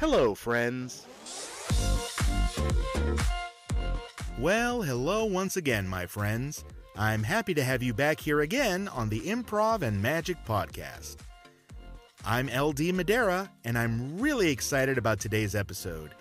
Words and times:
Hello, 0.00 0.34
friends. 0.34 1.06
Well, 4.38 4.80
hello 4.80 5.26
once 5.26 5.58
again, 5.58 5.86
my 5.86 6.06
friends. 6.06 6.64
I'm 6.96 7.22
happy 7.22 7.52
to 7.52 7.62
have 7.62 7.82
you 7.82 7.92
back 7.92 8.18
here 8.18 8.40
again 8.40 8.88
on 8.88 9.10
the 9.10 9.20
Improv 9.20 9.82
and 9.82 10.00
Magic 10.00 10.38
Podcast. 10.46 11.16
I'm 12.24 12.48
LD 12.48 12.94
Madera, 12.94 13.50
and 13.66 13.76
I'm 13.76 14.18
really 14.18 14.50
excited 14.50 14.96
about 14.96 15.20
today's 15.20 15.54
episode. 15.54 16.14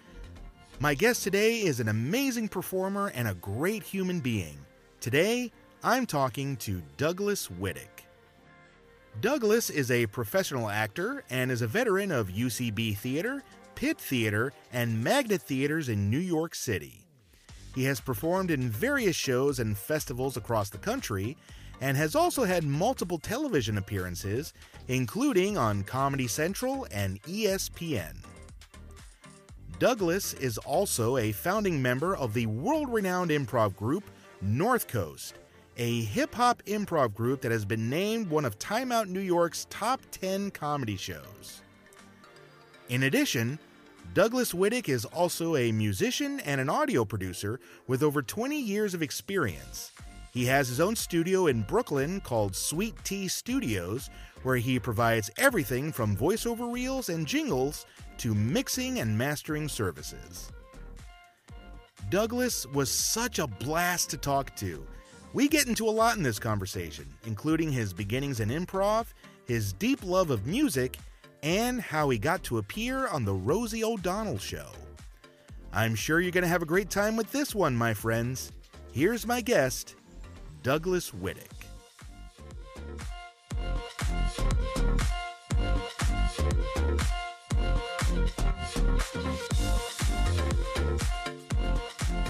My 0.81 0.93
guest 0.93 1.23
today 1.23 1.61
is 1.61 1.79
an 1.79 1.87
amazing 1.87 2.49
performer 2.49 3.13
and 3.15 3.29
a 3.29 3.35
great 3.35 3.83
human 3.83 4.19
being. 4.19 4.57
Today, 4.99 5.53
I'm 5.85 6.05
talking 6.05 6.57
to 6.57 6.81
Douglas 6.97 7.47
Widick. 7.47 8.03
Douglas 9.21 9.69
is 9.69 9.89
a 9.89 10.05
professional 10.07 10.69
actor 10.69 11.23
and 11.29 11.49
is 11.49 11.61
a 11.61 11.67
veteran 11.67 12.11
of 12.11 12.27
UCB 12.27 12.97
Theater, 12.97 13.41
PIT 13.79 13.97
Theater, 13.97 14.51
and 14.73 15.01
Magnet 15.01 15.41
Theaters 15.41 15.87
in 15.87 16.09
New 16.09 16.19
York 16.19 16.53
City. 16.53 17.05
He 17.73 17.85
has 17.85 18.01
performed 18.01 18.51
in 18.51 18.69
various 18.69 19.15
shows 19.15 19.57
and 19.57 19.77
festivals 19.77 20.35
across 20.35 20.69
the 20.69 20.77
country 20.77 21.37
and 21.79 21.95
has 21.95 22.13
also 22.13 22.43
had 22.43 22.65
multiple 22.65 23.17
television 23.17 23.77
appearances, 23.77 24.53
including 24.89 25.57
on 25.57 25.85
Comedy 25.85 26.27
Central 26.27 26.87
and 26.91 27.23
ESPN. 27.23 28.17
Douglas 29.79 30.33
is 30.33 30.57
also 30.57 31.15
a 31.15 31.31
founding 31.31 31.81
member 31.81 32.17
of 32.17 32.33
the 32.33 32.47
world 32.47 32.91
renowned 32.91 33.31
improv 33.31 33.77
group 33.77 34.03
North 34.41 34.89
Coast, 34.89 35.35
a 35.77 36.01
hip 36.01 36.35
hop 36.35 36.61
improv 36.65 37.13
group 37.13 37.39
that 37.39 37.51
has 37.53 37.63
been 37.63 37.89
named 37.89 38.29
one 38.29 38.43
of 38.43 38.59
Time 38.59 38.91
Out 38.91 39.07
New 39.07 39.21
York's 39.21 39.67
top 39.69 40.01
10 40.11 40.51
comedy 40.51 40.97
shows. 40.97 41.61
In 42.89 43.03
addition, 43.03 43.57
Douglas 44.19 44.51
Widick 44.51 44.89
is 44.89 45.05
also 45.05 45.55
a 45.55 45.71
musician 45.71 46.41
and 46.41 46.59
an 46.59 46.69
audio 46.69 47.05
producer 47.05 47.57
with 47.87 48.03
over 48.03 48.21
20 48.21 48.59
years 48.59 48.93
of 48.93 49.01
experience. 49.01 49.93
He 50.33 50.43
has 50.43 50.67
his 50.67 50.81
own 50.81 50.97
studio 50.97 51.47
in 51.47 51.61
Brooklyn 51.61 52.19
called 52.19 52.53
Suite 52.53 53.01
Tea 53.05 53.29
Studios, 53.29 54.09
where 54.43 54.57
he 54.57 54.77
provides 54.77 55.31
everything 55.37 55.93
from 55.93 56.17
voiceover 56.17 56.69
reels 56.69 57.07
and 57.07 57.25
jingles 57.25 57.85
to 58.17 58.35
mixing 58.35 58.99
and 58.99 59.17
mastering 59.17 59.69
services. 59.69 60.51
Douglas 62.09 62.65
was 62.65 62.91
such 62.91 63.39
a 63.39 63.47
blast 63.47 64.09
to 64.09 64.17
talk 64.17 64.53
to. 64.57 64.85
We 65.31 65.47
get 65.47 65.67
into 65.67 65.87
a 65.87 65.91
lot 65.91 66.17
in 66.17 66.23
this 66.23 66.39
conversation, 66.39 67.05
including 67.25 67.71
his 67.71 67.93
beginnings 67.93 68.41
in 68.41 68.49
improv, 68.49 69.05
his 69.45 69.71
deep 69.71 70.03
love 70.03 70.29
of 70.29 70.45
music, 70.45 70.97
and 71.43 71.81
how 71.81 72.09
he 72.09 72.17
got 72.17 72.43
to 72.43 72.57
appear 72.57 73.07
on 73.07 73.25
The 73.25 73.33
Rosie 73.33 73.83
O'Donnell 73.83 74.37
Show. 74.37 74.67
I'm 75.71 75.95
sure 75.95 76.19
you're 76.19 76.31
going 76.31 76.43
to 76.43 76.47
have 76.47 76.61
a 76.61 76.65
great 76.65 76.89
time 76.89 77.15
with 77.15 77.31
this 77.31 77.53
one, 77.53 77.75
my 77.75 77.93
friends. 77.93 78.51
Here's 78.91 79.27
my 79.27 79.41
guest, 79.41 79.95
Douglas 80.63 81.11
Widick. 81.11 81.45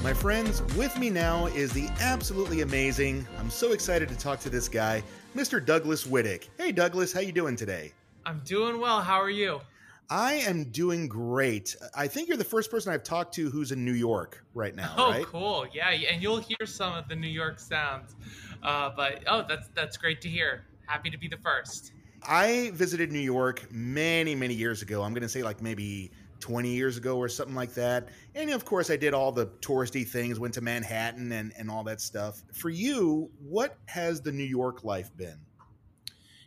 My 0.01 0.13
friends, 0.13 0.63
with 0.75 0.97
me 0.97 1.09
now 1.09 1.47
is 1.47 1.71
the 1.71 1.87
absolutely 1.99 2.61
amazing, 2.61 3.27
I'm 3.37 3.49
so 3.49 3.73
excited 3.73 4.09
to 4.09 4.17
talk 4.17 4.39
to 4.39 4.49
this 4.49 4.67
guy, 4.67 5.03
Mr. 5.35 5.63
Douglas 5.63 6.05
Widick. 6.05 6.47
Hey 6.57 6.71
Douglas, 6.71 7.13
how 7.13 7.19
you 7.19 7.31
doing 7.31 7.55
today? 7.55 7.91
I'm 8.25 8.39
doing 8.45 8.79
well. 8.79 9.01
How 9.01 9.19
are 9.21 9.29
you? 9.29 9.61
I 10.09 10.33
am 10.33 10.65
doing 10.65 11.07
great. 11.07 11.75
I 11.95 12.07
think 12.07 12.27
you're 12.27 12.37
the 12.37 12.43
first 12.43 12.71
person 12.71 12.91
I've 12.91 13.03
talked 13.03 13.35
to 13.35 13.49
who's 13.49 13.71
in 13.71 13.85
New 13.85 13.93
York 13.93 14.43
right 14.55 14.75
now. 14.75 14.95
Oh, 14.97 15.11
right? 15.11 15.25
cool. 15.25 15.67
Yeah, 15.71 15.89
and 15.89 16.21
you'll 16.21 16.37
hear 16.39 16.65
some 16.65 16.95
of 16.95 17.07
the 17.07 17.15
New 17.15 17.27
York 17.27 17.59
sounds. 17.59 18.15
Uh, 18.63 18.89
but 18.95 19.23
oh, 19.27 19.45
that's 19.47 19.69
that's 19.75 19.97
great 19.97 20.19
to 20.21 20.29
hear. 20.29 20.65
Happy 20.87 21.09
to 21.11 21.17
be 21.17 21.27
the 21.27 21.37
first. 21.37 21.93
I 22.27 22.71
visited 22.73 23.11
New 23.11 23.19
York 23.19 23.71
many, 23.71 24.35
many 24.35 24.53
years 24.53 24.81
ago. 24.81 25.03
I'm 25.03 25.13
going 25.13 25.23
to 25.23 25.29
say 25.29 25.43
like 25.43 25.61
maybe 25.61 26.11
20 26.39 26.69
years 26.69 26.97
ago 26.97 27.17
or 27.17 27.29
something 27.29 27.55
like 27.55 27.73
that. 27.75 28.09
And 28.35 28.49
of 28.49 28.65
course, 28.65 28.89
I 28.89 28.97
did 28.97 29.13
all 29.13 29.31
the 29.31 29.47
touristy 29.61 30.07
things, 30.07 30.39
went 30.39 30.53
to 30.55 30.61
Manhattan 30.61 31.31
and, 31.31 31.53
and 31.57 31.69
all 31.69 31.83
that 31.83 32.01
stuff. 32.01 32.43
For 32.53 32.69
you, 32.69 33.29
what 33.39 33.77
has 33.85 34.21
the 34.21 34.31
New 34.31 34.43
York 34.43 34.83
life 34.83 35.15
been? 35.15 35.39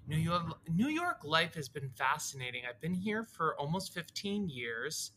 New 0.07 0.17
York 0.17 0.43
New 0.69 0.89
York 0.89 1.19
life 1.25 1.55
has 1.55 1.69
been 1.69 1.89
fascinating. 1.91 2.63
I've 2.69 2.81
been 2.81 2.95
here 2.95 3.25
for 3.25 3.55
almost 3.59 3.95
15 3.95 4.49
years 4.49 5.13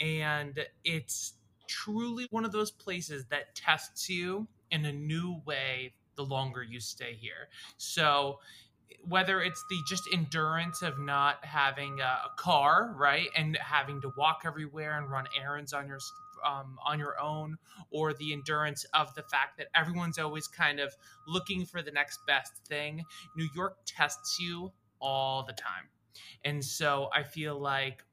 and 0.00 0.64
it's 0.84 1.34
truly 1.68 2.26
one 2.30 2.44
of 2.44 2.52
those 2.52 2.70
places 2.70 3.26
that 3.26 3.54
tests 3.54 4.08
you 4.08 4.48
in 4.70 4.84
a 4.86 4.92
new 4.92 5.40
way 5.44 5.92
the 6.16 6.24
longer 6.24 6.62
you 6.62 6.80
stay 6.80 7.14
here. 7.14 7.48
So 7.76 8.40
whether 9.08 9.40
it's 9.40 9.64
the 9.70 9.78
just 9.88 10.08
endurance 10.12 10.82
of 10.82 10.98
not 10.98 11.44
having 11.44 12.00
a, 12.00 12.04
a 12.04 12.30
car, 12.36 12.94
right, 12.96 13.28
and 13.36 13.56
having 13.56 14.00
to 14.02 14.12
walk 14.16 14.42
everywhere 14.44 14.98
and 14.98 15.10
run 15.10 15.26
errands 15.40 15.72
on 15.72 15.86
your 15.86 15.98
um, 16.44 16.78
on 16.84 16.98
your 16.98 17.20
own, 17.20 17.56
or 17.90 18.12
the 18.12 18.32
endurance 18.32 18.84
of 18.94 19.14
the 19.14 19.22
fact 19.22 19.58
that 19.58 19.68
everyone's 19.74 20.18
always 20.18 20.48
kind 20.48 20.80
of 20.80 20.94
looking 21.26 21.64
for 21.64 21.82
the 21.82 21.90
next 21.90 22.20
best 22.26 22.52
thing. 22.68 23.04
New 23.36 23.48
York 23.54 23.78
tests 23.86 24.38
you 24.40 24.72
all 25.00 25.44
the 25.44 25.52
time. 25.52 25.88
And 26.44 26.64
so 26.64 27.08
I 27.14 27.22
feel 27.22 27.58
like 27.58 28.04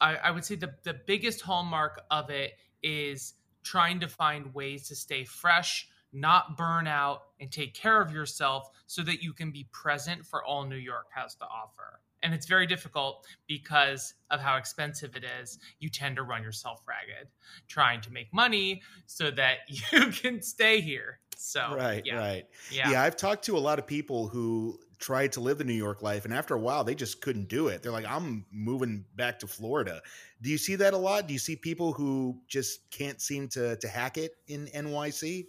I, 0.00 0.16
I 0.16 0.30
would 0.30 0.44
say 0.44 0.56
the, 0.56 0.74
the 0.82 0.94
biggest 1.06 1.40
hallmark 1.40 2.02
of 2.10 2.30
it 2.30 2.52
is 2.82 3.34
trying 3.62 4.00
to 4.00 4.08
find 4.08 4.52
ways 4.54 4.88
to 4.88 4.96
stay 4.96 5.24
fresh, 5.24 5.88
not 6.12 6.56
burn 6.56 6.86
out, 6.86 7.22
and 7.40 7.50
take 7.50 7.74
care 7.74 8.00
of 8.00 8.12
yourself 8.12 8.68
so 8.86 9.02
that 9.02 9.22
you 9.22 9.32
can 9.32 9.50
be 9.50 9.68
present 9.72 10.26
for 10.26 10.44
all 10.44 10.64
New 10.64 10.76
York 10.76 11.06
has 11.14 11.34
to 11.36 11.44
offer 11.44 12.00
and 12.22 12.32
it's 12.34 12.46
very 12.46 12.66
difficult 12.66 13.26
because 13.46 14.14
of 14.30 14.40
how 14.40 14.56
expensive 14.56 15.16
it 15.16 15.24
is. 15.40 15.58
You 15.78 15.88
tend 15.88 16.16
to 16.16 16.22
run 16.22 16.42
yourself 16.42 16.82
ragged 16.86 17.28
trying 17.68 18.00
to 18.02 18.12
make 18.12 18.32
money 18.32 18.82
so 19.06 19.30
that 19.30 19.58
you 19.68 20.06
can 20.08 20.42
stay 20.42 20.80
here. 20.80 21.18
So 21.36 21.74
right 21.76 22.02
yeah. 22.06 22.16
right. 22.16 22.46
Yeah. 22.70 22.90
yeah 22.92 23.02
i've 23.02 23.16
talked 23.16 23.44
to 23.46 23.56
a 23.56 23.58
lot 23.58 23.80
of 23.80 23.86
people 23.86 24.28
who 24.28 24.78
tried 25.00 25.32
to 25.32 25.40
live 25.40 25.58
the 25.58 25.64
new 25.64 25.72
york 25.72 26.00
life 26.00 26.24
and 26.24 26.32
after 26.32 26.54
a 26.54 26.58
while 26.58 26.84
they 26.84 26.94
just 26.94 27.20
couldn't 27.20 27.48
do 27.48 27.66
it. 27.66 27.82
They're 27.82 27.90
like 27.90 28.06
i'm 28.08 28.46
moving 28.52 29.04
back 29.16 29.40
to 29.40 29.48
florida. 29.48 30.02
Do 30.40 30.50
you 30.50 30.58
see 30.58 30.76
that 30.76 30.94
a 30.94 30.96
lot? 30.96 31.26
Do 31.26 31.32
you 31.32 31.40
see 31.40 31.56
people 31.56 31.92
who 31.92 32.38
just 32.46 32.88
can't 32.92 33.20
seem 33.20 33.48
to 33.48 33.76
to 33.76 33.88
hack 33.88 34.18
it 34.18 34.36
in 34.46 34.66
nyc 34.66 35.46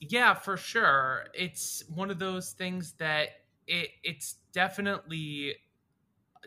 yeah 0.00 0.34
for 0.34 0.56
sure. 0.56 1.24
It's 1.32 1.84
one 1.94 2.10
of 2.10 2.18
those 2.18 2.52
things 2.52 2.92
that 2.98 3.28
it 3.66 3.90
it's 4.02 4.36
definitely 4.52 5.54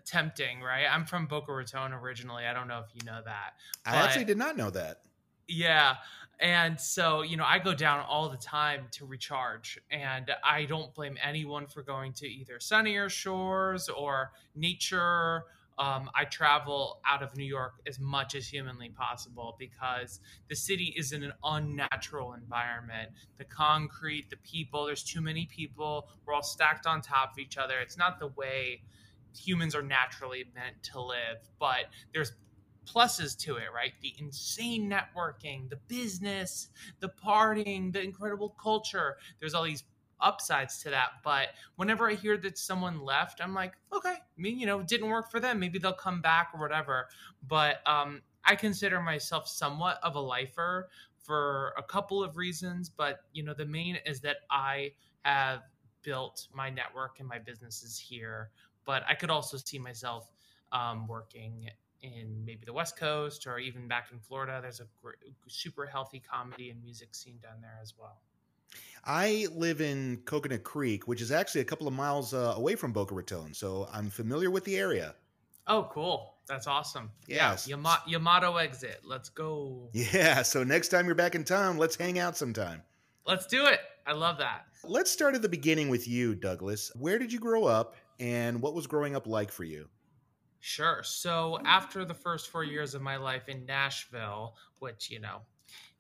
tempting, 0.06 0.62
right? 0.62 0.86
I'm 0.90 1.06
from 1.06 1.26
Boca 1.26 1.54
Raton 1.54 1.94
originally. 1.94 2.46
I 2.46 2.54
don't 2.54 2.68
know 2.68 2.80
if 2.80 2.94
you 2.94 3.06
know 3.06 3.22
that. 3.24 3.54
I 3.86 3.96
actually 3.98 4.26
did 4.26 4.38
not 4.38 4.58
know 4.58 4.70
that. 4.72 5.02
Yeah. 5.48 5.96
And 6.40 6.80
so, 6.80 7.22
you 7.22 7.38
know, 7.38 7.46
I 7.46 7.60
go 7.60 7.74
down 7.74 8.02
all 8.02 8.28
the 8.30 8.38
time 8.38 8.88
to 8.92 9.06
recharge, 9.06 9.80
and 9.90 10.32
I 10.44 10.66
don't 10.66 10.94
blame 10.94 11.18
anyone 11.24 11.66
for 11.68 11.82
going 11.82 12.12
to 12.14 12.28
either 12.28 12.60
sunnier 12.60 13.08
shores 13.10 13.88
or 13.88 14.32
nature. 14.54 15.46
Um, 15.78 16.10
I 16.16 16.26
travel 16.26 17.02
out 17.06 17.22
of 17.22 17.36
New 17.36 17.46
York 17.46 17.76
as 17.86 18.00
much 18.00 18.34
as 18.36 18.48
humanly 18.48 18.90
possible 18.90 19.56
because 19.60 20.22
the 20.50 20.56
city 20.56 20.94
is 20.98 21.12
in 21.12 21.24
an 21.24 21.34
unnatural 21.44 22.34
environment. 22.34 23.10
The 23.38 23.44
concrete, 23.46 24.30
the 24.30 24.38
people, 24.38 24.86
there's 24.86 25.04
too 25.04 25.22
many 25.22 25.46
people. 25.46 26.08
We're 26.26 26.34
all 26.34 26.44
stacked 26.44 26.86
on 26.86 27.02
top 27.02 27.34
of 27.34 27.40
each 27.40 27.58
other. 27.58 27.80
It's 27.80 27.98
not 27.98 28.20
the 28.20 28.28
way 28.28 28.82
humans 29.36 29.76
are 29.76 29.84
naturally 29.84 30.46
meant 30.56 30.82
to 30.84 31.02
live, 31.02 31.38
but 31.60 31.86
there's 32.14 32.34
pluses 32.86 33.36
to 33.38 33.56
it, 33.56 33.68
right? 33.74 33.94
The 34.02 34.14
insane 34.20 34.90
networking, 34.90 35.70
the 35.70 35.80
business, 35.88 36.70
the 37.00 37.10
partying, 37.10 37.92
the 37.92 38.02
incredible 38.02 38.56
culture. 38.62 39.18
There's 39.40 39.54
all 39.54 39.64
these 39.64 39.84
upsides 40.22 40.82
to 40.84 40.90
that. 40.92 41.10
But 41.24 41.50
whenever 41.76 42.10
I 42.10 42.14
hear 42.14 42.38
that 42.38 42.58
someone 42.58 43.02
left, 43.02 43.42
I'm 43.42 43.54
like, 43.54 43.74
okay, 43.94 44.10
I 44.10 44.42
mean, 44.42 44.60
you 44.60 44.66
know, 44.66 44.80
it 44.80 44.88
didn't 44.88 45.10
work 45.10 45.32
for 45.32 45.40
them. 45.40 45.60
Maybe 45.60 45.80
they'll 45.80 45.94
come 45.94 46.22
back 46.22 46.52
or 46.54 46.60
whatever. 46.60 47.08
But 47.48 47.78
um, 47.88 48.22
I 48.44 48.56
consider 48.56 49.02
myself 49.02 49.48
somewhat 49.48 50.00
of 50.04 50.16
a 50.16 50.22
lifer 50.22 50.90
for 51.18 51.74
a 51.78 51.84
couple 51.84 52.24
of 52.24 52.38
reasons. 52.38 52.90
But, 52.90 53.22
you 53.34 53.44
know, 53.44 53.54
the 53.54 53.66
main 53.66 53.98
is 54.06 54.22
that 54.22 54.38
I 54.50 54.92
have 55.24 55.64
built 56.04 56.48
my 56.54 56.70
network 56.70 57.20
and 57.20 57.28
my 57.28 57.40
businesses 57.40 57.98
here 57.98 58.52
but 58.86 59.04
I 59.08 59.16
could 59.16 59.30
also 59.30 59.58
see 59.58 59.80
myself 59.80 60.32
um, 60.72 61.08
working 61.08 61.70
in 62.02 62.44
maybe 62.46 62.66
the 62.66 62.74
West 62.74 62.98
Coast 62.98 63.48
or 63.48 63.60
even 63.60 63.88
back 63.88 64.10
in 64.12 64.20
Florida. 64.20 64.60
There's 64.62 64.80
a 64.80 64.88
great, 65.02 65.18
super 65.48 65.86
healthy 65.86 66.20
comedy 66.20 66.70
and 66.70 66.82
music 66.84 67.16
scene 67.16 67.40
down 67.42 67.62
there 67.62 67.80
as 67.82 67.94
well. 67.98 68.22
I 69.04 69.48
live 69.54 69.82
in 69.82 70.22
Coconut 70.26 70.64
Creek, 70.64 71.08
which 71.08 71.22
is 71.22 71.32
actually 71.32 71.62
a 71.62 71.66
couple 71.66 71.88
of 71.88 71.94
miles 71.94 72.34
uh, 72.34 72.54
away 72.56 72.76
from 72.76 72.92
Boca 72.92 73.14
Raton, 73.14 73.54
so 73.54 73.88
I'm 73.94 74.10
familiar 74.10 74.50
with 74.50 74.64
the 74.64 74.78
area. 74.78 75.16
Oh, 75.68 75.88
cool. 75.92 76.34
That's 76.48 76.68
awesome. 76.68 77.12
Yes. 77.28 77.68
Yeah. 77.68 77.76
Yama- 77.76 78.04
Yamato 78.08 78.58
exit. 78.58 79.02
Let's 79.04 79.30
go. 79.30 79.90
Yeah, 79.94 80.42
so 80.44 80.64
next 80.64 80.90
time 80.90 81.06
you're 81.06 81.16
back 81.16 81.36
in 81.36 81.44
town, 81.44 81.78
let's 81.78 81.96
hang 81.96 82.20
out 82.20 82.38
sometime. 82.38 82.84
Let's 83.26 83.48
do 83.48 83.66
it. 83.66 83.80
I 84.06 84.14
love 84.14 84.38
that. 84.38 84.66
Let's 84.84 85.10
start 85.10 85.34
at 85.34 85.42
the 85.42 85.50
beginning 85.50 85.90
with 85.90 86.08
you, 86.08 86.36
Douglas. 86.36 86.92
Where 86.96 87.18
did 87.18 87.34
you 87.34 87.40
grow 87.40 87.66
up 87.66 87.96
and 88.20 88.62
what 88.62 88.74
was 88.74 88.88
growing 88.88 89.16
up 89.16 89.28
like 89.28 89.52
for 89.52 89.64
you? 89.64 89.90
Sure. 90.60 91.02
So 91.04 91.60
after 91.66 92.06
the 92.06 92.14
first 92.14 92.50
four 92.50 92.64
years 92.64 92.96
of 92.96 93.02
my 93.02 93.18
life 93.18 93.50
in 93.50 93.66
Nashville, 93.66 94.56
which, 94.80 95.12
you 95.12 95.20
know, 95.20 95.42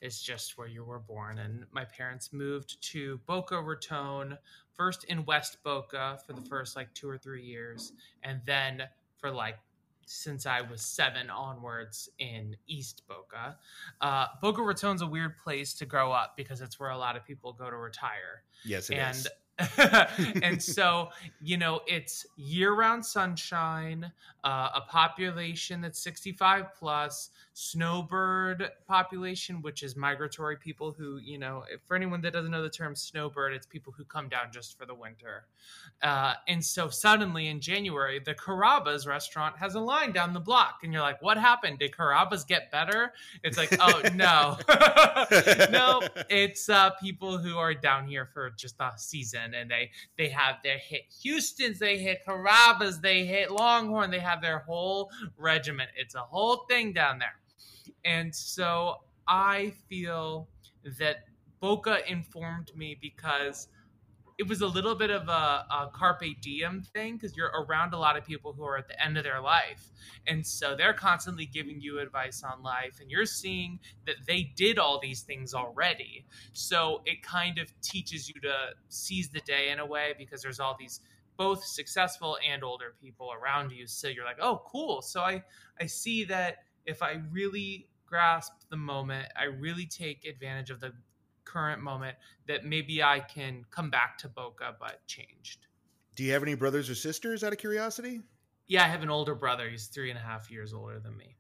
is 0.02 0.22
just 0.22 0.58
where 0.58 0.68
you 0.68 0.84
were 0.84 1.00
born, 1.00 1.40
and 1.40 1.66
my 1.72 1.86
parents 1.86 2.34
moved 2.34 2.82
to 2.92 3.20
Boca 3.26 3.62
Raton, 3.62 4.38
first 4.74 5.04
in 5.06 5.24
West 5.26 5.58
Boca 5.64 6.20
for 6.26 6.34
the 6.34 6.42
first 6.42 6.76
like 6.76 6.94
two 6.94 7.10
or 7.10 7.18
three 7.18 7.44
years, 7.44 7.94
and 8.24 8.42
then 8.46 8.84
for 9.18 9.32
like 9.32 9.58
since 10.08 10.46
I 10.46 10.62
was 10.62 10.82
seven 10.82 11.30
onwards 11.30 12.10
in 12.20 12.56
East 12.68 13.04
Boca. 13.08 13.58
Uh, 14.02 14.28
Boca 14.42 14.62
Raton's 14.62 15.02
a 15.02 15.08
weird 15.08 15.38
place 15.38 15.74
to 15.76 15.86
grow 15.86 16.12
up 16.12 16.36
because 16.38 16.62
it's 16.62 16.80
where 16.80 16.92
a 16.92 16.98
lot 16.98 17.16
of 17.16 17.26
people 17.26 17.54
go 17.54 17.70
to 17.70 17.76
retire. 17.76 18.44
Yes, 18.64 18.90
it 18.90 18.96
and 18.96 19.16
is. 19.16 19.28
and 20.44 20.62
so 20.62 21.10
you 21.42 21.58
know 21.58 21.80
it's 21.88 22.26
year-round 22.36 23.06
sunshine 23.06 24.12
uh, 24.44 24.70
a 24.76 24.82
population 24.82 25.80
that's 25.80 26.00
65 26.00 26.74
plus 26.78 27.30
snowbird 27.58 28.70
population 28.86 29.62
which 29.62 29.82
is 29.82 29.96
migratory 29.96 30.58
people 30.58 30.92
who 30.92 31.20
you 31.20 31.40
know 31.40 31.64
for 31.86 31.96
anyone 31.96 32.20
that 32.20 32.34
doesn't 32.34 32.52
know 32.52 32.62
the 32.62 32.70
term 32.70 32.94
snowbird 32.94 33.54
it's 33.54 33.66
people 33.66 33.94
who 33.96 34.04
come 34.04 34.28
down 34.28 34.48
just 34.52 34.78
for 34.78 34.86
the 34.86 34.94
winter. 34.94 35.46
Uh, 36.02 36.34
and 36.50 36.64
so 36.64 36.90
suddenly 36.90 37.48
in 37.48 37.62
january 37.62 38.20
the 38.20 38.34
carrabba's 38.34 39.08
restaurant 39.08 39.56
has 39.58 39.76
a 39.76 39.80
line 39.80 40.12
down 40.12 40.34
the 40.34 40.40
block 40.40 40.80
and 40.84 40.92
you're 40.92 41.02
like 41.02 41.22
what 41.22 41.38
happened? 41.38 41.80
Did 41.80 41.94
carrabba's 41.94 42.44
get 42.44 42.70
better? 42.72 43.14
It's 43.42 43.58
like 43.58 43.74
oh 43.80 44.02
no. 44.14 44.58
No 45.72 46.02
it's 46.30 46.68
uh, 46.68 46.90
people 47.02 47.38
who 47.38 47.58
are 47.58 47.74
down 47.74 48.06
here 48.06 48.26
for 48.34 48.50
just 48.50 48.78
the 48.78 48.92
season 48.98 49.54
and 49.54 49.72
they 49.72 49.92
they 50.18 50.28
have 50.28 50.58
their 50.62 50.78
hit 50.78 51.04
houston's 51.24 51.80
they 51.80 51.98
hit 51.98 52.20
carrabba's 52.28 53.00
they 53.00 53.26
hit 53.26 53.50
longhorn 53.50 54.12
they 54.12 54.20
have 54.20 54.42
their 54.42 54.60
whole 54.60 55.10
regiment. 55.38 55.90
It's 55.96 56.16
a 56.16 56.20
whole 56.20 56.66
thing 56.68 56.92
down 56.92 57.20
there 57.20 57.36
and 58.06 58.34
so 58.34 58.96
i 59.28 59.74
feel 59.90 60.48
that 61.00 61.26
boca 61.60 62.00
informed 62.10 62.72
me 62.76 62.98
because 63.02 63.68
it 64.38 64.48
was 64.48 64.62
a 64.62 64.68
little 64.68 64.96
bit 64.96 65.10
of 65.12 65.30
a, 65.30 65.32
a 65.32 65.90
carpe 65.94 66.42
diem 66.42 66.84
thing 66.94 67.16
because 67.16 67.38
you're 67.38 67.52
around 67.52 67.94
a 67.94 67.98
lot 67.98 68.18
of 68.18 68.26
people 68.26 68.52
who 68.52 68.66
are 68.66 68.78
at 68.78 68.88
the 68.88 69.04
end 69.04 69.18
of 69.18 69.24
their 69.24 69.40
life. 69.40 69.92
And 70.28 70.46
so 70.46 70.76
they're 70.76 70.94
constantly 70.94 71.46
giving 71.46 71.80
you 71.80 72.00
advice 72.00 72.44
on 72.44 72.62
life 72.62 73.00
and 73.00 73.10
you're 73.10 73.26
seeing 73.26 73.80
that 74.06 74.16
they 74.28 74.52
did 74.56 74.78
all 74.78 75.00
these 75.00 75.22
things 75.22 75.54
already. 75.54 76.26
So 76.52 77.02
it 77.06 77.24
kind 77.24 77.60
of 77.60 77.72
teaches 77.82 78.28
you 78.28 78.42
to 78.42 78.56
seize 78.90 79.30
the 79.30 79.40
day 79.42 79.70
in 79.70 79.80
a 79.80 79.86
way 79.86 80.14
because 80.18 80.42
there's 80.42 80.60
all 80.60 80.76
these 80.78 81.00
both 81.38 81.64
successful 81.64 82.38
and 82.50 82.64
older 82.64 82.96
people 83.02 83.32
around 83.32 83.72
you. 83.72 83.88
So 83.88 84.10
you're 84.10 84.26
like 84.26 84.40
oh 84.42 84.64
cool. 84.68 85.02
So 85.02 85.22
i 85.22 85.44
i 85.80 85.86
see 85.86 86.26
that 86.26 86.58
if 86.86 87.02
i 87.02 87.22
really 87.32 87.88
grasp 88.06 88.54
the 88.70 88.78
moment 88.78 89.28
i 89.36 89.46
really 89.46 89.86
take 89.86 90.26
advantage 90.26 90.70
of 90.70 90.80
the 90.80 90.92
current 91.46 91.82
moment 91.82 92.18
that 92.48 92.66
maybe 92.66 93.02
I 93.02 93.22
can 93.22 93.64
come 93.72 93.90
back 93.90 94.18
to 94.20 94.28
Boca 94.28 94.76
but 94.80 95.06
changed. 95.08 95.68
Do 96.16 96.24
you 96.24 96.34
have 96.34 96.44
any 96.44 96.56
brothers 96.56 96.90
or 96.90 96.96
sisters 96.96 97.44
out 97.44 97.54
of 97.54 97.60
curiosity? 97.60 98.22
Yeah, 98.68 98.84
I 98.84 98.88
have 98.88 99.04
an 99.04 99.10
older 99.10 99.36
brother. 99.36 99.70
He's 99.70 99.88
three 99.88 100.10
and 100.10 100.20
a 100.20 100.22
half 100.22 100.52
years 100.52 100.74
older 100.74 101.00
than 101.00 101.16
me. 101.16 101.38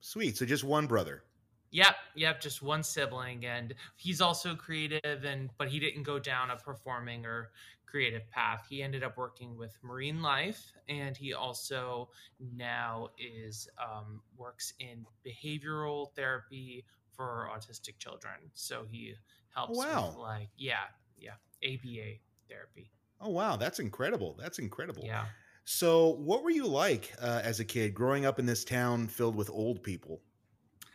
Sweet. 0.00 0.36
So 0.36 0.44
just 0.44 0.62
one 0.62 0.86
brother. 0.86 1.24
Yep, 1.70 1.96
yep, 2.14 2.40
just 2.40 2.62
one 2.62 2.82
sibling, 2.82 3.44
and 3.44 3.74
he's 3.96 4.20
also 4.20 4.54
creative, 4.54 5.24
and 5.24 5.50
but 5.58 5.68
he 5.68 5.78
didn't 5.78 6.04
go 6.04 6.18
down 6.18 6.50
a 6.50 6.56
performing 6.56 7.26
or 7.26 7.50
creative 7.86 8.28
path. 8.30 8.66
He 8.68 8.82
ended 8.82 9.02
up 9.02 9.16
working 9.16 9.56
with 9.56 9.76
Marine 9.82 10.22
Life, 10.22 10.72
and 10.88 11.16
he 11.16 11.34
also 11.34 12.08
now 12.56 13.08
is 13.18 13.68
um, 13.78 14.20
works 14.36 14.72
in 14.80 15.04
behavioral 15.26 16.14
therapy 16.14 16.84
for 17.12 17.48
autistic 17.54 17.98
children. 17.98 18.34
So 18.54 18.84
he 18.90 19.14
helps 19.54 19.78
Oh, 19.78 19.82
wow. 19.82 20.06
with 20.08 20.16
like 20.16 20.48
yeah, 20.56 20.84
yeah, 21.18 21.32
ABA 21.64 22.18
therapy. 22.48 22.90
Oh, 23.20 23.30
wow. 23.30 23.56
That's 23.56 23.78
incredible. 23.78 24.36
That's 24.38 24.58
incredible. 24.58 25.02
Yeah. 25.04 25.24
So, 25.64 26.10
what 26.10 26.44
were 26.44 26.50
you 26.50 26.66
like 26.66 27.12
uh, 27.20 27.40
as 27.42 27.58
a 27.60 27.64
kid 27.64 27.94
growing 27.94 28.24
up 28.26 28.38
in 28.38 28.46
this 28.46 28.62
town 28.64 29.08
filled 29.08 29.34
with 29.34 29.50
old 29.50 29.82
people? 29.82 30.20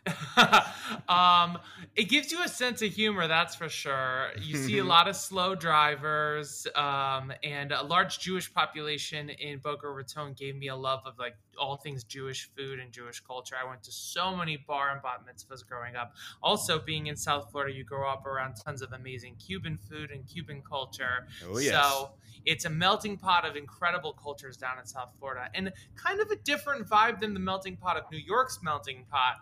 um, 1.08 1.58
it 1.94 2.08
gives 2.08 2.32
you 2.32 2.42
a 2.42 2.48
sense 2.48 2.82
of 2.82 2.90
humor, 2.90 3.28
that's 3.28 3.54
for 3.54 3.68
sure. 3.68 4.30
You 4.40 4.56
see 4.56 4.78
a 4.78 4.84
lot 4.96 5.08
of 5.08 5.14
slow 5.14 5.54
drivers, 5.54 6.66
um, 6.74 7.32
and 7.44 7.70
a 7.70 7.82
large 7.82 8.18
Jewish 8.18 8.52
population 8.52 9.30
in 9.30 9.58
Boca 9.58 9.88
Raton 9.88 10.32
gave 10.32 10.56
me 10.56 10.68
a 10.68 10.76
love 10.76 11.02
of 11.04 11.18
like 11.18 11.36
all 11.58 11.76
things 11.76 12.02
Jewish 12.02 12.50
food 12.56 12.78
and 12.78 12.90
Jewish 12.90 13.20
culture. 13.20 13.54
I 13.62 13.68
went 13.68 13.82
to 13.84 13.92
so 13.92 14.34
many 14.34 14.56
bar 14.56 14.90
and 14.90 15.02
bat 15.02 15.20
mitzvahs 15.26 15.66
growing 15.66 15.94
up. 15.94 16.14
Also, 16.42 16.78
being 16.80 17.06
in 17.06 17.16
South 17.16 17.50
Florida, 17.52 17.72
you 17.72 17.84
grow 17.84 18.10
up 18.10 18.26
around 18.26 18.54
tons 18.54 18.82
of 18.82 18.92
amazing 18.92 19.36
Cuban 19.36 19.78
food 19.88 20.10
and 20.10 20.26
Cuban 20.26 20.62
culture. 20.62 21.28
Oh, 21.48 21.58
yes. 21.58 21.72
So 21.72 22.12
it's 22.44 22.64
a 22.64 22.70
melting 22.70 23.18
pot 23.18 23.44
of 23.44 23.56
incredible 23.56 24.12
cultures 24.14 24.56
down 24.56 24.78
in 24.78 24.86
South 24.86 25.12
Florida, 25.18 25.48
and 25.54 25.72
kind 25.94 26.20
of 26.20 26.30
a 26.30 26.36
different 26.36 26.88
vibe 26.88 27.20
than 27.20 27.34
the 27.34 27.40
melting 27.40 27.76
pot 27.76 27.96
of 27.96 28.04
New 28.10 28.18
York's 28.18 28.60
melting 28.62 29.04
pot. 29.10 29.36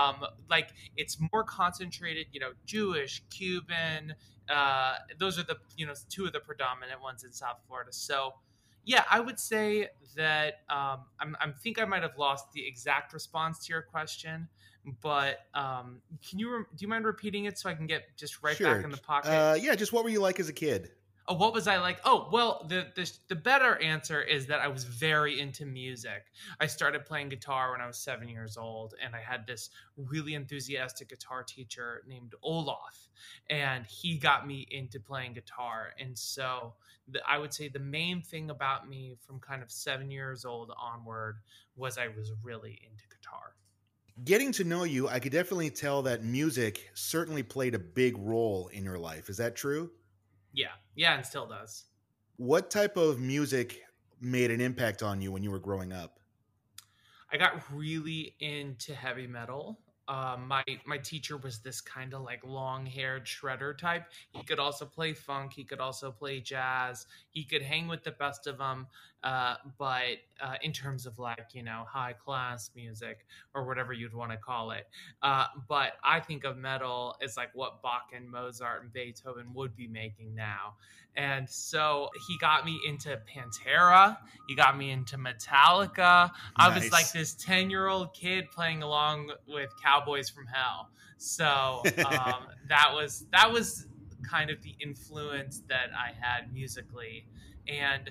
Um, 0.00 0.24
like 0.48 0.70
it's 0.96 1.18
more 1.32 1.44
concentrated, 1.44 2.26
you 2.32 2.40
know, 2.40 2.52
Jewish, 2.66 3.22
Cuban. 3.30 4.14
Uh, 4.48 4.94
those 5.18 5.38
are 5.38 5.42
the 5.44 5.56
you 5.76 5.86
know 5.86 5.94
two 6.08 6.26
of 6.26 6.32
the 6.32 6.40
predominant 6.40 7.00
ones 7.02 7.24
in 7.24 7.32
South 7.32 7.58
Florida. 7.66 7.92
So 7.92 8.34
yeah, 8.84 9.04
I 9.10 9.20
would 9.20 9.38
say 9.38 9.88
that 10.16 10.62
um, 10.68 11.00
I'm, 11.20 11.36
I 11.40 11.50
think 11.62 11.80
I 11.80 11.84
might 11.84 12.02
have 12.02 12.16
lost 12.18 12.52
the 12.52 12.66
exact 12.66 13.12
response 13.12 13.66
to 13.66 13.72
your 13.72 13.82
question, 13.82 14.48
but 15.02 15.40
um, 15.54 16.00
can 16.28 16.38
you 16.38 16.50
re- 16.50 16.64
do 16.74 16.82
you 16.82 16.88
mind 16.88 17.04
repeating 17.04 17.44
it 17.44 17.58
so 17.58 17.68
I 17.68 17.74
can 17.74 17.86
get 17.86 18.16
just 18.16 18.42
right 18.42 18.56
Sure. 18.56 18.74
back 18.74 18.84
in 18.84 18.90
the 18.90 18.96
pocket? 18.96 19.30
Uh, 19.30 19.54
yeah, 19.60 19.74
just 19.74 19.92
what 19.92 20.02
were 20.04 20.10
you 20.10 20.20
like 20.20 20.40
as 20.40 20.48
a 20.48 20.52
kid? 20.52 20.90
Oh, 21.30 21.34
what 21.34 21.54
was 21.54 21.68
I 21.68 21.78
like? 21.78 22.00
Oh, 22.04 22.28
well, 22.32 22.66
the, 22.68 22.88
the 22.96 23.08
the 23.28 23.36
better 23.36 23.80
answer 23.80 24.20
is 24.20 24.46
that 24.46 24.58
I 24.58 24.66
was 24.66 24.82
very 24.82 25.38
into 25.38 25.64
music. 25.64 26.24
I 26.58 26.66
started 26.66 27.04
playing 27.04 27.28
guitar 27.28 27.70
when 27.70 27.80
I 27.80 27.86
was 27.86 27.98
seven 27.98 28.28
years 28.28 28.56
old, 28.56 28.94
and 29.00 29.14
I 29.14 29.20
had 29.20 29.46
this 29.46 29.70
really 29.96 30.34
enthusiastic 30.34 31.08
guitar 31.08 31.44
teacher 31.44 32.02
named 32.08 32.34
Olaf, 32.42 33.08
and 33.48 33.86
he 33.86 34.18
got 34.18 34.44
me 34.44 34.66
into 34.72 34.98
playing 34.98 35.34
guitar. 35.34 35.90
And 36.00 36.18
so, 36.18 36.74
the, 37.06 37.20
I 37.24 37.38
would 37.38 37.54
say 37.54 37.68
the 37.68 37.78
main 37.78 38.22
thing 38.22 38.50
about 38.50 38.88
me 38.88 39.14
from 39.24 39.38
kind 39.38 39.62
of 39.62 39.70
seven 39.70 40.10
years 40.10 40.44
old 40.44 40.72
onward 40.76 41.36
was 41.76 41.96
I 41.96 42.08
was 42.08 42.32
really 42.42 42.80
into 42.82 43.04
guitar. 43.08 43.54
Getting 44.24 44.50
to 44.52 44.64
know 44.64 44.82
you, 44.82 45.06
I 45.06 45.20
could 45.20 45.30
definitely 45.30 45.70
tell 45.70 46.02
that 46.02 46.24
music 46.24 46.90
certainly 46.94 47.44
played 47.44 47.76
a 47.76 47.78
big 47.78 48.18
role 48.18 48.68
in 48.72 48.82
your 48.82 48.98
life. 48.98 49.30
Is 49.30 49.36
that 49.36 49.54
true? 49.54 49.92
Yeah, 50.52 50.68
yeah, 50.94 51.14
and 51.14 51.24
still 51.24 51.46
does. 51.46 51.84
What 52.36 52.70
type 52.70 52.96
of 52.96 53.20
music 53.20 53.82
made 54.20 54.50
an 54.50 54.60
impact 54.60 55.02
on 55.02 55.20
you 55.20 55.32
when 55.32 55.42
you 55.42 55.50
were 55.50 55.58
growing 55.58 55.92
up? 55.92 56.18
I 57.32 57.36
got 57.36 57.62
really 57.72 58.34
into 58.40 58.94
heavy 58.94 59.26
metal. 59.26 59.78
Um, 60.08 60.48
my 60.48 60.64
my 60.86 60.98
teacher 60.98 61.36
was 61.36 61.60
this 61.60 61.80
kind 61.80 62.14
of 62.14 62.22
like 62.22 62.44
long 62.44 62.84
haired 62.84 63.26
shredder 63.26 63.78
type. 63.78 64.06
He 64.32 64.42
could 64.42 64.58
also 64.58 64.84
play 64.84 65.12
funk. 65.12 65.52
He 65.52 65.62
could 65.62 65.78
also 65.78 66.10
play 66.10 66.40
jazz. 66.40 67.06
He 67.30 67.44
could 67.44 67.62
hang 67.62 67.86
with 67.86 68.02
the 68.02 68.10
best 68.10 68.48
of 68.48 68.58
them. 68.58 68.88
Uh, 69.22 69.54
but 69.78 70.16
uh, 70.42 70.54
in 70.62 70.72
terms 70.72 71.04
of 71.04 71.18
like 71.18 71.46
you 71.52 71.62
know 71.62 71.84
high 71.86 72.14
class 72.14 72.70
music 72.74 73.26
or 73.54 73.66
whatever 73.66 73.92
you'd 73.92 74.14
want 74.14 74.30
to 74.30 74.38
call 74.38 74.70
it, 74.70 74.86
uh, 75.22 75.46
but 75.68 75.92
I 76.02 76.20
think 76.20 76.44
of 76.44 76.56
metal 76.56 77.16
as 77.22 77.36
like 77.36 77.50
what 77.54 77.82
Bach 77.82 78.10
and 78.16 78.30
Mozart 78.30 78.82
and 78.82 78.92
Beethoven 78.92 79.52
would 79.54 79.76
be 79.76 79.86
making 79.86 80.34
now. 80.34 80.74
And 81.16 81.48
so 81.48 82.08
he 82.28 82.38
got 82.38 82.64
me 82.64 82.80
into 82.86 83.18
Pantera. 83.28 84.16
He 84.48 84.54
got 84.54 84.76
me 84.78 84.90
into 84.90 85.16
Metallica. 85.16 86.30
I 86.56 86.74
was 86.74 86.92
like 86.92 87.10
this 87.12 87.34
10 87.34 87.68
year 87.68 87.88
old 87.88 88.14
kid 88.14 88.50
playing 88.50 88.82
along 88.82 89.32
with 89.48 89.70
Cowboys 89.82 90.30
from 90.30 90.46
Hell. 90.46 90.88
So 91.18 91.82
um, 92.06 92.46
that 92.68 92.90
was 92.94 93.26
that 93.32 93.50
was 93.50 93.86
kind 94.28 94.50
of 94.50 94.62
the 94.62 94.74
influence 94.80 95.62
that 95.68 95.90
I 95.94 96.12
had 96.18 96.52
musically. 96.52 97.26
And 97.68 98.10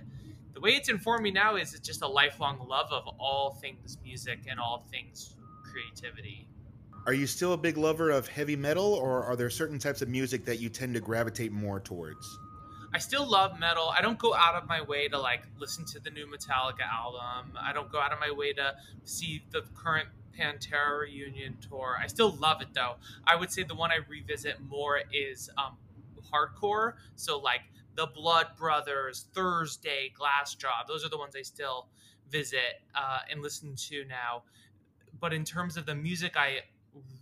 the 0.53 0.59
way 0.59 0.71
it's 0.71 0.89
informed 0.89 1.23
me 1.23 1.31
now 1.31 1.55
is 1.55 1.73
it's 1.73 1.85
just 1.85 2.01
a 2.01 2.07
lifelong 2.07 2.65
love 2.67 2.87
of 2.91 3.07
all 3.19 3.57
things 3.61 3.97
music 4.03 4.39
and 4.49 4.59
all 4.59 4.85
things 4.91 5.35
creativity. 5.63 6.47
Are 7.05 7.13
you 7.13 7.27
still 7.27 7.53
a 7.53 7.57
big 7.57 7.77
lover 7.77 8.09
of 8.09 8.27
heavy 8.27 8.55
metal, 8.55 8.93
or 8.93 9.23
are 9.23 9.35
there 9.35 9.49
certain 9.49 9.79
types 9.79 10.01
of 10.01 10.09
music 10.09 10.45
that 10.45 10.59
you 10.59 10.69
tend 10.69 10.93
to 10.95 10.99
gravitate 10.99 11.51
more 11.51 11.79
towards? 11.79 12.37
I 12.93 12.97
still 12.97 13.27
love 13.27 13.59
metal. 13.59 13.93
I 13.95 14.01
don't 14.01 14.17
go 14.17 14.33
out 14.33 14.55
of 14.55 14.67
my 14.67 14.81
way 14.81 15.07
to 15.07 15.19
like 15.19 15.43
listen 15.57 15.85
to 15.85 15.99
the 15.99 16.09
new 16.09 16.27
Metallica 16.27 16.87
album. 16.91 17.53
I 17.59 17.71
don't 17.71 17.91
go 17.91 17.99
out 17.99 18.11
of 18.11 18.19
my 18.19 18.31
way 18.31 18.53
to 18.53 18.75
see 19.05 19.43
the 19.51 19.61
current 19.75 20.09
Pantera 20.37 21.01
reunion 21.01 21.57
tour. 21.67 21.97
I 22.01 22.07
still 22.07 22.31
love 22.31 22.61
it 22.61 22.69
though. 22.73 22.95
I 23.25 23.35
would 23.35 23.51
say 23.51 23.63
the 23.63 23.75
one 23.75 23.91
I 23.91 23.99
revisit 24.07 24.59
more 24.61 25.01
is 25.13 25.49
um, 25.57 25.77
hardcore. 26.33 26.93
So 27.15 27.39
like 27.39 27.61
the 27.99 28.07
Blood 28.07 28.47
Brothers, 28.55 29.25
Thursday, 29.33 30.09
Glassjaw. 30.17 30.87
Those 30.87 31.03
are 31.05 31.09
the 31.09 31.17
ones 31.17 31.35
I 31.35 31.41
still 31.41 31.89
visit 32.29 32.81
uh, 32.95 33.19
and 33.29 33.41
listen 33.41 33.75
to 33.89 34.05
now. 34.05 34.43
But 35.19 35.33
in 35.33 35.43
terms 35.43 35.75
of 35.75 35.85
the 35.85 35.95
music, 35.95 36.37
I 36.37 36.59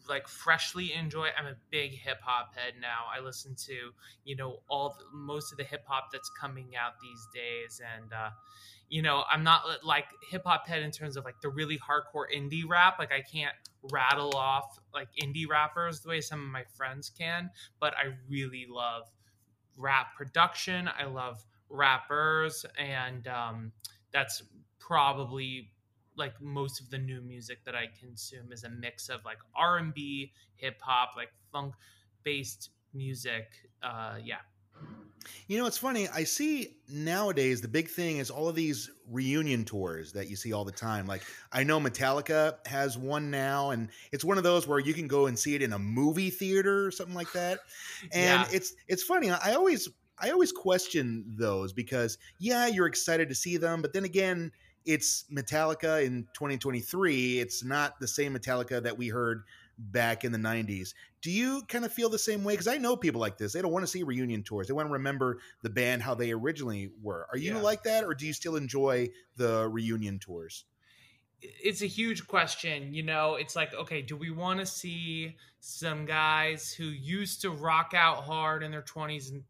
like 0.07 0.27
freshly 0.27 0.93
enjoy. 0.93 1.29
I'm 1.35 1.47
a 1.47 1.55
big 1.71 1.93
hip 1.93 2.19
hop 2.21 2.55
head 2.55 2.73
now. 2.79 3.05
I 3.11 3.21
listen 3.21 3.55
to 3.65 3.73
you 4.23 4.35
know 4.35 4.59
all 4.69 4.95
the, 4.99 5.17
most 5.17 5.51
of 5.51 5.57
the 5.57 5.63
hip 5.63 5.83
hop 5.87 6.09
that's 6.11 6.29
coming 6.39 6.75
out 6.79 6.93
these 7.01 7.27
days, 7.33 7.81
and 7.95 8.13
uh, 8.13 8.29
you 8.87 9.01
know 9.01 9.23
I'm 9.31 9.43
not 9.43 9.63
like 9.83 10.05
hip 10.29 10.43
hop 10.45 10.67
head 10.67 10.83
in 10.83 10.91
terms 10.91 11.17
of 11.17 11.25
like 11.25 11.41
the 11.41 11.49
really 11.49 11.79
hardcore 11.79 12.25
indie 12.31 12.69
rap. 12.69 12.99
Like 12.99 13.11
I 13.11 13.21
can't 13.21 13.55
rattle 13.91 14.35
off 14.35 14.77
like 14.93 15.07
indie 15.23 15.49
rappers 15.49 16.01
the 16.01 16.09
way 16.09 16.21
some 16.21 16.39
of 16.39 16.51
my 16.51 16.65
friends 16.75 17.09
can, 17.17 17.49
but 17.79 17.95
I 17.97 18.13
really 18.29 18.67
love 18.69 19.05
rap 19.77 20.15
production. 20.15 20.89
I 20.99 21.05
love 21.05 21.45
rappers, 21.69 22.65
and 22.77 23.27
um, 23.27 23.71
that's 24.11 24.43
probably 24.79 25.71
like 26.15 26.33
most 26.41 26.79
of 26.81 26.89
the 26.89 26.97
new 26.97 27.21
music 27.21 27.59
that 27.65 27.75
I 27.75 27.85
consume 27.99 28.51
is 28.51 28.63
a 28.63 28.69
mix 28.69 29.09
of 29.09 29.23
like 29.23 29.37
R 29.55 29.77
and 29.77 29.93
B, 29.93 30.31
hip 30.55 30.81
hop, 30.81 31.11
like 31.15 31.29
funk 31.51 31.75
based 32.23 32.71
music. 32.93 33.47
Uh, 33.83 34.15
yeah. 34.23 34.37
You 35.47 35.57
know, 35.57 35.65
it's 35.65 35.77
funny. 35.77 36.09
I 36.09 36.25
see 36.25 36.75
nowadays 36.89 37.61
the 37.61 37.69
big 37.69 37.89
thing 37.89 38.17
is 38.17 38.29
all 38.29 38.49
of 38.49 38.55
these 38.55 38.91
reunion 39.09 39.63
tours 39.63 40.11
that 40.11 40.29
you 40.29 40.35
see 40.35 40.51
all 40.51 40.65
the 40.65 40.73
time. 40.73 41.07
Like 41.07 41.21
I 41.53 41.63
know 41.63 41.79
Metallica 41.79 42.55
has 42.67 42.97
one 42.97 43.31
now, 43.31 43.69
and 43.69 43.89
it's 44.11 44.25
one 44.25 44.37
of 44.37 44.43
those 44.43 44.67
where 44.67 44.79
you 44.79 44.93
can 44.93 45.07
go 45.07 45.27
and 45.27 45.39
see 45.39 45.55
it 45.55 45.61
in 45.61 45.71
a 45.71 45.79
movie 45.79 46.29
theater 46.29 46.85
or 46.85 46.91
something 46.91 47.15
like 47.15 47.31
that. 47.33 47.59
And 48.11 48.41
yeah. 48.41 48.47
it's 48.51 48.73
it's 48.87 49.03
funny. 49.03 49.31
I 49.31 49.53
always 49.53 49.89
I 50.19 50.29
always 50.31 50.51
question 50.51 51.25
those 51.35 51.73
because 51.73 52.17
yeah, 52.39 52.67
you're 52.67 52.85
excited 52.85 53.29
to 53.29 53.35
see 53.35 53.57
them, 53.57 53.81
but 53.81 53.93
then 53.93 54.03
again, 54.03 54.51
it's 54.85 55.25
Metallica 55.31 56.03
in 56.03 56.27
2023. 56.33 57.39
It's 57.39 57.63
not 57.63 57.99
the 57.99 58.07
same 58.07 58.35
Metallica 58.35 58.81
that 58.83 58.97
we 58.97 59.09
heard 59.09 59.43
back 59.77 60.23
in 60.23 60.31
the 60.31 60.37
90s. 60.37 60.93
Do 61.21 61.31
you 61.31 61.61
kind 61.67 61.85
of 61.85 61.91
feel 61.91 62.09
the 62.09 62.19
same 62.19 62.43
way? 62.43 62.53
Because 62.53 62.67
I 62.67 62.77
know 62.77 62.95
people 62.95 63.21
like 63.21 63.37
this. 63.37 63.53
They 63.53 63.61
don't 63.61 63.71
want 63.71 63.83
to 63.83 63.91
see 63.91 64.03
reunion 64.03 64.43
tours. 64.43 64.67
They 64.67 64.73
want 64.73 64.87
to 64.87 64.93
remember 64.93 65.39
the 65.61 65.69
band 65.69 66.01
how 66.01 66.15
they 66.15 66.31
originally 66.31 66.91
were. 67.01 67.27
Are 67.31 67.37
you 67.37 67.55
yeah. 67.55 67.61
like 67.61 67.83
that, 67.83 68.03
or 68.03 68.13
do 68.13 68.25
you 68.25 68.33
still 68.33 68.55
enjoy 68.55 69.09
the 69.35 69.67
reunion 69.67 70.19
tours? 70.19 70.65
It's 71.41 71.83
a 71.83 71.87
huge 71.87 72.27
question. 72.27 72.93
You 72.93 73.03
know, 73.03 73.35
it's 73.35 73.55
like, 73.55 73.73
okay, 73.73 74.01
do 74.01 74.15
we 74.15 74.31
want 74.31 74.59
to 74.59 74.65
see 74.65 75.35
some 75.59 76.05
guys 76.05 76.71
who 76.71 76.85
used 76.85 77.41
to 77.41 77.51
rock 77.51 77.93
out 77.95 78.23
hard 78.23 78.63
in 78.63 78.71
their 78.71 78.81
20s 78.81 79.31
and 79.31 79.43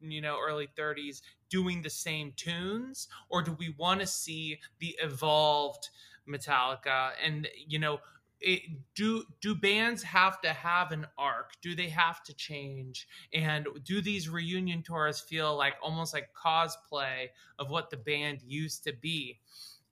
you 0.00 0.20
know 0.20 0.38
early 0.42 0.68
30s 0.78 1.20
doing 1.50 1.82
the 1.82 1.90
same 1.90 2.32
tunes 2.36 3.08
or 3.28 3.42
do 3.42 3.52
we 3.58 3.74
want 3.76 4.00
to 4.00 4.06
see 4.06 4.58
the 4.78 4.96
evolved 5.02 5.90
metallica 6.28 7.10
and 7.22 7.48
you 7.66 7.78
know 7.78 7.98
it, 8.44 8.62
do 8.94 9.24
do 9.40 9.54
bands 9.54 10.02
have 10.02 10.40
to 10.40 10.52
have 10.52 10.92
an 10.92 11.06
arc 11.16 11.52
do 11.62 11.74
they 11.74 11.88
have 11.88 12.22
to 12.22 12.34
change 12.34 13.08
and 13.32 13.66
do 13.84 14.00
these 14.00 14.28
reunion 14.28 14.82
tours 14.82 15.20
feel 15.20 15.56
like 15.56 15.74
almost 15.82 16.12
like 16.12 16.28
cosplay 16.34 17.28
of 17.58 17.70
what 17.70 17.90
the 17.90 17.96
band 17.96 18.40
used 18.46 18.84
to 18.84 18.92
be 18.92 19.40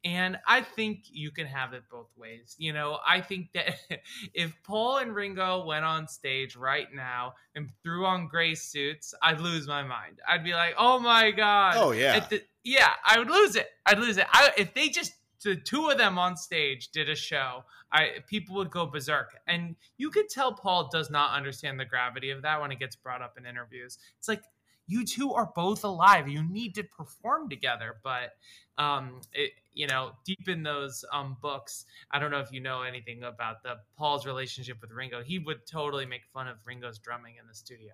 and 0.05 0.37
I 0.47 0.63
think 0.63 1.05
you 1.11 1.31
can 1.31 1.47
have 1.47 1.75
it 1.75 1.85
both 1.89 2.09
ways. 2.17 2.57
You 2.59 2.73
know, 2.73 2.99
I 3.07 3.21
think 3.21 3.53
that 3.53 3.77
if 4.35 4.53
Paul 4.65 4.99
and 4.99 5.15
Ringo 5.15 5.65
went 5.65 5.85
on 5.85 6.09
stage 6.09 6.57
right 6.57 6.89
now 6.93 7.35
and 7.55 7.71
threw 7.83 8.05
on 8.05 8.27
gray 8.27 8.55
suits, 8.57 9.15
I'd 9.23 9.41
lose 9.41 9.69
my 9.69 9.83
mind. 9.83 10.21
I'd 10.29 10.43
be 10.43 10.55
like, 10.55 10.75
oh 10.77 10.99
my 10.99 11.31
God. 11.31 11.75
Oh, 11.77 11.93
yeah. 11.93 12.19
The, 12.29 12.43
yeah, 12.65 12.91
I 13.07 13.19
would 13.19 13.31
lose 13.31 13.55
it. 13.55 13.69
I'd 13.87 13.99
lose 13.99 14.17
it. 14.17 14.27
I, 14.33 14.51
if 14.57 14.75
they 14.75 14.89
just, 14.89 15.13
the 15.51 15.57
two 15.57 15.89
of 15.89 15.99
them 15.99 16.19
on 16.19 16.37
stage 16.37 16.89
did 16.89 17.09
a 17.09 17.15
show, 17.15 17.65
I 17.91 18.21
people 18.27 18.57
would 18.57 18.71
go 18.71 18.87
berserk. 18.87 19.37
And 19.47 19.77
you 19.99 20.11
could 20.11 20.29
tell 20.29 20.53
Paul 20.53 20.89
does 20.93 21.11
not 21.11 21.37
understand 21.37 21.79
the 21.79 21.85
gravity 21.85 22.31
of 22.31 22.43
that 22.43 22.61
when 22.61 22.73
it 22.73 22.79
gets 22.79 22.97
brought 22.97 23.23
up 23.23 23.37
in 23.39 23.47
interviews. 23.47 23.99
It's 24.19 24.29
like, 24.29 24.43
you 24.87 25.05
two 25.05 25.33
are 25.33 25.51
both 25.55 25.85
alive. 25.85 26.29
You 26.29 26.43
need 26.43 26.75
to 26.75 26.85
perform 26.85 27.49
together. 27.49 27.97
But 28.03 28.35
um, 28.79 29.21
it, 29.33 29.53
you 29.75 29.87
know, 29.87 30.13
deep 30.25 30.49
in 30.49 30.63
those 30.63 31.05
um, 31.13 31.37
books, 31.41 31.87
I 32.11 32.19
don't 32.19 32.31
know 32.31 32.41
if 32.41 32.53
you 32.53 32.61
know 32.61 32.83
anything 32.83 33.23
about 33.23 33.63
the 33.63 33.77
Paul's 33.97 34.27
relationship 34.27 34.81
with 34.81 34.91
Ringo. 34.91 35.23
He 35.23 35.39
would 35.39 35.67
totally 35.67 36.05
make 36.05 36.23
fun 36.33 36.49
of 36.49 36.57
Ringo's 36.65 36.99
drumming 36.99 37.37
in 37.41 37.47
the 37.47 37.55
studio. 37.55 37.93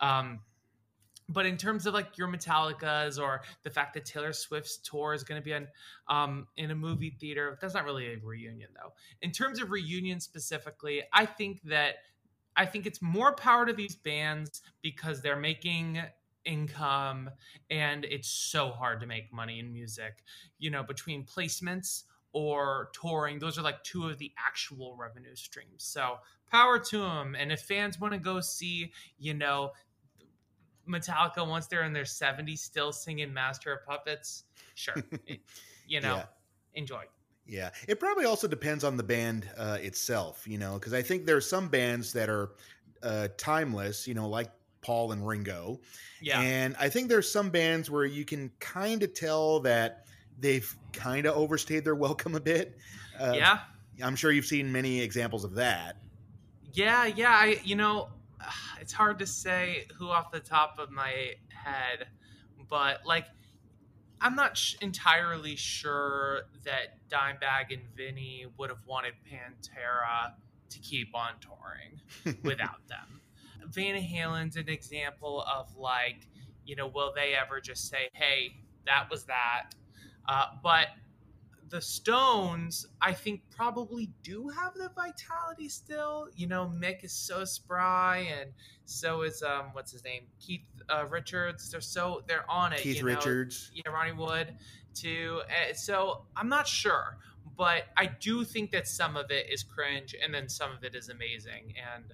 Um, 0.00 0.40
but 1.28 1.46
in 1.46 1.56
terms 1.56 1.86
of 1.86 1.94
like 1.94 2.16
your 2.16 2.28
Metallicas 2.28 3.20
or 3.20 3.42
the 3.62 3.70
fact 3.70 3.94
that 3.94 4.04
Taylor 4.04 4.32
Swift's 4.32 4.78
tour 4.78 5.12
is 5.12 5.24
going 5.24 5.40
to 5.40 5.44
be 5.44 5.52
in 5.52 5.66
um, 6.08 6.46
in 6.56 6.70
a 6.70 6.74
movie 6.74 7.10
theater, 7.10 7.58
that's 7.60 7.74
not 7.74 7.84
really 7.84 8.06
a 8.12 8.16
reunion 8.22 8.68
though. 8.74 8.92
In 9.22 9.32
terms 9.32 9.60
of 9.60 9.70
reunion 9.70 10.20
specifically, 10.20 11.02
I 11.12 11.26
think 11.26 11.62
that 11.64 11.96
I 12.56 12.64
think 12.64 12.86
it's 12.86 13.02
more 13.02 13.34
power 13.34 13.66
to 13.66 13.72
these 13.72 13.96
bands 13.96 14.62
because 14.82 15.20
they're 15.20 15.36
making 15.36 16.00
income 16.44 17.30
and 17.70 18.04
it's 18.04 18.28
so 18.28 18.70
hard 18.70 19.00
to 19.00 19.06
make 19.06 19.32
money 19.32 19.58
in 19.58 19.72
music. 19.72 20.22
You 20.58 20.70
know 20.70 20.84
between 20.84 21.24
placements 21.24 22.04
or 22.32 22.90
touring 22.92 23.38
those 23.38 23.58
are 23.58 23.62
like 23.62 23.82
two 23.82 24.08
of 24.08 24.18
the 24.18 24.32
actual 24.38 24.94
revenue 24.96 25.34
streams. 25.34 25.82
So 25.82 26.18
power 26.50 26.78
to 26.78 26.98
them 26.98 27.34
and 27.36 27.50
if 27.50 27.62
fans 27.62 27.98
want 27.98 28.14
to 28.14 28.20
go 28.20 28.40
see 28.40 28.92
you 29.18 29.34
know 29.34 29.72
metallica 30.88 31.46
once 31.46 31.66
they're 31.66 31.84
in 31.84 31.92
their 31.92 32.04
70s 32.04 32.58
still 32.58 32.92
singing 32.92 33.32
master 33.32 33.72
of 33.72 33.84
puppets 33.84 34.44
sure 34.74 34.94
you 35.86 36.00
know 36.00 36.16
yeah. 36.16 36.24
enjoy 36.74 37.02
yeah, 37.48 37.70
it 37.86 38.00
probably 38.00 38.24
also 38.24 38.48
depends 38.48 38.82
on 38.82 38.96
the 38.96 39.02
band 39.02 39.48
uh, 39.56 39.78
itself, 39.80 40.46
you 40.48 40.58
know, 40.58 40.74
because 40.74 40.92
I 40.92 41.02
think 41.02 41.26
there 41.26 41.36
are 41.36 41.40
some 41.40 41.68
bands 41.68 42.12
that 42.12 42.28
are 42.28 42.50
uh, 43.02 43.28
timeless, 43.36 44.08
you 44.08 44.14
know, 44.14 44.28
like 44.28 44.50
Paul 44.80 45.12
and 45.12 45.26
Ringo. 45.26 45.80
Yeah. 46.20 46.40
And 46.40 46.74
I 46.78 46.88
think 46.88 47.08
there's 47.08 47.30
some 47.30 47.50
bands 47.50 47.90
where 47.90 48.04
you 48.04 48.24
can 48.24 48.50
kind 48.58 49.02
of 49.02 49.14
tell 49.14 49.60
that 49.60 50.06
they've 50.40 50.76
kind 50.92 51.26
of 51.26 51.36
overstayed 51.36 51.84
their 51.84 51.94
welcome 51.94 52.34
a 52.34 52.40
bit. 52.40 52.76
Uh, 53.18 53.34
yeah. 53.36 53.60
I'm 54.02 54.16
sure 54.16 54.32
you've 54.32 54.46
seen 54.46 54.70
many 54.72 55.00
examples 55.00 55.44
of 55.44 55.54
that. 55.54 55.96
Yeah, 56.72 57.06
yeah. 57.06 57.30
I, 57.30 57.60
you 57.64 57.76
know, 57.76 58.08
it's 58.80 58.92
hard 58.92 59.18
to 59.20 59.26
say 59.26 59.86
who 59.98 60.08
off 60.08 60.30
the 60.30 60.40
top 60.40 60.78
of 60.78 60.90
my 60.90 61.34
head, 61.48 62.06
but 62.68 63.04
like, 63.06 63.26
I'm 64.20 64.34
not 64.34 64.56
sh- 64.56 64.76
entirely 64.80 65.56
sure 65.56 66.42
that 66.64 67.08
Dimebag 67.10 67.72
and 67.72 67.82
Vinny 67.94 68.46
would 68.56 68.70
have 68.70 68.84
wanted 68.86 69.12
Pantera 69.30 70.32
to 70.70 70.78
keep 70.78 71.14
on 71.14 71.32
touring 71.40 72.38
without 72.42 72.86
them. 72.88 73.20
Van 73.68 73.96
Halen's 74.00 74.56
an 74.56 74.68
example 74.68 75.42
of 75.42 75.76
like, 75.76 76.28
you 76.64 76.76
know, 76.76 76.86
will 76.86 77.12
they 77.14 77.34
ever 77.34 77.60
just 77.60 77.88
say, 77.88 78.08
hey, 78.12 78.56
that 78.86 79.08
was 79.10 79.24
that? 79.24 79.70
Uh, 80.28 80.46
but 80.62 80.88
the 81.68 81.80
Stones, 81.80 82.86
I 83.00 83.12
think, 83.12 83.42
probably 83.50 84.10
do 84.22 84.48
have 84.48 84.74
the 84.74 84.90
vitality 84.94 85.68
still. 85.68 86.28
You 86.36 86.46
know, 86.46 86.72
Mick 86.74 87.04
is 87.04 87.12
so 87.12 87.44
spry, 87.44 88.28
and 88.40 88.50
so 88.84 89.22
is 89.22 89.42
um, 89.42 89.70
what's 89.72 89.92
his 89.92 90.04
name, 90.04 90.22
Keith 90.38 90.66
uh, 90.88 91.06
Richards. 91.06 91.70
They're 91.70 91.80
so 91.80 92.22
they're 92.28 92.48
on 92.50 92.72
it. 92.72 92.80
Keith 92.80 92.96
you 92.96 93.02
know? 93.02 93.08
Richards, 93.08 93.70
yeah, 93.74 93.90
Ronnie 93.90 94.12
Wood, 94.12 94.54
too. 94.94 95.42
Uh, 95.48 95.74
so 95.74 96.22
I'm 96.36 96.48
not 96.48 96.68
sure, 96.68 97.18
but 97.56 97.84
I 97.96 98.06
do 98.06 98.44
think 98.44 98.70
that 98.70 98.86
some 98.86 99.16
of 99.16 99.30
it 99.30 99.50
is 99.50 99.62
cringe, 99.62 100.14
and 100.22 100.32
then 100.32 100.48
some 100.48 100.72
of 100.72 100.84
it 100.84 100.94
is 100.94 101.08
amazing, 101.08 101.74
and 101.94 102.04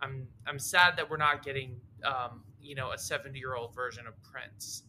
I'm 0.00 0.26
I'm 0.46 0.58
sad 0.58 0.96
that 0.96 1.08
we're 1.08 1.18
not 1.18 1.44
getting 1.44 1.80
um, 2.04 2.42
you 2.60 2.74
know 2.74 2.90
a 2.92 2.98
70 2.98 3.38
year 3.38 3.54
old 3.54 3.74
version 3.74 4.06
of 4.06 4.14
Prince 4.22 4.82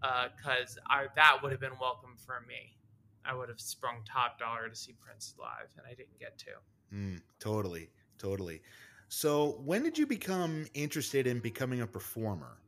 because 0.00 0.76
uh, 0.90 0.92
I 0.92 1.06
that 1.16 1.38
would 1.42 1.52
have 1.52 1.60
been 1.60 1.78
welcome 1.80 2.16
for 2.26 2.44
me. 2.46 2.76
I 3.26 3.34
would 3.34 3.48
have 3.48 3.60
sprung 3.60 4.02
top 4.04 4.38
dollar 4.38 4.68
to 4.68 4.74
see 4.74 4.94
Prince 5.00 5.34
live, 5.38 5.70
and 5.76 5.86
I 5.86 5.94
didn't 5.94 6.18
get 6.18 6.38
to. 6.38 6.94
Mm, 6.94 7.20
totally, 7.40 7.90
totally. 8.18 8.62
So, 9.08 9.60
when 9.64 9.82
did 9.82 9.98
you 9.98 10.06
become 10.06 10.66
interested 10.74 11.26
in 11.26 11.40
becoming 11.40 11.80
a 11.80 11.86
performer? 11.86 12.58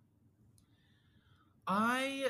I 1.66 2.28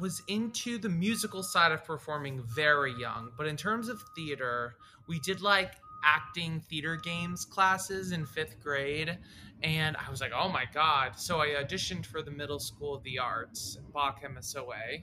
was 0.00 0.22
into 0.28 0.78
the 0.78 0.88
musical 0.88 1.42
side 1.42 1.72
of 1.72 1.84
performing 1.84 2.42
very 2.54 2.92
young, 2.98 3.30
but 3.36 3.46
in 3.46 3.56
terms 3.56 3.88
of 3.88 4.02
theater, 4.14 4.74
we 5.08 5.20
did 5.20 5.40
like 5.40 5.72
acting 6.04 6.60
theater 6.60 6.96
games 6.96 7.44
classes 7.44 8.12
in 8.12 8.26
fifth 8.26 8.60
grade. 8.60 9.18
And 9.62 9.96
I 9.96 10.10
was 10.10 10.20
like, 10.20 10.32
oh 10.34 10.48
my 10.48 10.64
God. 10.72 11.18
So 11.18 11.40
I 11.40 11.48
auditioned 11.48 12.04
for 12.04 12.22
the 12.22 12.30
Middle 12.30 12.60
School 12.60 12.94
of 12.94 13.02
the 13.02 13.18
Arts, 13.18 13.78
Bak 13.94 14.22
MSOA, 14.22 15.02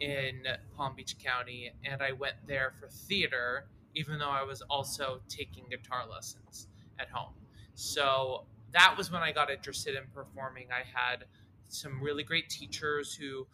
in 0.00 0.42
Palm 0.76 0.94
Beach 0.96 1.16
County. 1.18 1.72
And 1.84 2.02
I 2.02 2.12
went 2.12 2.34
there 2.46 2.72
for 2.80 2.88
theater, 2.88 3.66
even 3.94 4.18
though 4.18 4.30
I 4.30 4.42
was 4.42 4.62
also 4.62 5.20
taking 5.28 5.64
guitar 5.70 6.04
lessons 6.10 6.68
at 6.98 7.08
home. 7.08 7.34
So 7.74 8.44
that 8.72 8.94
was 8.96 9.10
when 9.10 9.22
I 9.22 9.32
got 9.32 9.50
interested 9.50 9.94
in 9.94 10.04
performing. 10.14 10.68
I 10.70 10.82
had 10.98 11.24
some 11.68 12.02
really 12.02 12.22
great 12.22 12.48
teachers 12.48 13.14
who 13.14 13.46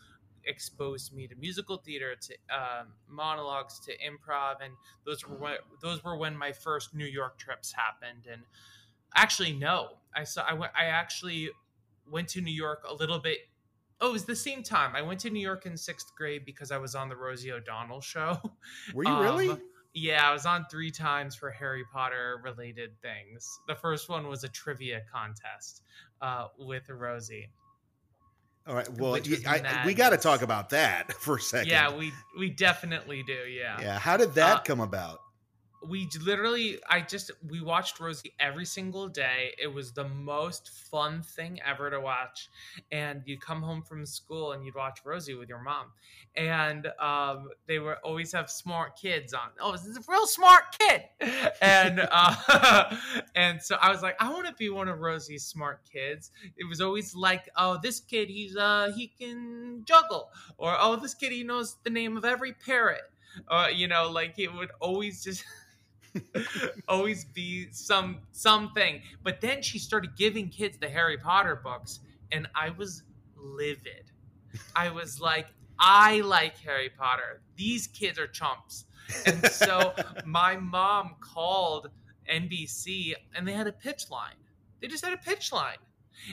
exposed 0.45 1.13
me 1.15 1.27
to 1.27 1.35
musical 1.37 1.77
theater, 1.77 2.15
to 2.15 2.35
um, 2.55 2.89
monologues, 3.09 3.81
to 3.81 3.93
improv, 3.93 4.57
and 4.63 4.73
those 5.05 5.27
were 5.27 5.37
when, 5.37 5.57
those 5.83 6.03
were 6.05 6.17
when 6.17 6.37
my 6.37 6.53
first 6.53 6.95
New 6.95 7.07
York 7.07 7.39
trips 7.39 7.73
happened. 7.73 8.27
And 8.31 8.43
actually, 9.15 9.53
no, 9.53 9.89
I 10.15 10.25
saw 10.25 10.45
I 10.49 10.55
went 10.55 10.73
I 10.79 10.87
actually 10.87 11.51
went 12.11 12.29
to 12.29 12.41
New 12.41 12.55
York 12.55 12.85
a 12.89 12.95
little 12.95 13.19
bit. 13.19 13.39
Oh, 14.01 14.11
it 14.11 14.13
was 14.13 14.25
the 14.25 14.37
same 14.37 14.63
time. 14.63 14.95
I 14.95 15.03
went 15.03 15.21
to 15.21 15.31
New 15.31 15.41
York 15.41 15.65
in 15.65 15.77
sixth 15.77 16.15
grade 16.17 16.45
because 16.45 16.71
I 16.71 16.79
was 16.79 16.95
on 16.95 17.09
the 17.09 17.17
Rosie 17.17 17.53
O'Donnell 17.53 18.01
show. 18.01 18.39
Were 18.95 19.05
you 19.05 19.11
um, 19.11 19.23
really? 19.23 19.57
Yeah, 19.95 20.29
I 20.29 20.33
was 20.33 20.45
on 20.45 20.67
three 20.71 20.91
times 20.91 21.35
for 21.35 21.51
Harry 21.51 21.85
Potter 21.91 22.39
related 22.45 22.91
things. 23.01 23.49
The 23.67 23.75
first 23.75 24.11
one 24.11 24.29
was 24.29 24.45
a 24.45 24.49
trivia 24.49 25.01
contest 25.11 25.83
uh, 26.21 26.49
with 26.59 26.91
Rosie. 26.91 27.49
All 28.67 28.75
right. 28.75 28.89
Well, 28.99 29.15
I, 29.47 29.83
we 29.87 29.95
got 29.95 30.11
to 30.11 30.17
talk 30.17 30.43
about 30.43 30.71
that 30.71 31.13
for 31.21 31.37
a 31.37 31.41
second. 31.41 31.71
Yeah, 31.71 31.97
we 31.97 32.13
we 32.39 32.51
definitely 32.51 33.23
do. 33.23 33.49
Yeah. 33.49 33.81
Yeah. 33.81 33.99
How 33.99 34.17
did 34.17 34.35
that 34.35 34.57
uh, 34.59 34.63
come 34.63 34.81
about? 34.81 35.21
We 35.85 36.09
literally 36.25 36.79
i 36.89 37.01
just 37.01 37.31
we 37.49 37.61
watched 37.61 38.01
rosie 38.01 38.33
every 38.41 38.65
single 38.65 39.09
day. 39.09 39.53
It 39.61 39.69
was 39.69 39.93
the 39.93 40.09
most 40.09 40.71
fun 40.71 41.23
thing 41.23 41.61
ever 41.65 41.91
to 41.91 42.01
watch. 42.01 42.49
And 42.91 43.23
you'd 43.25 43.41
come 43.41 43.63
home 43.63 43.83
from 43.83 44.05
school 44.07 44.53
and 44.53 44.65
you'd 44.65 44.75
watch 44.75 45.01
rosie 45.05 45.35
with 45.35 45.49
your 45.49 45.63
mom. 45.63 45.87
And 46.37 46.89
um, 47.01 47.51
they 47.67 47.79
were 47.79 47.97
always 48.05 48.33
have 48.33 48.51
smart 48.51 48.97
kids 48.97 49.33
on. 49.33 49.49
Oh 49.61 49.73
this 49.73 49.85
is 49.87 49.97
a 49.97 50.03
real 50.09 50.27
smart 50.27 50.65
kid. 50.79 51.03
And 51.63 52.07
uh, 52.11 52.97
and 53.35 53.61
so 53.63 53.77
i 53.81 53.91
was 53.91 54.03
like 54.03 54.17
i 54.21 54.31
want 54.31 54.47
to 54.47 54.53
be 54.55 54.69
one 54.69 54.89
of 54.89 55.01
rosie's 55.01 55.45
smart 55.45 55.81
kids. 55.91 56.31
It 56.57 56.65
was 56.65 56.81
always 56.81 57.15
like 57.15 57.49
oh 57.57 57.79
this 57.83 58.01
kid 58.01 58.29
he's 58.29 58.57
uh 58.57 58.93
he 58.95 59.09
can 59.09 59.83
juggle. 59.85 60.31
Or 60.59 60.77
oh 60.79 60.97
this 60.97 61.15
kid 61.15 61.33
he 61.33 61.45
knows 61.45 61.77
the 61.85 61.91
name 61.91 62.17
of 62.17 62.25
every 62.25 62.53
parrot. 62.53 63.03
Uh, 63.49 63.69
you 63.73 63.87
know 63.87 64.11
like 64.11 64.39
it 64.39 64.53
would 64.53 64.71
always 64.81 65.23
just 65.23 65.45
always 66.89 67.25
be 67.25 67.69
some 67.73 68.19
something. 68.33 69.03
But 69.23 69.41
then 69.41 69.63
she 69.63 69.79
started 69.79 70.17
giving 70.17 70.49
kids 70.49 70.79
the 70.79 70.89
Harry 70.89 71.19
Potter 71.19 71.61
books, 71.63 72.01
and 72.33 72.47
I 72.55 72.71
was 72.71 73.03
livid. 73.37 74.11
I 74.75 74.91
was 74.91 75.21
like, 75.21 75.47
I 75.79 76.21
like 76.21 76.57
Harry 76.59 76.91
Potter. 76.91 77.41
These 77.57 77.87
kids 77.89 78.19
are 78.19 78.27
chumps. 78.27 78.87
And 79.27 79.45
so 79.47 79.95
my 80.25 80.57
mom 80.57 81.17
called 81.21 81.91
NBC 82.31 83.15
and 83.35 83.47
they 83.47 83.53
had 83.53 83.67
a 83.67 83.73
pitch 83.73 84.11
line. 84.11 84.37
They 84.81 84.89
just 84.89 85.05
had 85.05 85.13
a 85.13 85.19
pitch 85.19 85.53
line. 85.53 85.77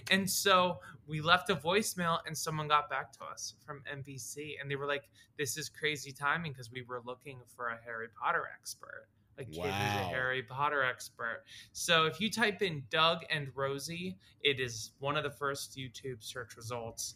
And 0.09 0.29
so 0.29 0.79
we 1.07 1.21
left 1.21 1.49
a 1.49 1.55
voicemail 1.55 2.19
and 2.25 2.37
someone 2.37 2.67
got 2.67 2.89
back 2.89 3.11
to 3.13 3.23
us 3.25 3.55
from 3.65 3.83
NBC 3.93 4.55
and 4.59 4.71
they 4.71 4.75
were 4.75 4.87
like, 4.87 5.03
This 5.37 5.57
is 5.57 5.69
crazy 5.69 6.11
timing 6.11 6.53
because 6.53 6.71
we 6.71 6.83
were 6.83 7.01
looking 7.05 7.39
for 7.55 7.67
a 7.67 7.77
Harry 7.85 8.07
Potter 8.19 8.45
expert 8.57 9.07
a 9.37 9.45
kid 9.45 9.57
wow. 9.57 9.65
who's 9.65 10.01
a 10.01 10.03
Harry 10.09 10.43
Potter 10.43 10.83
expert. 10.83 11.43
So 11.71 12.05
if 12.05 12.19
you 12.19 12.29
type 12.29 12.61
in 12.61 12.83
Doug 12.89 13.19
and 13.29 13.49
Rosie, 13.55 14.17
it 14.41 14.59
is 14.59 14.91
one 14.99 15.17
of 15.17 15.23
the 15.23 15.31
first 15.31 15.77
YouTube 15.77 16.23
search 16.23 16.55
results. 16.55 17.15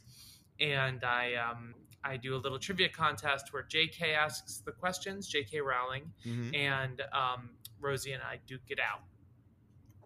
And 0.60 1.04
I 1.04 1.36
um, 1.36 1.76
I 2.04 2.18
do 2.18 2.36
a 2.36 2.38
little 2.38 2.60
trivia 2.60 2.90
contest 2.90 3.54
where 3.54 3.64
J.K. 3.64 4.14
asks 4.14 4.62
the 4.66 4.72
questions, 4.72 5.28
J.K. 5.28 5.62
Rowling, 5.62 6.12
mm-hmm. 6.26 6.56
and 6.56 7.02
um, 7.14 7.50
Rosie 7.80 8.14
and 8.14 8.24
I 8.24 8.40
duke 8.48 8.62
it 8.70 8.80
out. 8.80 9.02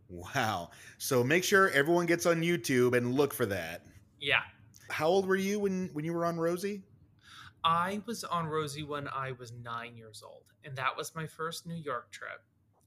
Wow! 0.09 0.71
So 0.97 1.23
make 1.23 1.43
sure 1.43 1.69
everyone 1.69 2.05
gets 2.05 2.25
on 2.25 2.41
YouTube 2.41 2.97
and 2.97 3.13
look 3.13 3.33
for 3.33 3.45
that. 3.45 3.85
Yeah. 4.19 4.41
How 4.89 5.07
old 5.07 5.25
were 5.25 5.37
you 5.37 5.59
when 5.59 5.89
when 5.93 6.03
you 6.03 6.13
were 6.13 6.25
on 6.25 6.37
Rosie? 6.37 6.83
I 7.63 8.01
was 8.05 8.23
on 8.23 8.47
Rosie 8.47 8.83
when 8.83 9.07
I 9.07 9.33
was 9.33 9.51
nine 9.51 9.95
years 9.95 10.23
old, 10.25 10.43
and 10.63 10.75
that 10.77 10.97
was 10.97 11.15
my 11.15 11.27
first 11.27 11.67
New 11.67 11.75
York 11.75 12.11
trip. 12.11 12.41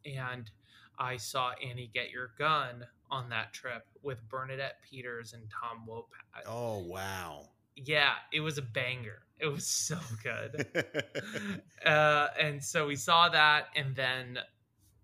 And 0.04 0.50
I 0.98 1.16
saw 1.16 1.52
Annie 1.64 1.90
Get 1.92 2.10
Your 2.10 2.30
Gun 2.38 2.86
on 3.10 3.28
that 3.30 3.52
trip 3.52 3.86
with 4.02 4.28
Bernadette 4.28 4.78
Peters 4.88 5.32
and 5.32 5.42
Tom 5.50 5.86
Wopat. 5.88 6.46
Oh, 6.46 6.78
wow. 6.78 7.48
Yeah, 7.76 8.14
it 8.32 8.40
was 8.40 8.58
a 8.58 8.62
banger. 8.62 9.22
It 9.38 9.46
was 9.46 9.66
so 9.66 9.98
good. 10.22 10.66
uh, 11.86 12.28
and 12.38 12.62
so 12.62 12.86
we 12.86 12.96
saw 12.96 13.28
that, 13.28 13.68
and 13.76 13.94
then 13.94 14.38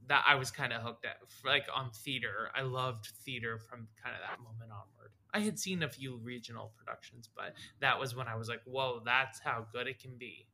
that 0.08 0.24
I 0.26 0.34
was 0.34 0.50
kind 0.50 0.72
of 0.72 0.82
hooked 0.82 1.04
at, 1.04 1.18
like 1.44 1.66
on 1.74 1.90
theater. 1.90 2.50
I 2.54 2.62
loved 2.62 3.06
theater 3.24 3.58
from 3.58 3.86
kind 4.02 4.16
of 4.16 4.22
that 4.28 4.42
moment 4.42 4.72
onward. 4.72 5.12
I 5.32 5.40
had 5.40 5.58
seen 5.58 5.82
a 5.82 5.88
few 5.88 6.16
regional 6.16 6.72
productions, 6.76 7.28
but 7.34 7.54
that 7.80 7.98
was 7.98 8.14
when 8.14 8.28
I 8.28 8.36
was 8.36 8.48
like, 8.48 8.62
whoa, 8.64 9.02
that's 9.04 9.40
how 9.40 9.66
good 9.72 9.86
it 9.86 10.00
can 10.00 10.16
be. 10.18 10.46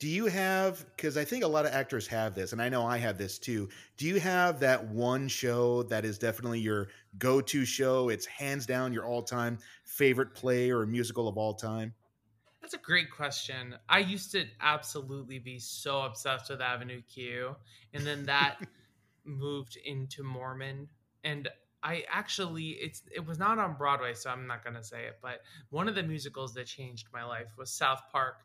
Do 0.00 0.08
you 0.08 0.26
have, 0.26 0.84
because 0.96 1.16
I 1.16 1.24
think 1.24 1.44
a 1.44 1.48
lot 1.48 1.66
of 1.66 1.72
actors 1.72 2.06
have 2.08 2.34
this, 2.34 2.52
and 2.52 2.60
I 2.60 2.68
know 2.68 2.84
I 2.84 2.98
have 2.98 3.16
this 3.16 3.38
too. 3.38 3.68
Do 3.96 4.06
you 4.06 4.18
have 4.18 4.60
that 4.60 4.88
one 4.88 5.28
show 5.28 5.84
that 5.84 6.04
is 6.04 6.18
definitely 6.18 6.60
your 6.60 6.88
go 7.18 7.40
to 7.40 7.64
show? 7.64 8.08
It's 8.08 8.26
hands 8.26 8.66
down 8.66 8.92
your 8.92 9.06
all 9.06 9.22
time 9.22 9.58
favorite 9.84 10.34
play 10.34 10.70
or 10.70 10.84
musical 10.84 11.28
of 11.28 11.38
all 11.38 11.54
time? 11.54 11.94
That's 12.60 12.74
a 12.74 12.78
great 12.78 13.10
question. 13.10 13.76
I 13.88 14.00
used 14.00 14.32
to 14.32 14.46
absolutely 14.60 15.38
be 15.38 15.58
so 15.58 16.00
obsessed 16.00 16.50
with 16.50 16.60
Avenue 16.60 17.02
Q, 17.02 17.54
and 17.92 18.04
then 18.04 18.24
that 18.24 18.56
moved 19.24 19.78
into 19.84 20.22
Mormon. 20.22 20.88
And 21.22 21.48
I 21.84 22.02
actually 22.10 22.70
it's 22.80 23.02
it 23.14 23.24
was 23.24 23.38
not 23.38 23.58
on 23.58 23.76
Broadway, 23.76 24.14
so 24.14 24.30
I'm 24.30 24.46
not 24.46 24.64
gonna 24.64 24.82
say 24.82 25.04
it, 25.04 25.18
but 25.22 25.42
one 25.68 25.86
of 25.86 25.94
the 25.94 26.02
musicals 26.02 26.54
that 26.54 26.66
changed 26.66 27.08
my 27.12 27.24
life 27.24 27.48
was 27.58 27.70
South 27.70 28.00
Park, 28.10 28.36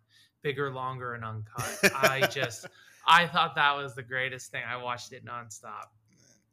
bigger, 0.41 0.71
longer, 0.71 1.13
and 1.13 1.23
uncut. 1.23 1.80
I 1.95 2.28
just 2.28 2.67
I 3.08 3.25
thought 3.28 3.56
that 3.56 3.78
was 3.78 3.95
the 3.95 4.04
greatest 4.04 4.52
thing. 4.52 4.63
I 4.67 4.75
watched 4.75 5.13
it 5.13 5.25
nonstop. 5.25 5.86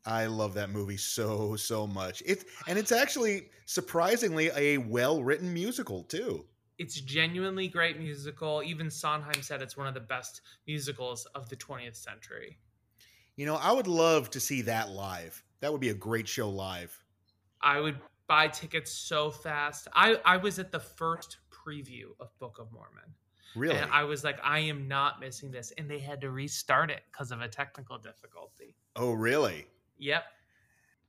I 0.07 0.27
love 0.27 0.55
that 0.55 0.71
movie 0.71 0.97
so 0.97 1.57
so 1.57 1.89
much. 1.89 2.23
It 2.25 2.45
and 2.69 2.79
it's 2.79 2.93
actually 2.93 3.51
surprisingly 3.67 4.51
a 4.55 4.79
well 4.79 5.25
written 5.25 5.53
musical 5.53 6.05
too. 6.05 6.47
It's 6.79 7.01
genuinely 7.01 7.67
great 7.67 7.99
musical. 7.99 8.63
Even 8.65 8.91
Sondheim 8.91 9.43
said 9.43 9.61
it's 9.61 9.77
one 9.77 9.89
of 9.89 9.95
the 9.95 10.01
best 10.01 10.43
musicals 10.67 11.27
of 11.35 11.49
the 11.49 11.57
20th 11.57 11.97
century. 11.97 12.59
You 13.35 13.47
know, 13.47 13.57
I 13.57 13.73
would 13.73 13.87
love 13.87 14.31
to 14.31 14.41
see 14.41 14.63
that 14.63 14.91
live. 14.91 15.43
That 15.61 15.73
would 15.73 15.81
be 15.81 15.91
a 15.91 15.95
great 15.95 16.29
show 16.29 16.49
live. 16.49 16.97
I 17.61 17.81
would 17.81 17.99
buy 18.27 18.49
tickets 18.49 18.93
so 18.93 19.31
fast. 19.31 19.89
I 19.95 20.21
I 20.25 20.37
was 20.37 20.59
at 20.59 20.73
the 20.73 20.81
first 20.81 21.39
preview 21.51 22.07
of 22.21 22.37
Book 22.39 22.59
of 22.61 22.71
Mormon. 22.73 23.15
Really? 23.57 23.77
And 23.77 23.91
I 23.91 24.05
was 24.05 24.23
like, 24.23 24.39
I 24.45 24.59
am 24.61 24.87
not 24.87 25.19
missing 25.19 25.51
this. 25.51 25.73
And 25.79 25.91
they 25.91 25.99
had 25.99 26.21
to 26.21 26.31
restart 26.31 26.91
it 26.91 27.03
because 27.11 27.33
of 27.33 27.41
a 27.41 27.49
technical 27.49 27.97
difficulty. 27.99 28.77
Oh, 28.95 29.13
really? 29.13 29.67
Yep. 29.99 30.25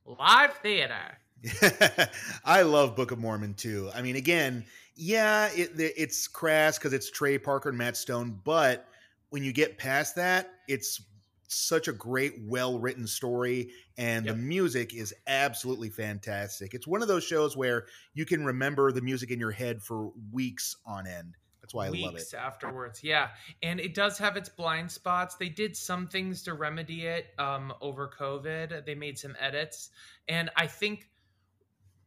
Live 0.06 0.54
theater. 0.54 1.18
I 2.44 2.62
love 2.62 2.96
Book 2.96 3.10
of 3.10 3.18
Mormon 3.18 3.54
too. 3.54 3.90
I 3.94 4.00
mean, 4.00 4.16
again, 4.16 4.64
yeah, 4.96 5.50
it, 5.54 5.72
it's 5.76 6.26
crass 6.26 6.78
because 6.78 6.94
it's 6.94 7.10
Trey 7.10 7.38
Parker 7.38 7.68
and 7.68 7.78
Matt 7.78 7.96
Stone, 7.96 8.40
but 8.44 8.88
when 9.28 9.44
you 9.44 9.52
get 9.52 9.76
past 9.76 10.16
that, 10.16 10.54
it's 10.66 11.02
such 11.48 11.88
a 11.88 11.92
great, 11.92 12.34
well 12.46 12.78
written 12.78 13.06
story, 13.06 13.70
and 13.96 14.26
yep. 14.26 14.36
the 14.36 14.40
music 14.40 14.94
is 14.94 15.14
absolutely 15.26 15.88
fantastic. 15.88 16.74
It's 16.74 16.86
one 16.86 17.02
of 17.02 17.08
those 17.08 17.24
shows 17.24 17.56
where 17.56 17.86
you 18.14 18.24
can 18.24 18.44
remember 18.44 18.92
the 18.92 19.00
music 19.00 19.30
in 19.30 19.40
your 19.40 19.50
head 19.50 19.82
for 19.82 20.12
weeks 20.30 20.76
on 20.86 21.06
end. 21.06 21.36
That's 21.60 21.74
why 21.74 21.86
I 21.86 21.90
love 21.90 22.16
it. 22.16 22.32
afterwards, 22.34 23.02
yeah, 23.02 23.28
and 23.62 23.80
it 23.80 23.94
does 23.94 24.16
have 24.18 24.36
its 24.36 24.48
blind 24.48 24.90
spots. 24.90 25.34
They 25.34 25.48
did 25.48 25.76
some 25.76 26.06
things 26.06 26.42
to 26.44 26.54
remedy 26.54 27.06
it 27.06 27.26
um, 27.38 27.72
over 27.80 28.10
COVID. 28.18 28.86
They 28.86 28.94
made 28.94 29.18
some 29.18 29.34
edits, 29.40 29.90
and 30.28 30.50
I 30.56 30.66
think 30.66 31.08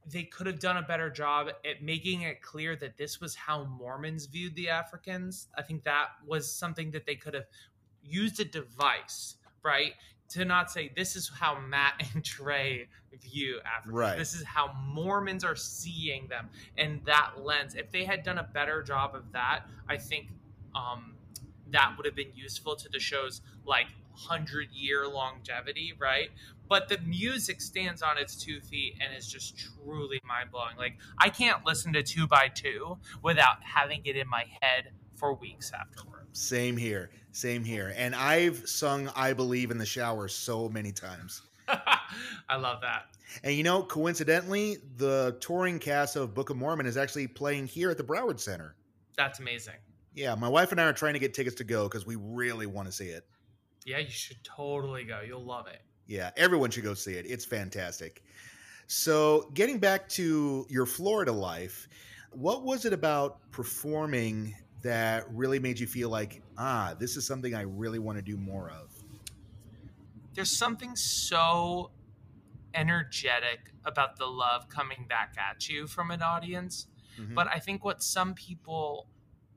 they 0.05 0.23
could 0.23 0.47
have 0.47 0.59
done 0.59 0.77
a 0.77 0.81
better 0.81 1.09
job 1.09 1.49
at 1.49 1.83
making 1.83 2.23
it 2.23 2.41
clear 2.41 2.75
that 2.75 2.97
this 2.97 3.21
was 3.21 3.35
how 3.35 3.65
Mormons 3.65 4.25
viewed 4.25 4.55
the 4.55 4.69
Africans. 4.69 5.47
I 5.55 5.61
think 5.61 5.83
that 5.83 6.07
was 6.25 6.51
something 6.51 6.91
that 6.91 7.05
they 7.05 7.15
could 7.15 7.35
have 7.35 7.45
used 8.03 8.39
a 8.39 8.45
device, 8.45 9.35
right? 9.63 9.93
To 10.29 10.45
not 10.45 10.71
say 10.71 10.91
this 10.95 11.15
is 11.15 11.29
how 11.29 11.59
Matt 11.59 12.01
and 12.13 12.23
Trey 12.23 12.87
view 13.21 13.59
Africa. 13.65 13.95
Right. 13.95 14.17
This 14.17 14.33
is 14.33 14.43
how 14.43 14.73
Mormons 14.87 15.43
are 15.43 15.55
seeing 15.55 16.27
them, 16.27 16.49
and 16.77 17.01
that 17.05 17.31
lens. 17.37 17.75
If 17.75 17.91
they 17.91 18.05
had 18.05 18.23
done 18.23 18.37
a 18.37 18.43
better 18.43 18.81
job 18.83 19.15
of 19.15 19.31
that, 19.33 19.63
I 19.89 19.97
think 19.97 20.29
um, 20.75 21.15
that 21.71 21.93
would 21.97 22.05
have 22.05 22.15
been 22.15 22.31
useful 22.33 22.75
to 22.75 22.89
the 22.89 22.99
shows 22.99 23.41
like 23.65 23.87
hundred 24.13 24.69
year 24.71 25.07
longevity, 25.07 25.93
right? 25.99 26.29
But 26.67 26.87
the 26.87 26.99
music 26.99 27.59
stands 27.61 28.01
on 28.01 28.17
its 28.17 28.35
two 28.35 28.61
feet 28.61 28.95
and 29.01 29.15
is 29.15 29.27
just 29.27 29.57
truly 29.57 30.21
mind 30.25 30.51
blowing. 30.51 30.77
Like 30.77 30.97
I 31.17 31.29
can't 31.29 31.65
listen 31.65 31.93
to 31.93 32.03
two 32.03 32.27
by 32.27 32.47
two 32.47 32.97
without 33.21 33.63
having 33.63 34.01
it 34.05 34.15
in 34.15 34.27
my 34.27 34.45
head 34.61 34.91
for 35.15 35.33
weeks 35.33 35.71
afterwards. 35.73 36.27
Same 36.33 36.77
here. 36.77 37.09
Same 37.31 37.63
here. 37.63 37.93
And 37.95 38.13
I've 38.13 38.67
sung 38.67 39.09
I 39.15 39.33
Believe 39.33 39.71
in 39.71 39.77
the 39.77 39.85
shower 39.85 40.27
so 40.27 40.69
many 40.69 40.91
times. 40.91 41.41
I 41.67 42.57
love 42.57 42.81
that. 42.81 43.05
And 43.43 43.55
you 43.55 43.63
know, 43.63 43.83
coincidentally, 43.83 44.77
the 44.97 45.37
touring 45.39 45.79
cast 45.79 46.15
of 46.15 46.33
Book 46.33 46.49
of 46.49 46.57
Mormon 46.57 46.85
is 46.85 46.97
actually 46.97 47.27
playing 47.27 47.67
here 47.67 47.89
at 47.89 47.97
the 47.97 48.03
Broward 48.03 48.39
Center. 48.39 48.75
That's 49.15 49.39
amazing. 49.39 49.75
Yeah, 50.13 50.35
my 50.35 50.49
wife 50.49 50.71
and 50.71 50.81
I 50.81 50.85
are 50.85 50.93
trying 50.93 51.13
to 51.13 51.19
get 51.19 51.33
tickets 51.33 51.55
to 51.57 51.63
go 51.63 51.87
because 51.87 52.05
we 52.05 52.15
really 52.15 52.65
want 52.65 52.87
to 52.87 52.91
see 52.91 53.07
it. 53.07 53.25
Yeah, 53.85 53.99
you 53.99 54.09
should 54.09 54.43
totally 54.43 55.05
go. 55.05 55.21
You'll 55.25 55.45
love 55.45 55.67
it. 55.67 55.81
Yeah, 56.07 56.31
everyone 56.35 56.69
should 56.69 56.83
go 56.83 56.93
see 56.93 57.13
it. 57.13 57.25
It's 57.25 57.45
fantastic. 57.45 58.23
So, 58.87 59.49
getting 59.53 59.79
back 59.79 60.09
to 60.09 60.65
your 60.69 60.85
Florida 60.85 61.31
life, 61.31 61.87
what 62.31 62.63
was 62.63 62.83
it 62.83 62.91
about 62.91 63.49
performing 63.51 64.53
that 64.81 65.25
really 65.33 65.59
made 65.59 65.79
you 65.79 65.87
feel 65.87 66.09
like, 66.09 66.41
ah, 66.57 66.95
this 66.97 67.17
is 67.17 67.25
something 67.25 67.53
I 67.53 67.61
really 67.61 67.99
want 67.99 68.17
to 68.17 68.21
do 68.21 68.37
more 68.37 68.69
of? 68.69 68.91
There's 70.33 70.57
something 70.57 70.95
so 70.95 71.91
energetic 72.73 73.71
about 73.85 74.17
the 74.17 74.25
love 74.25 74.69
coming 74.69 75.05
back 75.07 75.35
at 75.37 75.67
you 75.67 75.87
from 75.87 76.11
an 76.11 76.21
audience. 76.21 76.87
Mm-hmm. 77.19 77.35
But 77.35 77.47
I 77.47 77.59
think 77.59 77.83
what 77.83 78.01
some 78.01 78.33
people 78.33 79.07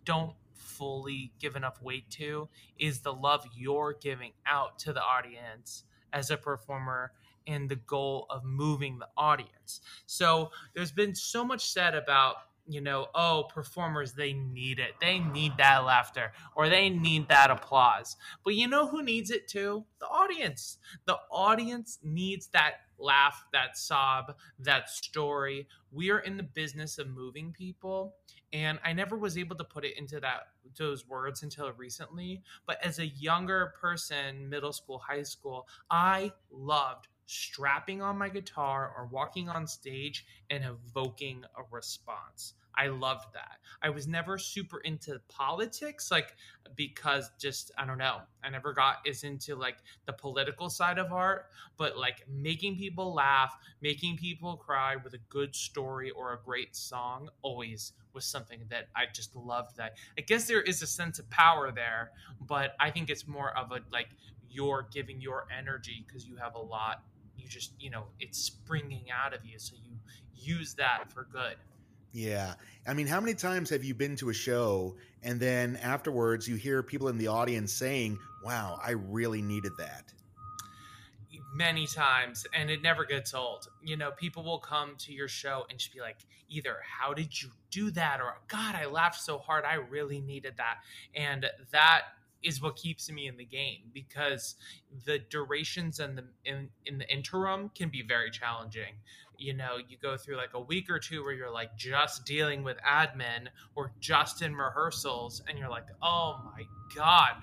don't 0.04 0.34
fully 0.54 1.32
give 1.38 1.56
enough 1.56 1.80
weight 1.80 2.10
to 2.10 2.48
is 2.78 3.00
the 3.00 3.12
love 3.12 3.46
you're 3.54 3.96
giving 4.00 4.32
out 4.46 4.78
to 4.80 4.92
the 4.92 5.02
audience 5.02 5.84
as 6.12 6.30
a 6.30 6.36
performer 6.36 7.12
and 7.46 7.68
the 7.68 7.76
goal 7.76 8.26
of 8.30 8.44
moving 8.44 8.98
the 8.98 9.08
audience. 9.16 9.80
So 10.06 10.50
there's 10.74 10.92
been 10.92 11.14
so 11.14 11.44
much 11.44 11.70
said 11.70 11.94
about 11.94 12.36
you 12.66 12.80
know, 12.80 13.08
oh, 13.14 13.44
performers, 13.52 14.12
they 14.12 14.32
need 14.32 14.78
it. 14.78 14.92
They 15.00 15.18
need 15.18 15.52
that 15.58 15.84
laughter 15.84 16.32
or 16.56 16.68
they 16.68 16.88
need 16.88 17.28
that 17.28 17.50
applause. 17.50 18.16
But 18.44 18.54
you 18.54 18.68
know 18.68 18.86
who 18.86 19.02
needs 19.02 19.30
it 19.30 19.48
too? 19.48 19.84
The 20.00 20.06
audience. 20.06 20.78
The 21.06 21.18
audience 21.30 21.98
needs 22.02 22.48
that 22.48 22.74
laugh, 22.98 23.44
that 23.52 23.76
sob, 23.76 24.34
that 24.58 24.88
story. 24.88 25.68
We 25.92 26.10
are 26.10 26.20
in 26.20 26.36
the 26.36 26.42
business 26.42 26.98
of 26.98 27.08
moving 27.08 27.52
people. 27.52 28.14
And 28.52 28.78
I 28.84 28.92
never 28.92 29.18
was 29.18 29.36
able 29.36 29.56
to 29.56 29.64
put 29.64 29.84
it 29.84 29.98
into 29.98 30.20
that 30.20 30.48
those 30.78 31.06
words 31.06 31.42
until 31.42 31.70
recently. 31.72 32.42
But 32.66 32.82
as 32.84 32.98
a 32.98 33.06
younger 33.06 33.74
person, 33.80 34.48
middle 34.48 34.72
school, 34.72 34.98
high 34.98 35.22
school, 35.22 35.66
I 35.90 36.32
loved 36.50 37.08
strapping 37.26 38.02
on 38.02 38.18
my 38.18 38.28
guitar 38.28 38.92
or 38.96 39.06
walking 39.06 39.48
on 39.48 39.66
stage 39.66 40.26
and 40.50 40.64
evoking 40.64 41.44
a 41.56 41.62
response. 41.70 42.54
I 42.76 42.88
loved 42.88 43.32
that. 43.34 43.58
I 43.82 43.90
was 43.90 44.08
never 44.08 44.38
super 44.38 44.78
into 44.80 45.20
politics, 45.28 46.10
like 46.10 46.34
because 46.74 47.30
just 47.38 47.70
I 47.78 47.86
don't 47.86 47.98
know. 47.98 48.18
I 48.42 48.50
never 48.50 48.72
got 48.72 48.96
as 49.08 49.22
into 49.22 49.54
like 49.54 49.76
the 50.06 50.12
political 50.12 50.68
side 50.68 50.98
of 50.98 51.12
art, 51.12 51.46
but 51.76 51.96
like 51.96 52.24
making 52.28 52.76
people 52.76 53.14
laugh, 53.14 53.56
making 53.80 54.16
people 54.16 54.56
cry 54.56 54.96
with 54.96 55.14
a 55.14 55.20
good 55.28 55.54
story 55.54 56.10
or 56.10 56.32
a 56.32 56.38
great 56.44 56.74
song 56.74 57.28
always 57.42 57.92
was 58.12 58.24
something 58.24 58.60
that 58.70 58.88
I 58.96 59.04
just 59.12 59.36
loved. 59.36 59.76
That 59.76 59.94
I 60.18 60.22
guess 60.22 60.48
there 60.48 60.62
is 60.62 60.82
a 60.82 60.86
sense 60.86 61.18
of 61.18 61.28
power 61.30 61.70
there, 61.70 62.10
but 62.40 62.74
I 62.80 62.90
think 62.90 63.08
it's 63.10 63.26
more 63.26 63.56
of 63.56 63.70
a 63.70 63.80
like 63.92 64.08
you're 64.50 64.88
giving 64.92 65.20
your 65.20 65.46
energy 65.56 66.04
because 66.06 66.26
you 66.26 66.36
have 66.36 66.54
a 66.54 66.60
lot 66.60 67.02
you 67.36 67.48
just 67.48 67.72
you 67.78 67.90
know 67.90 68.04
it's 68.20 68.38
springing 68.38 69.04
out 69.12 69.34
of 69.34 69.44
you 69.44 69.58
so 69.58 69.74
you 69.84 69.96
use 70.34 70.74
that 70.74 71.10
for 71.12 71.26
good. 71.32 71.56
Yeah. 72.12 72.54
I 72.86 72.94
mean 72.94 73.06
how 73.06 73.20
many 73.20 73.34
times 73.34 73.70
have 73.70 73.82
you 73.82 73.94
been 73.94 74.16
to 74.16 74.30
a 74.30 74.34
show 74.34 74.96
and 75.22 75.40
then 75.40 75.76
afterwards 75.82 76.48
you 76.48 76.56
hear 76.56 76.82
people 76.82 77.08
in 77.08 77.18
the 77.18 77.28
audience 77.28 77.72
saying 77.72 78.18
wow 78.44 78.78
i 78.82 78.90
really 78.92 79.42
needed 79.42 79.72
that. 79.78 80.12
Many 81.54 81.86
times 81.86 82.46
and 82.52 82.70
it 82.70 82.82
never 82.82 83.04
gets 83.04 83.32
old. 83.34 83.68
You 83.82 83.96
know 83.96 84.10
people 84.12 84.42
will 84.44 84.58
come 84.58 84.94
to 84.98 85.12
your 85.12 85.28
show 85.28 85.66
and 85.70 85.78
just 85.78 85.92
be 85.92 86.00
like 86.00 86.18
either 86.48 86.76
how 86.82 87.14
did 87.14 87.42
you 87.42 87.48
do 87.70 87.90
that? 87.92 88.20
or 88.20 88.36
god 88.48 88.74
i 88.74 88.86
laughed 88.86 89.20
so 89.20 89.38
hard 89.38 89.64
i 89.64 89.74
really 89.74 90.20
needed 90.20 90.54
that. 90.58 90.78
And 91.14 91.46
that 91.72 92.02
is 92.44 92.60
what 92.60 92.76
keeps 92.76 93.10
me 93.10 93.26
in 93.26 93.36
the 93.36 93.44
game 93.44 93.90
because 93.92 94.56
the 95.06 95.18
durations 95.30 95.98
and 95.98 96.18
the 96.18 96.24
in, 96.44 96.68
in 96.86 96.98
the 96.98 97.12
interim 97.12 97.70
can 97.74 97.88
be 97.88 98.02
very 98.02 98.30
challenging. 98.30 98.94
You 99.36 99.54
know 99.54 99.78
you 99.88 99.96
go 100.00 100.16
through 100.16 100.36
like 100.36 100.54
a 100.54 100.60
week 100.60 100.88
or 100.88 100.98
two 101.00 101.24
where 101.24 101.32
you're 101.32 101.50
like 101.50 101.76
just 101.76 102.24
dealing 102.24 102.62
with 102.62 102.76
admin 102.78 103.48
or 103.74 103.92
just 103.98 104.42
in 104.42 104.54
rehearsals 104.54 105.42
and 105.48 105.58
you're 105.58 105.68
like 105.68 105.86
oh 106.02 106.40
my 106.44 106.62
god 106.94 107.34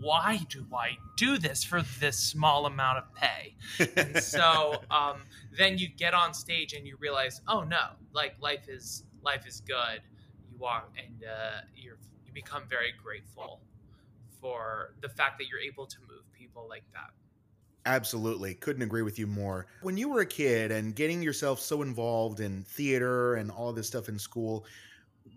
why 0.00 0.38
do 0.48 0.64
i 0.72 0.96
do 1.16 1.38
this 1.38 1.64
for 1.64 1.82
this 1.98 2.16
small 2.16 2.66
amount 2.66 2.98
of 2.98 3.14
pay? 3.14 3.56
And 3.96 4.16
so 4.22 4.80
um, 4.90 5.22
then 5.58 5.76
you 5.76 5.88
get 5.88 6.14
on 6.14 6.32
stage 6.32 6.72
and 6.72 6.86
you 6.86 6.96
realize 7.00 7.40
oh 7.48 7.62
no 7.62 7.90
like 8.12 8.36
life 8.40 8.68
is 8.68 9.04
life 9.22 9.46
is 9.46 9.60
good. 9.60 10.00
You 10.52 10.64
are 10.64 10.84
and 10.96 11.24
uh, 11.24 11.60
you're 11.74 11.98
you 12.24 12.32
become 12.32 12.64
very 12.68 12.92
grateful 13.02 13.60
for 14.40 14.94
the 15.00 15.08
fact 15.08 15.38
that 15.38 15.46
you're 15.48 15.60
able 15.60 15.86
to 15.86 15.96
move 16.08 16.22
people 16.32 16.66
like 16.68 16.84
that. 16.92 17.10
Absolutely. 17.86 18.54
Couldn't 18.54 18.82
agree 18.82 19.02
with 19.02 19.18
you 19.18 19.26
more. 19.26 19.66
When 19.82 19.96
you 19.96 20.10
were 20.10 20.20
a 20.20 20.26
kid 20.26 20.70
and 20.70 20.94
getting 20.94 21.22
yourself 21.22 21.60
so 21.60 21.82
involved 21.82 22.40
in 22.40 22.62
theater 22.64 23.34
and 23.34 23.50
all 23.50 23.72
this 23.72 23.86
stuff 23.86 24.08
in 24.08 24.18
school, 24.18 24.66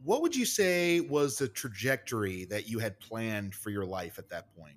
what 0.04 0.22
would 0.22 0.36
you 0.36 0.46
say 0.46 1.00
was 1.00 1.38
the 1.38 1.48
trajectory 1.48 2.46
that 2.46 2.68
you 2.68 2.80
had 2.80 3.00
planned 3.00 3.56
for 3.56 3.70
your 3.70 3.86
life 3.86 4.20
at 4.20 4.30
that 4.30 4.54
point? 4.58 4.76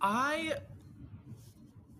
I 0.00 0.54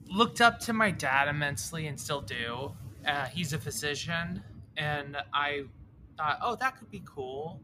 looked 0.09 0.41
up 0.41 0.59
to 0.61 0.73
my 0.73 0.91
dad 0.91 1.29
immensely 1.29 1.87
and 1.87 1.99
still 1.99 2.21
do. 2.21 2.73
Uh, 3.07 3.27
he's 3.27 3.53
a 3.53 3.59
physician, 3.59 4.43
and 4.77 5.17
I 5.33 5.65
thought, 6.17 6.39
oh, 6.43 6.57
that 6.57 6.77
could 6.77 6.91
be 6.91 7.03
cool. 7.05 7.61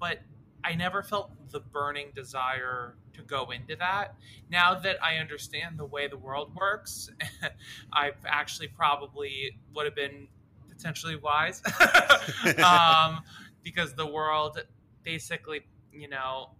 But 0.00 0.20
I 0.64 0.74
never 0.74 1.02
felt 1.02 1.30
the 1.50 1.60
burning 1.60 2.08
desire 2.14 2.96
to 3.14 3.22
go 3.22 3.50
into 3.50 3.76
that. 3.76 4.14
Now 4.50 4.74
that 4.74 5.02
I 5.02 5.16
understand 5.16 5.78
the 5.78 5.84
way 5.84 6.08
the 6.08 6.16
world 6.16 6.54
works, 6.54 7.10
I've 7.92 8.16
actually 8.26 8.68
probably 8.68 9.58
would 9.74 9.86
have 9.86 9.94
been 9.94 10.28
potentially 10.68 11.16
wise 11.16 11.62
um, 12.64 13.22
because 13.62 13.94
the 13.94 14.06
world 14.06 14.62
basically, 15.02 15.62
you 15.92 16.08
know, 16.08 16.50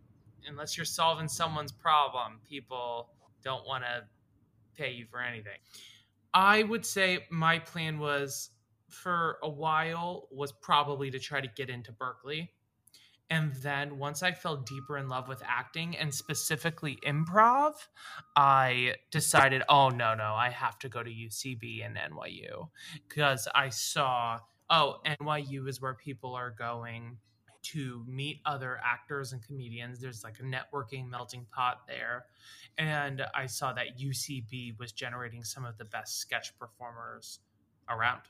unless 0.47 0.77
you're 0.77 0.87
solving 0.87 1.29
someone's 1.29 1.73
problem, 1.73 2.41
people 2.49 3.11
don't 3.43 3.67
want 3.67 3.85
to 3.85 4.05
pay 4.77 4.93
you 4.93 5.07
for 5.11 5.21
anything. 5.21 5.59
I 6.35 6.63
would 6.63 6.85
say 6.85 7.27
my 7.31 7.59
plan 7.59 7.99
was 7.99 8.51
for 8.89 9.39
a 9.43 9.49
while 9.49 10.29
was 10.31 10.53
probably 10.53 11.11
to 11.11 11.19
try 11.19 11.41
to 11.41 11.49
get 11.49 11.69
into 11.69 11.93
Berklee 11.93 12.49
and 13.31 13.55
then 13.57 13.99
once 13.99 14.23
I 14.23 14.33
fell 14.33 14.57
deeper 14.57 14.97
in 14.97 15.09
love 15.09 15.29
with 15.29 15.43
acting 15.47 15.97
and 15.97 16.15
specifically 16.15 16.99
improv, 17.05 17.75
I 18.35 18.95
decided, 19.11 19.63
oh, 19.69 19.91
no, 19.91 20.15
no, 20.15 20.35
I 20.35 20.49
have 20.49 20.79
to 20.81 20.89
go 20.89 21.03
to 21.03 21.11
UCB 21.11 21.85
and 21.85 21.97
NYU 21.97 22.69
because 23.07 23.47
I 23.55 23.69
saw, 23.69 24.39
oh, 24.71 25.01
NYU 25.05 25.69
is 25.69 25.81
where 25.81 25.95
people 25.95 26.35
are 26.35 26.51
going 26.51 27.19
to 27.61 28.03
meet 28.09 28.41
other 28.47 28.81
actors 28.83 29.33
and 29.33 29.43
comedians. 29.43 30.01
There's 30.01 30.25
like 30.25 30.39
a 30.39 30.43
networking 30.43 31.11
melting 31.11 31.45
pot 31.53 31.83
there. 31.87 32.25
And 32.79 33.23
I 33.35 33.45
saw 33.45 33.75
that 33.75 33.99
UCB 33.99 34.79
was 34.79 34.93
generating 34.93 35.45
some 35.45 35.67
of 35.67 35.77
the 35.77 35.85
best 35.85 36.19
sketch 36.19 36.59
performers 36.59 37.41
around. 37.91 38.23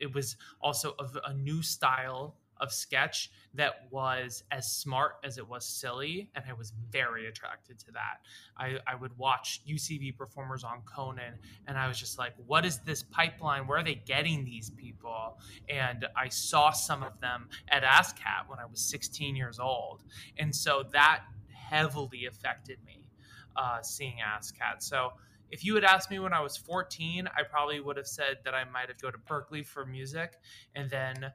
It 0.00 0.14
was 0.14 0.36
also 0.60 0.94
a, 1.00 1.30
a 1.30 1.34
new 1.34 1.62
style 1.62 2.36
of 2.60 2.72
sketch 2.72 3.30
that 3.54 3.86
was 3.90 4.42
as 4.50 4.70
smart 4.70 5.14
as 5.24 5.38
it 5.38 5.48
was 5.48 5.64
silly 5.64 6.30
and 6.34 6.44
i 6.48 6.52
was 6.52 6.72
very 6.90 7.26
attracted 7.26 7.78
to 7.78 7.90
that. 7.92 8.20
I, 8.56 8.78
I 8.86 8.94
would 8.94 9.16
watch 9.18 9.60
ucb 9.68 10.16
performers 10.16 10.64
on 10.64 10.82
conan 10.84 11.34
and 11.66 11.78
i 11.78 11.88
was 11.88 11.98
just 11.98 12.18
like 12.18 12.34
what 12.46 12.64
is 12.64 12.78
this 12.80 13.02
pipeline? 13.02 13.66
Where 13.66 13.78
are 13.78 13.84
they 13.84 13.94
getting 13.94 14.44
these 14.44 14.70
people? 14.70 15.38
And 15.68 16.06
i 16.16 16.28
saw 16.28 16.70
some 16.70 17.02
of 17.02 17.20
them 17.20 17.48
at 17.68 17.82
ASSSSCAT 17.82 18.48
when 18.48 18.58
i 18.58 18.64
was 18.64 18.80
16 18.80 19.36
years 19.36 19.58
old 19.58 20.02
and 20.38 20.54
so 20.54 20.84
that 20.92 21.24
heavily 21.52 22.26
affected 22.26 22.78
me 22.84 23.08
uh, 23.56 23.82
seeing 23.82 24.16
ASSSSCAT 24.24 24.82
so 24.82 25.12
if 25.50 25.64
you 25.64 25.76
had 25.76 25.84
asked 25.84 26.10
me 26.10 26.18
when 26.18 26.32
I 26.32 26.40
was 26.40 26.56
14, 26.56 27.28
I 27.28 27.44
probably 27.44 27.78
would 27.78 27.96
have 27.96 28.08
said 28.08 28.38
that 28.44 28.54
I 28.54 28.64
might 28.64 28.88
have 28.88 29.00
go 29.00 29.12
to 29.12 29.18
Berklee 29.18 29.64
for 29.64 29.86
music, 29.86 30.32
and 30.74 30.90
then 30.90 31.30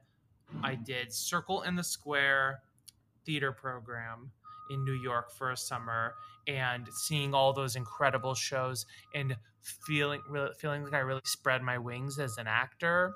I 0.62 0.74
did 0.74 1.12
Circle 1.12 1.62
in 1.62 1.76
the 1.76 1.84
Square 1.84 2.60
theater 3.24 3.52
program 3.52 4.30
in 4.70 4.84
New 4.84 4.94
York 4.94 5.32
for 5.32 5.50
a 5.50 5.56
summer 5.56 6.14
and 6.46 6.86
seeing 6.92 7.34
all 7.34 7.52
those 7.52 7.76
incredible 7.76 8.34
shows 8.34 8.86
and 9.14 9.36
feeling 9.60 10.22
really, 10.28 10.50
feeling 10.58 10.84
like 10.84 10.94
I 10.94 10.98
really 10.98 11.20
spread 11.24 11.62
my 11.62 11.78
wings 11.78 12.18
as 12.18 12.38
an 12.38 12.46
actor 12.46 13.14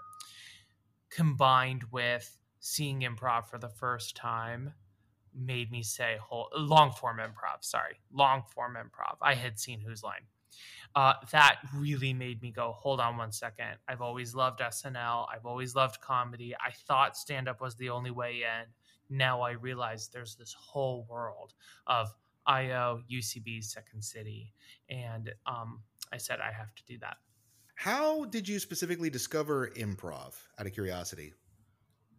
combined 1.11 1.85
with 1.91 2.39
seeing 2.61 3.01
improv 3.01 3.47
for 3.47 3.59
the 3.59 3.69
first 3.69 4.17
time 4.17 4.73
made 5.35 5.71
me 5.71 5.83
say 5.83 6.17
whole 6.21 6.49
long 6.57 6.93
form 6.93 7.19
improv 7.19 7.63
sorry 7.63 7.95
long 8.13 8.43
form 8.55 8.77
improv. 8.77 9.17
I 9.21 9.35
had 9.35 9.59
seen 9.59 9.81
whose 9.81 10.03
line 10.03 10.27
uh, 10.95 11.15
that 11.33 11.59
really 11.75 12.13
made 12.13 12.41
me 12.43 12.51
go 12.51 12.73
hold 12.73 13.01
on 13.01 13.17
one 13.17 13.33
second. 13.33 13.77
I've 13.89 14.01
always 14.01 14.35
loved 14.35 14.61
snl 14.61 15.27
i've 15.33 15.47
always 15.47 15.75
loved 15.75 16.01
comedy. 16.01 16.55
I 16.55 16.71
thought 16.87 17.17
stand 17.17 17.49
up 17.49 17.61
was 17.61 17.75
the 17.77 17.91
only 17.91 18.11
way 18.11 18.43
in. 18.43 19.17
Now 19.17 19.43
i 19.43 19.53
realize 19.53 20.09
there's 20.09 20.37
this 20.37 20.55
whole 20.59 21.07
world 21.09 21.55
of 21.87 22.15
io 22.47 23.01
ucb 23.11 23.65
second 23.65 24.03
city 24.03 24.53
and 24.91 25.33
um, 25.47 25.81
i 26.13 26.19
said 26.19 26.41
i 26.41 26.53
have 26.53 26.75
to 26.75 26.85
do 26.87 26.99
that. 26.99 27.17
How 27.75 28.25
did 28.25 28.49
you 28.49 28.59
specifically 28.59 29.11
discover 29.11 29.69
improv 29.77 30.35
out 30.59 30.67
of 30.67 30.73
curiosity? 30.73 31.33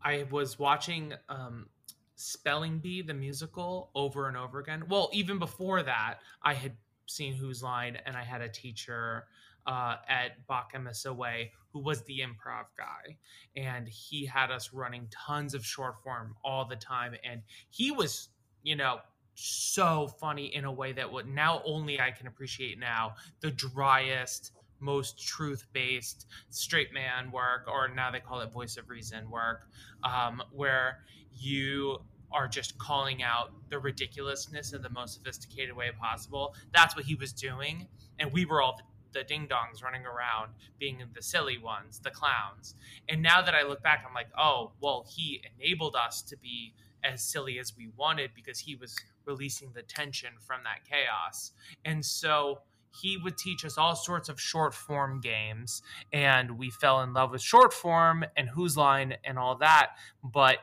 I 0.03 0.25
was 0.29 0.59
watching 0.59 1.13
um, 1.29 1.67
Spelling 2.15 2.79
Bee, 2.79 3.01
the 3.01 3.13
musical, 3.13 3.89
over 3.95 4.27
and 4.27 4.37
over 4.37 4.59
again. 4.59 4.83
Well, 4.87 5.09
even 5.13 5.39
before 5.39 5.81
that, 5.83 6.19
I 6.43 6.53
had 6.53 6.73
seen 7.05 7.33
Whose 7.33 7.63
Line, 7.63 7.97
and 8.05 8.15
I 8.15 8.23
had 8.23 8.41
a 8.41 8.49
teacher 8.49 9.25
uh, 9.67 9.95
at 10.07 10.45
Bak 10.47 10.73
MSOA 10.75 11.49
who 11.71 11.79
was 11.79 12.03
the 12.03 12.19
improv 12.19 12.65
guy, 12.77 13.17
and 13.55 13.87
he 13.87 14.25
had 14.25 14.51
us 14.51 14.71
running 14.73 15.07
tons 15.11 15.53
of 15.53 15.65
short 15.65 16.01
form 16.03 16.35
all 16.43 16.65
the 16.65 16.75
time, 16.75 17.15
and 17.23 17.41
he 17.69 17.91
was, 17.91 18.29
you 18.63 18.75
know, 18.75 18.99
so 19.33 20.07
funny 20.07 20.55
in 20.55 20.63
a 20.63 20.71
way 20.71 20.93
that 20.93 21.11
would 21.11 21.27
now 21.27 21.61
only 21.65 21.99
I 21.99 22.11
can 22.11 22.27
appreciate 22.27 22.79
now 22.79 23.15
the 23.41 23.51
driest 23.51 24.53
most 24.79 25.19
truth 25.19 25.65
based 25.73 26.27
straight 26.49 26.93
man 26.93 27.31
work, 27.31 27.67
or 27.67 27.89
now 27.89 28.11
they 28.11 28.19
call 28.19 28.39
it 28.39 28.51
voice 28.51 28.77
of 28.77 28.89
reason 28.89 29.29
work, 29.29 29.67
um, 30.03 30.41
where 30.51 30.99
you 31.33 31.99
are 32.31 32.47
just 32.47 32.77
calling 32.77 33.23
out 33.23 33.51
the 33.69 33.79
ridiculousness 33.79 34.73
in 34.73 34.81
the 34.81 34.89
most 34.89 35.15
sophisticated 35.15 35.75
way 35.75 35.91
possible. 35.99 36.55
That's 36.73 36.95
what 36.95 37.05
he 37.05 37.15
was 37.15 37.33
doing. 37.33 37.87
And 38.19 38.31
we 38.31 38.45
were 38.45 38.61
all 38.61 38.77
the, 38.77 39.19
the 39.19 39.23
ding 39.23 39.47
dongs 39.47 39.83
running 39.83 40.05
around 40.05 40.51
being 40.79 41.01
the 41.13 41.21
silly 41.21 41.57
ones, 41.57 41.99
the 41.99 42.11
clowns. 42.11 42.75
And 43.09 43.21
now 43.21 43.41
that 43.41 43.55
I 43.55 43.63
look 43.63 43.81
back, 43.81 44.03
I'm 44.07 44.13
like, 44.13 44.29
oh, 44.37 44.71
well, 44.81 45.05
he 45.07 45.41
enabled 45.57 45.95
us 45.95 46.21
to 46.23 46.37
be 46.37 46.73
as 47.03 47.23
silly 47.23 47.59
as 47.59 47.73
we 47.77 47.89
wanted 47.95 48.31
because 48.35 48.59
he 48.59 48.75
was 48.75 48.95
releasing 49.25 49.71
the 49.73 49.83
tension 49.83 50.31
from 50.39 50.61
that 50.63 50.89
chaos. 50.89 51.51
And 51.83 52.03
so 52.03 52.59
he 53.01 53.17
would 53.17 53.37
teach 53.37 53.65
us 53.65 53.77
all 53.77 53.95
sorts 53.95 54.29
of 54.29 54.39
short 54.39 54.73
form 54.73 55.19
games 55.19 55.81
and 56.13 56.57
we 56.57 56.69
fell 56.69 57.01
in 57.01 57.13
love 57.13 57.31
with 57.31 57.41
short 57.41 57.73
form 57.73 58.23
and 58.37 58.49
whose 58.49 58.77
line 58.77 59.15
and 59.23 59.37
all 59.37 59.57
that 59.57 59.91
but 60.23 60.57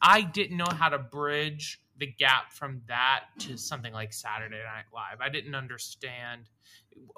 I 0.00 0.22
didn't 0.22 0.56
know 0.56 0.68
how 0.70 0.88
to 0.88 0.98
bridge 0.98 1.80
the 1.98 2.06
gap 2.06 2.52
from 2.52 2.82
that 2.88 3.24
to 3.38 3.56
something 3.56 3.92
like 3.92 4.12
Saturday 4.12 4.56
Night 4.56 4.84
Live. 4.92 5.20
I 5.20 5.28
didn't 5.28 5.54
understand. 5.54 6.42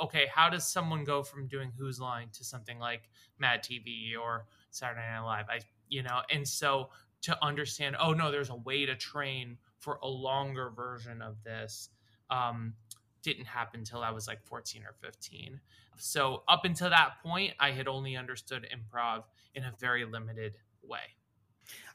Okay, 0.00 0.26
how 0.32 0.48
does 0.48 0.66
someone 0.66 1.04
go 1.04 1.22
from 1.22 1.48
doing 1.48 1.72
Whose 1.76 2.00
Line 2.00 2.28
to 2.34 2.44
something 2.44 2.78
like 2.78 3.08
Mad 3.38 3.62
TV 3.62 4.12
or 4.20 4.46
Saturday 4.70 5.00
Night 5.00 5.24
Live? 5.24 5.46
I, 5.48 5.60
you 5.88 6.02
know, 6.02 6.20
and 6.30 6.46
so 6.46 6.90
to 7.22 7.36
understand, 7.44 7.96
oh 8.00 8.12
no, 8.12 8.30
there's 8.30 8.50
a 8.50 8.56
way 8.56 8.86
to 8.86 8.94
train 8.94 9.58
for 9.78 9.98
a 10.02 10.08
longer 10.08 10.70
version 10.70 11.22
of 11.22 11.42
this. 11.42 11.90
Um, 12.30 12.74
didn't 13.22 13.46
happen 13.46 13.80
until 13.80 14.00
I 14.00 14.10
was 14.10 14.28
like 14.28 14.44
14 14.44 14.82
or 14.84 14.94
15. 15.00 15.60
So 15.96 16.44
up 16.46 16.64
until 16.64 16.90
that 16.90 17.14
point, 17.22 17.54
I 17.58 17.72
had 17.72 17.88
only 17.88 18.16
understood 18.16 18.66
improv 18.72 19.24
in 19.54 19.64
a 19.64 19.72
very 19.78 20.04
limited 20.04 20.56
way. 20.82 21.00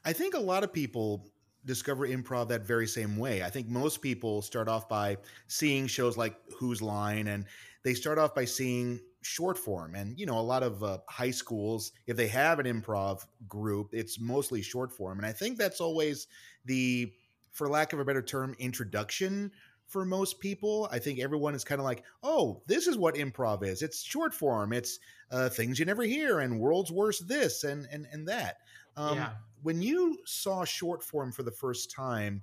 I 0.04 0.12
think 0.12 0.34
a 0.34 0.40
lot 0.40 0.64
of 0.64 0.72
people 0.72 1.30
discover 1.64 2.06
improv 2.06 2.48
that 2.48 2.66
very 2.66 2.86
same 2.86 3.16
way. 3.16 3.42
I 3.42 3.50
think 3.50 3.68
most 3.68 4.02
people 4.02 4.42
start 4.42 4.68
off 4.68 4.88
by 4.88 5.16
seeing 5.46 5.86
shows 5.86 6.16
like 6.16 6.36
Whose 6.58 6.82
Line, 6.82 7.28
and 7.28 7.46
they 7.82 7.94
start 7.94 8.18
off 8.18 8.34
by 8.34 8.44
seeing 8.44 9.00
short 9.22 9.56
form. 9.56 9.94
And, 9.94 10.18
you 10.18 10.26
know, 10.26 10.38
a 10.38 10.40
lot 10.40 10.62
of 10.62 10.82
uh, 10.82 10.98
high 11.08 11.30
schools, 11.30 11.92
if 12.06 12.16
they 12.16 12.28
have 12.28 12.58
an 12.58 12.66
improv 12.66 13.24
group, 13.48 13.88
it's 13.92 14.20
mostly 14.20 14.60
short 14.60 14.92
form. 14.92 15.18
And 15.18 15.26
I 15.26 15.32
think 15.32 15.56
that's 15.56 15.80
always 15.80 16.26
the, 16.66 17.12
for 17.52 17.68
lack 17.68 17.92
of 17.92 17.98
a 17.98 18.04
better 18.04 18.22
term, 18.22 18.54
introduction 18.58 19.50
for 19.86 20.04
most 20.04 20.40
people. 20.40 20.88
I 20.90 20.98
think 20.98 21.20
everyone 21.20 21.54
is 21.54 21.64
kind 21.64 21.80
of 21.80 21.84
like, 21.84 22.04
oh, 22.22 22.62
this 22.66 22.86
is 22.86 22.98
what 22.98 23.14
improv 23.14 23.64
is. 23.64 23.80
It's 23.80 24.02
short 24.02 24.34
form. 24.34 24.72
It's 24.72 24.98
uh, 25.30 25.48
things 25.48 25.78
you 25.78 25.84
never 25.84 26.02
hear 26.02 26.40
and 26.40 26.60
world's 26.60 26.92
worst 26.92 27.26
this 27.28 27.64
and 27.64 27.86
and 27.90 28.06
and 28.12 28.28
that. 28.28 28.58
Um, 28.96 29.16
yeah. 29.16 29.30
When 29.62 29.80
you 29.80 30.18
saw 30.26 30.64
short 30.64 31.02
form 31.02 31.32
for 31.32 31.42
the 31.42 31.50
first 31.50 31.90
time, 31.90 32.42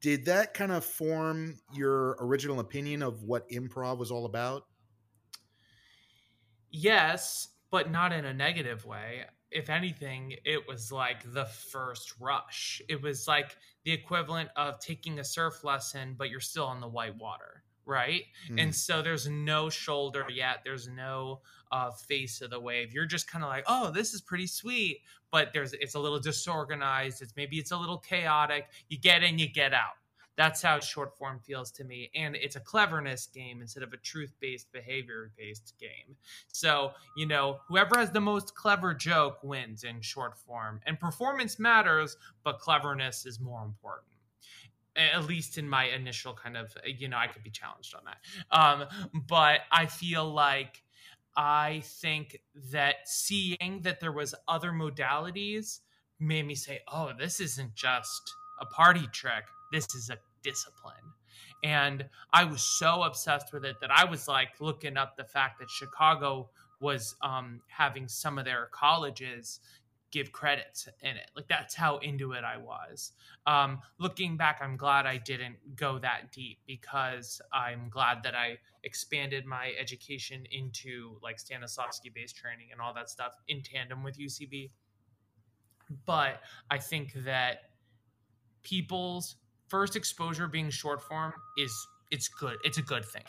did 0.00 0.26
that 0.26 0.52
kind 0.52 0.70
of 0.70 0.84
form 0.84 1.58
your 1.72 2.16
original 2.20 2.60
opinion 2.60 3.02
of 3.02 3.22
what 3.22 3.48
improv 3.48 3.98
was 3.98 4.10
all 4.10 4.26
about? 4.26 4.66
Yes, 6.70 7.48
but 7.70 7.90
not 7.90 8.12
in 8.12 8.26
a 8.26 8.34
negative 8.34 8.84
way. 8.84 9.22
If 9.50 9.70
anything, 9.70 10.34
it 10.44 10.66
was 10.68 10.92
like 10.92 11.32
the 11.32 11.46
first 11.46 12.14
rush. 12.20 12.82
It 12.88 13.00
was 13.00 13.26
like 13.26 13.56
the 13.84 13.92
equivalent 13.92 14.50
of 14.56 14.80
taking 14.80 15.20
a 15.20 15.24
surf 15.24 15.64
lesson, 15.64 16.16
but 16.18 16.28
you're 16.28 16.40
still 16.40 16.66
on 16.66 16.80
the 16.80 16.88
white 16.88 17.16
water 17.16 17.64
right? 17.86 18.22
Mm. 18.50 18.62
And 18.62 18.74
so 18.74 19.02
there's 19.02 19.28
no 19.28 19.68
shoulder 19.70 20.26
yet. 20.30 20.58
There's 20.64 20.88
no 20.88 21.40
uh, 21.72 21.90
face 21.90 22.40
of 22.40 22.50
the 22.50 22.60
wave. 22.60 22.92
You're 22.92 23.06
just 23.06 23.30
kind 23.30 23.44
of 23.44 23.50
like, 23.50 23.64
oh, 23.66 23.90
this 23.90 24.14
is 24.14 24.20
pretty 24.20 24.46
sweet, 24.46 25.00
but 25.34 25.52
there's 25.52 25.72
it's 25.72 25.96
a 25.96 25.98
little 25.98 26.20
disorganized. 26.20 27.20
It's 27.20 27.34
maybe 27.36 27.56
it's 27.56 27.72
a 27.72 27.76
little 27.76 27.98
chaotic. 27.98 28.68
You 28.88 28.96
get 28.96 29.24
in, 29.24 29.36
you 29.36 29.48
get 29.48 29.74
out. 29.74 29.96
That's 30.36 30.62
how 30.62 30.78
short 30.78 31.18
form 31.18 31.40
feels 31.40 31.72
to 31.72 31.82
me. 31.82 32.08
And 32.14 32.36
it's 32.36 32.54
a 32.54 32.60
cleverness 32.60 33.26
game 33.26 33.60
instead 33.60 33.82
of 33.82 33.92
a 33.92 33.96
truth 33.96 34.32
based, 34.38 34.70
behavior 34.70 35.32
based 35.36 35.74
game. 35.80 36.14
So, 36.52 36.92
you 37.16 37.26
know, 37.26 37.58
whoever 37.66 37.98
has 37.98 38.12
the 38.12 38.20
most 38.20 38.54
clever 38.54 38.94
joke 38.94 39.42
wins 39.42 39.82
in 39.82 40.00
short 40.02 40.38
form. 40.38 40.80
And 40.86 41.00
performance 41.00 41.58
matters, 41.58 42.16
but 42.44 42.60
cleverness 42.60 43.26
is 43.26 43.40
more 43.40 43.64
important 43.64 44.12
at 44.96 45.26
least 45.26 45.58
in 45.58 45.68
my 45.68 45.86
initial 45.86 46.32
kind 46.32 46.56
of 46.56 46.72
you 46.86 47.08
know 47.08 47.16
i 47.16 47.26
could 47.26 47.42
be 47.42 47.50
challenged 47.50 47.96
on 47.96 48.02
that 48.04 48.56
um, 48.56 48.84
but 49.26 49.62
i 49.72 49.86
feel 49.86 50.32
like 50.32 50.83
i 51.36 51.82
think 51.84 52.38
that 52.72 52.96
seeing 53.06 53.80
that 53.82 54.00
there 54.00 54.12
was 54.12 54.34
other 54.48 54.70
modalities 54.70 55.80
made 56.20 56.46
me 56.46 56.54
say 56.54 56.80
oh 56.88 57.10
this 57.18 57.40
isn't 57.40 57.74
just 57.74 58.34
a 58.60 58.66
party 58.66 59.06
trick. 59.12 59.44
This 59.72 59.94
is 59.94 60.10
a 60.10 60.18
discipline. 60.42 60.94
And 61.62 62.06
i 62.32 62.44
was 62.44 62.62
so 62.62 63.02
obsessed 63.02 63.52
with 63.52 63.64
it 63.64 63.76
that 63.80 63.90
i 63.90 64.04
was 64.04 64.28
like 64.28 64.60
looking 64.60 64.96
up 64.96 65.16
the 65.16 65.24
fact 65.24 65.58
that 65.58 65.70
chicago 65.70 66.50
was 66.80 67.16
um, 67.22 67.60
having 67.68 68.08
some 68.08 68.38
of 68.38 68.44
their 68.44 68.68
colleges 68.70 69.60
give 70.14 70.30
credits 70.30 70.88
in 71.02 71.16
it. 71.16 71.28
Like 71.34 71.48
that's 71.48 71.74
how 71.74 71.98
into 71.98 72.32
it 72.32 72.44
I 72.44 72.56
was. 72.56 73.12
Um, 73.46 73.80
looking 73.98 74.36
back, 74.36 74.60
I'm 74.62 74.76
glad 74.76 75.06
I 75.06 75.16
didn't 75.16 75.56
go 75.74 75.98
that 75.98 76.30
deep 76.30 76.60
because 76.68 77.42
I'm 77.52 77.88
glad 77.90 78.22
that 78.22 78.36
I 78.36 78.58
expanded 78.84 79.44
my 79.44 79.72
education 79.78 80.44
into 80.52 81.16
like 81.20 81.38
Stanislavski 81.38 82.14
based 82.14 82.36
training 82.36 82.68
and 82.70 82.80
all 82.80 82.94
that 82.94 83.10
stuff 83.10 83.32
in 83.48 83.60
tandem 83.62 84.04
with 84.04 84.16
UCB. 84.16 84.70
But 86.06 86.40
I 86.70 86.78
think 86.78 87.12
that 87.24 87.58
people's 88.62 89.34
first 89.66 89.96
exposure 89.96 90.46
being 90.46 90.70
short 90.70 91.02
form 91.02 91.32
is 91.58 91.74
it's 92.12 92.28
good. 92.28 92.56
It's 92.62 92.78
a 92.78 92.82
good 92.82 93.04
thing. 93.04 93.24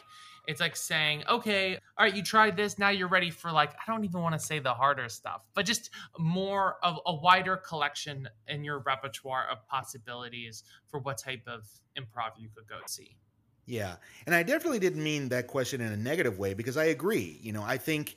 It's 0.47 0.61
like 0.61 0.75
saying, 0.75 1.23
okay, 1.29 1.75
all 1.97 2.05
right, 2.05 2.15
you 2.15 2.23
tried 2.23 2.55
this. 2.55 2.77
Now 2.77 2.89
you're 2.89 3.07
ready 3.07 3.29
for 3.29 3.51
like, 3.51 3.71
I 3.73 3.91
don't 3.91 4.03
even 4.03 4.21
want 4.21 4.33
to 4.33 4.39
say 4.39 4.59
the 4.59 4.73
harder 4.73 5.09
stuff, 5.09 5.41
but 5.53 5.65
just 5.65 5.89
more 6.17 6.77
of 6.83 6.99
a 7.05 7.15
wider 7.15 7.57
collection 7.57 8.29
in 8.47 8.63
your 8.63 8.79
repertoire 8.79 9.47
of 9.49 9.65
possibilities 9.67 10.63
for 10.87 10.99
what 10.99 11.17
type 11.17 11.43
of 11.47 11.67
improv 11.97 12.31
you 12.37 12.49
could 12.55 12.67
go 12.67 12.79
see. 12.87 13.17
Yeah. 13.65 13.95
And 14.25 14.35
I 14.35 14.43
definitely 14.43 14.79
didn't 14.79 15.03
mean 15.03 15.29
that 15.29 15.47
question 15.47 15.81
in 15.81 15.91
a 15.91 15.97
negative 15.97 16.37
way 16.37 16.53
because 16.53 16.77
I 16.77 16.85
agree. 16.85 17.39
You 17.41 17.53
know, 17.53 17.63
I 17.63 17.77
think 17.77 18.15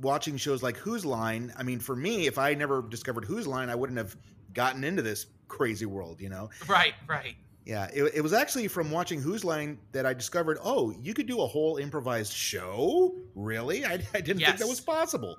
watching 0.00 0.36
shows 0.36 0.62
like 0.62 0.76
Whose 0.76 1.04
Line, 1.04 1.52
I 1.56 1.62
mean, 1.62 1.80
for 1.80 1.94
me, 1.94 2.26
if 2.26 2.38
I 2.38 2.54
never 2.54 2.82
discovered 2.82 3.24
Whose 3.24 3.46
Line, 3.46 3.68
I 3.68 3.74
wouldn't 3.74 3.98
have 3.98 4.16
gotten 4.52 4.84
into 4.84 5.02
this 5.02 5.26
crazy 5.48 5.86
world, 5.86 6.20
you 6.20 6.28
know? 6.28 6.50
Right, 6.66 6.94
right. 7.06 7.36
Yeah, 7.64 7.88
it, 7.94 8.12
it, 8.16 8.20
was 8.20 8.34
actually 8.34 8.68
from 8.68 8.90
watching 8.90 9.22
Whose 9.22 9.42
Line 9.42 9.78
that 9.92 10.04
I 10.04 10.12
discovered. 10.12 10.58
Oh, 10.62 10.94
you 11.02 11.14
could 11.14 11.26
do 11.26 11.40
a 11.40 11.46
whole 11.46 11.78
improvised 11.78 12.32
show. 12.32 13.14
Really? 13.34 13.86
I, 13.86 14.00
I 14.14 14.20
didn't 14.20 14.40
yes. 14.40 14.50
think 14.50 14.60
that 14.60 14.68
was 14.68 14.80
possible. 14.80 15.36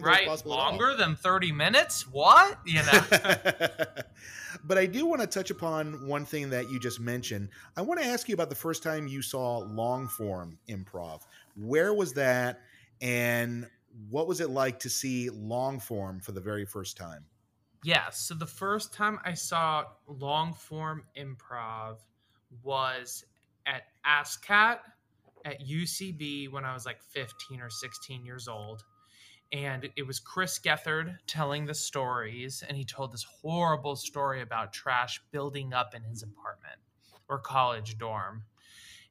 right, 0.00 0.46
longer 0.46 0.96
than 0.96 1.16
30 1.16 1.52
minutes? 1.52 2.10
What? 2.10 2.58
You 2.64 2.82
know. 2.82 3.04
but 4.64 4.78
I 4.78 4.86
do 4.86 5.04
want 5.04 5.20
to 5.20 5.26
touch 5.26 5.50
upon 5.50 6.06
one 6.06 6.24
thing 6.24 6.48
that 6.48 6.70
you 6.70 6.80
just 6.80 6.98
mentioned. 6.98 7.50
I 7.76 7.82
want 7.82 8.00
to 8.00 8.06
ask 8.06 8.26
you 8.26 8.34
about 8.34 8.48
the 8.48 8.56
first 8.56 8.82
time 8.82 9.06
you 9.06 9.20
saw 9.20 9.58
long 9.58 10.08
form 10.08 10.58
improv. 10.70 11.26
Where 11.56 11.92
was 11.92 12.14
that? 12.14 12.60
And 13.02 13.68
what 14.08 14.26
was 14.26 14.40
it 14.40 14.48
like 14.48 14.78
to 14.80 14.88
see 14.88 15.28
long 15.28 15.78
form 15.78 16.20
for 16.20 16.32
the 16.32 16.40
very 16.40 16.64
first 16.64 16.96
time? 16.96 17.26
Yeah, 17.86 18.10
so 18.10 18.34
the 18.34 18.46
first 18.46 18.92
time 18.92 19.20
I 19.24 19.34
saw 19.34 19.84
long 20.08 20.54
form 20.54 21.04
improv 21.16 21.98
was 22.64 23.24
at 23.64 23.82
ASSSSCAT 24.04 24.78
at 25.44 25.60
UCB 25.60 26.50
when 26.50 26.64
I 26.64 26.74
was 26.74 26.84
like 26.84 27.00
15 27.00 27.60
or 27.60 27.70
16 27.70 28.24
years 28.24 28.48
old. 28.48 28.82
And 29.52 29.88
it 29.94 30.04
was 30.04 30.18
Chris 30.18 30.58
Gethard 30.58 31.14
telling 31.28 31.64
the 31.64 31.74
stories, 31.74 32.64
and 32.66 32.76
he 32.76 32.84
told 32.84 33.12
this 33.12 33.24
horrible 33.40 33.94
story 33.94 34.42
about 34.42 34.72
trash 34.72 35.20
building 35.30 35.72
up 35.72 35.94
in 35.94 36.02
his 36.02 36.24
apartment 36.24 36.80
or 37.28 37.38
college 37.38 37.98
dorm. 37.98 38.42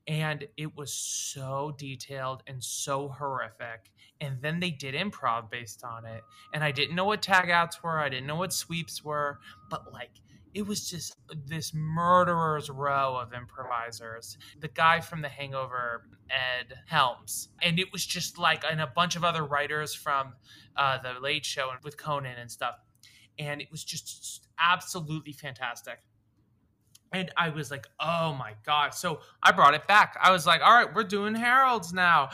And 0.07 0.47
it 0.55 0.75
was 0.75 0.93
so 0.93 1.73
detailed 1.77 2.43
and 2.47 2.63
so 2.63 3.09
horrific. 3.09 3.91
And 4.21 4.41
then 4.41 4.59
they 4.59 4.69
did 4.69 4.93
improv 4.93 5.49
based 5.49 5.83
on 5.83 6.05
it. 6.05 6.21
And 6.53 6.63
i 6.63 6.71
didn't 6.71 6.95
know 6.95 7.05
what 7.05 7.21
tag 7.21 7.49
outs 7.49 7.81
were. 7.81 7.97
I 7.97 8.09
didn't 8.09 8.27
know 8.27 8.35
what 8.35 8.53
sweeps 8.53 9.03
were. 9.03 9.39
But 9.69 9.91
like 9.91 10.11
it 10.55 10.65
was 10.65 10.89
just 10.89 11.17
this 11.45 11.73
murderer's 11.73 12.69
row 12.69 13.17
of 13.17 13.33
improvisers. 13.33 14.37
The 14.61 14.69
guy 14.69 15.01
from 15.01 15.21
the 15.21 15.27
hangover 15.27 16.07
ed 16.29 16.75
helms. 16.87 17.49
And 17.61 17.77
it 17.77 17.91
was 17.91 18.05
just 18.05 18.37
like 18.37 18.63
and 18.63 18.79
a 18.79 18.87
bunch 18.87 19.17
of 19.17 19.25
other 19.25 19.43
writers 19.43 19.93
from 19.93 20.33
uh, 20.77 20.99
the 20.99 21.19
late 21.19 21.45
show 21.45 21.71
with 21.83 21.97
conan 21.97 22.37
and 22.39 22.49
stuff. 22.49 22.75
And 23.37 23.61
it 23.61 23.67
was 23.69 23.83
just 23.83 24.47
absolutely 24.57 25.33
fantastic 25.33 25.99
and 27.15 27.32
I 27.38 27.47
was 27.47 27.71
like, 27.71 27.88
oh 28.01 28.36
my 28.38 28.56
God. 28.65 28.93
So 28.93 29.21
I 29.41 29.54
brought 29.54 29.73
it 29.73 29.88
back. 29.88 30.17
I 30.21 30.32
was 30.32 30.45
like, 30.45 30.62
all 30.62 30.73
right, 30.73 30.93
we're 30.93 31.04
doing 31.04 31.34
Harold's 31.34 31.93
now. 31.93 32.30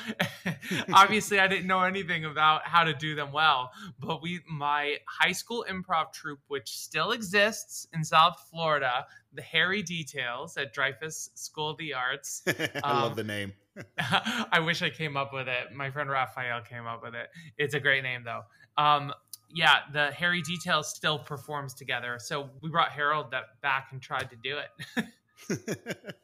Obviously, 0.93 1.39
I 1.39 1.47
didn't 1.47 1.67
know 1.67 1.81
anything 1.81 2.25
about 2.25 2.65
how 2.65 2.83
to 2.83 2.93
do 2.93 3.13
them 3.13 3.31
well, 3.31 3.71
but 3.99 4.23
we, 4.23 4.39
my 4.49 4.97
high 5.07 5.33
school 5.33 5.63
improv 5.69 6.11
troupe, 6.13 6.39
which 6.47 6.69
still 6.69 7.11
exists 7.11 7.87
in 7.93 8.03
South 8.03 8.43
Florida, 8.49 9.05
the 9.33 9.43
Hairy 9.43 9.83
Details 9.83 10.57
at 10.57 10.75
Dreyfoos 10.75 11.29
School 11.35 11.69
of 11.69 11.77
the 11.77 11.93
Arts. 11.93 12.41
I 12.47 12.79
um, 12.83 13.01
love 13.03 13.15
the 13.15 13.23
name. 13.23 13.53
I 13.99 14.61
wish 14.65 14.81
I 14.81 14.89
came 14.89 15.15
up 15.15 15.31
with 15.31 15.47
it. 15.47 15.75
My 15.75 15.91
friend 15.91 16.09
Raphael 16.09 16.61
came 16.61 16.87
up 16.87 17.03
with 17.03 17.13
it. 17.13 17.29
It's 17.59 17.75
a 17.75 17.79
great 17.79 18.01
name, 18.01 18.23
though. 18.25 18.41
Um, 18.83 19.13
yeah, 19.53 19.79
the 19.91 20.11
Hairy 20.11 20.41
Details 20.41 20.89
still 20.89 21.19
performs 21.19 21.73
together. 21.73 22.17
So 22.19 22.49
we 22.61 22.69
brought 22.69 22.91
Harold 22.91 23.31
that 23.31 23.61
back 23.61 23.89
and 23.91 24.01
tried 24.01 24.29
to 24.29 24.35
do 24.35 24.57
it. 24.57 25.05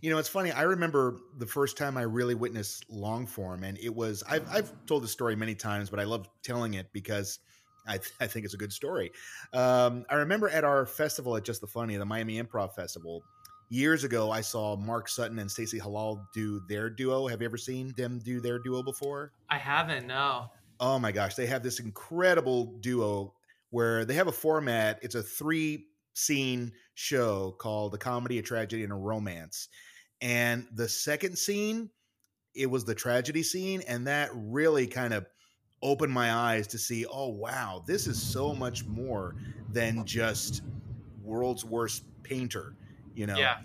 you 0.00 0.10
know, 0.10 0.18
it's 0.18 0.28
funny. 0.28 0.52
I 0.52 0.62
remember 0.62 1.18
the 1.38 1.46
first 1.46 1.76
time 1.76 1.96
I 1.96 2.02
really 2.02 2.34
witnessed 2.34 2.86
long 2.90 3.26
form, 3.26 3.64
and 3.64 3.78
it 3.78 3.94
was 3.94 4.22
I've 4.28 4.48
I've 4.50 4.72
told 4.86 5.02
the 5.02 5.08
story 5.08 5.36
many 5.36 5.54
times, 5.54 5.90
but 5.90 6.00
I 6.00 6.04
love 6.04 6.28
telling 6.42 6.74
it 6.74 6.88
because 6.92 7.38
I, 7.86 7.98
th- 7.98 8.12
I 8.20 8.26
think 8.26 8.44
it's 8.44 8.54
a 8.54 8.58
good 8.58 8.72
story. 8.72 9.10
Um, 9.52 10.04
I 10.08 10.14
remember 10.14 10.48
at 10.48 10.64
our 10.64 10.86
festival 10.86 11.36
at 11.36 11.44
Just 11.44 11.60
the 11.60 11.66
Funny, 11.66 11.96
the 11.96 12.04
Miami 12.04 12.40
Improv 12.40 12.74
Festival, 12.74 13.22
years 13.70 14.04
ago, 14.04 14.30
I 14.30 14.40
saw 14.40 14.76
Mark 14.76 15.08
Sutton 15.08 15.40
and 15.40 15.50
Stacey 15.50 15.80
Halal 15.80 16.24
do 16.32 16.60
their 16.68 16.88
duo. 16.88 17.26
Have 17.26 17.40
you 17.40 17.46
ever 17.46 17.56
seen 17.56 17.92
them 17.96 18.20
do 18.20 18.40
their 18.40 18.60
duo 18.60 18.84
before? 18.84 19.32
I 19.50 19.58
haven't. 19.58 20.06
No 20.06 20.50
oh 20.82 20.98
my 20.98 21.12
gosh, 21.12 21.36
they 21.36 21.46
have 21.46 21.62
this 21.62 21.78
incredible 21.78 22.74
duo 22.80 23.32
where 23.70 24.04
they 24.04 24.14
have 24.14 24.26
a 24.26 24.32
format. 24.32 24.98
It's 25.00 25.14
a 25.14 25.22
three 25.22 25.86
scene 26.12 26.72
show 26.94 27.52
called 27.58 27.94
a 27.94 27.98
comedy, 27.98 28.38
a 28.38 28.42
tragedy, 28.42 28.82
and 28.82 28.92
a 28.92 28.96
romance. 28.96 29.68
And 30.20 30.66
the 30.74 30.88
second 30.88 31.38
scene, 31.38 31.88
it 32.54 32.66
was 32.66 32.84
the 32.84 32.96
tragedy 32.96 33.44
scene, 33.44 33.82
and 33.86 34.08
that 34.08 34.30
really 34.34 34.88
kind 34.88 35.14
of 35.14 35.24
opened 35.82 36.12
my 36.12 36.32
eyes 36.32 36.66
to 36.68 36.78
see, 36.78 37.06
oh 37.06 37.28
wow, 37.28 37.82
this 37.86 38.06
is 38.08 38.20
so 38.20 38.52
much 38.52 38.84
more 38.84 39.36
than 39.70 40.04
just 40.04 40.62
world's 41.22 41.64
worst 41.64 42.04
painter, 42.24 42.74
you 43.14 43.26
know. 43.26 43.38
Yeah. 43.38 43.58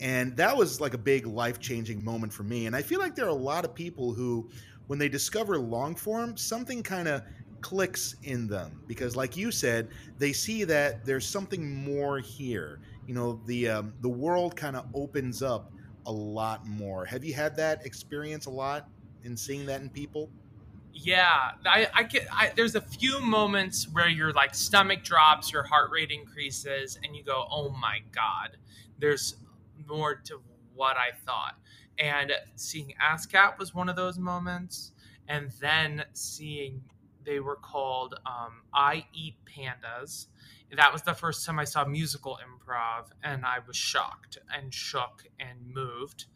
And 0.00 0.36
that 0.36 0.56
was 0.56 0.80
like 0.80 0.94
a 0.94 0.98
big 0.98 1.26
life 1.26 1.60
changing 1.60 2.04
moment 2.04 2.32
for 2.32 2.42
me. 2.42 2.66
And 2.66 2.74
I 2.74 2.82
feel 2.82 2.98
like 2.98 3.14
there 3.14 3.26
are 3.26 3.28
a 3.28 3.34
lot 3.34 3.64
of 3.64 3.74
people 3.74 4.12
who 4.12 4.50
when 4.86 4.98
they 4.98 5.08
discover 5.08 5.58
long 5.58 5.94
form, 5.94 6.36
something 6.36 6.82
kind 6.82 7.08
of 7.08 7.22
clicks 7.60 8.16
in 8.24 8.46
them 8.46 8.82
because, 8.86 9.16
like 9.16 9.36
you 9.36 9.50
said, 9.50 9.88
they 10.18 10.32
see 10.32 10.64
that 10.64 11.04
there's 11.04 11.26
something 11.26 11.84
more 11.84 12.18
here. 12.18 12.80
You 13.06 13.14
know, 13.14 13.40
the 13.46 13.68
um, 13.68 13.94
the 14.00 14.08
world 14.08 14.56
kind 14.56 14.76
of 14.76 14.86
opens 14.94 15.42
up 15.42 15.72
a 16.06 16.12
lot 16.12 16.66
more. 16.66 17.04
Have 17.04 17.24
you 17.24 17.34
had 17.34 17.56
that 17.56 17.86
experience 17.86 18.46
a 18.46 18.50
lot 18.50 18.88
in 19.24 19.36
seeing 19.36 19.66
that 19.66 19.80
in 19.80 19.90
people? 19.90 20.30
Yeah, 20.92 21.52
I, 21.64 21.88
I 21.94 22.02
get. 22.02 22.26
I, 22.30 22.52
there's 22.54 22.74
a 22.74 22.80
few 22.80 23.20
moments 23.20 23.88
where 23.90 24.08
your 24.08 24.32
like 24.32 24.54
stomach 24.54 25.02
drops, 25.02 25.50
your 25.52 25.62
heart 25.62 25.90
rate 25.90 26.10
increases, 26.10 26.98
and 27.02 27.16
you 27.16 27.24
go, 27.24 27.46
"Oh 27.50 27.70
my 27.70 28.00
god!" 28.12 28.58
There's 28.98 29.36
more 29.86 30.16
to 30.26 30.40
what 30.74 30.96
I 30.96 31.16
thought. 31.24 31.54
And 31.98 32.32
seeing 32.56 32.94
ASSSSCAT 33.00 33.58
was 33.58 33.74
one 33.74 33.88
of 33.88 33.96
those 33.96 34.18
moments. 34.18 34.92
And 35.28 35.50
then 35.60 36.04
seeing 36.12 36.82
they 37.24 37.40
were 37.40 37.56
called 37.56 38.14
um, 38.26 38.62
I 38.74 39.06
Eat 39.12 39.36
Pandas. 39.44 40.26
That 40.74 40.92
was 40.92 41.02
the 41.02 41.14
first 41.14 41.44
time 41.44 41.58
I 41.58 41.64
saw 41.64 41.84
musical 41.84 42.38
improv, 42.38 43.10
and 43.22 43.44
I 43.44 43.58
was 43.66 43.76
shocked 43.76 44.38
and 44.50 44.72
shook 44.72 45.24
and 45.38 45.58
moved. 45.66 46.26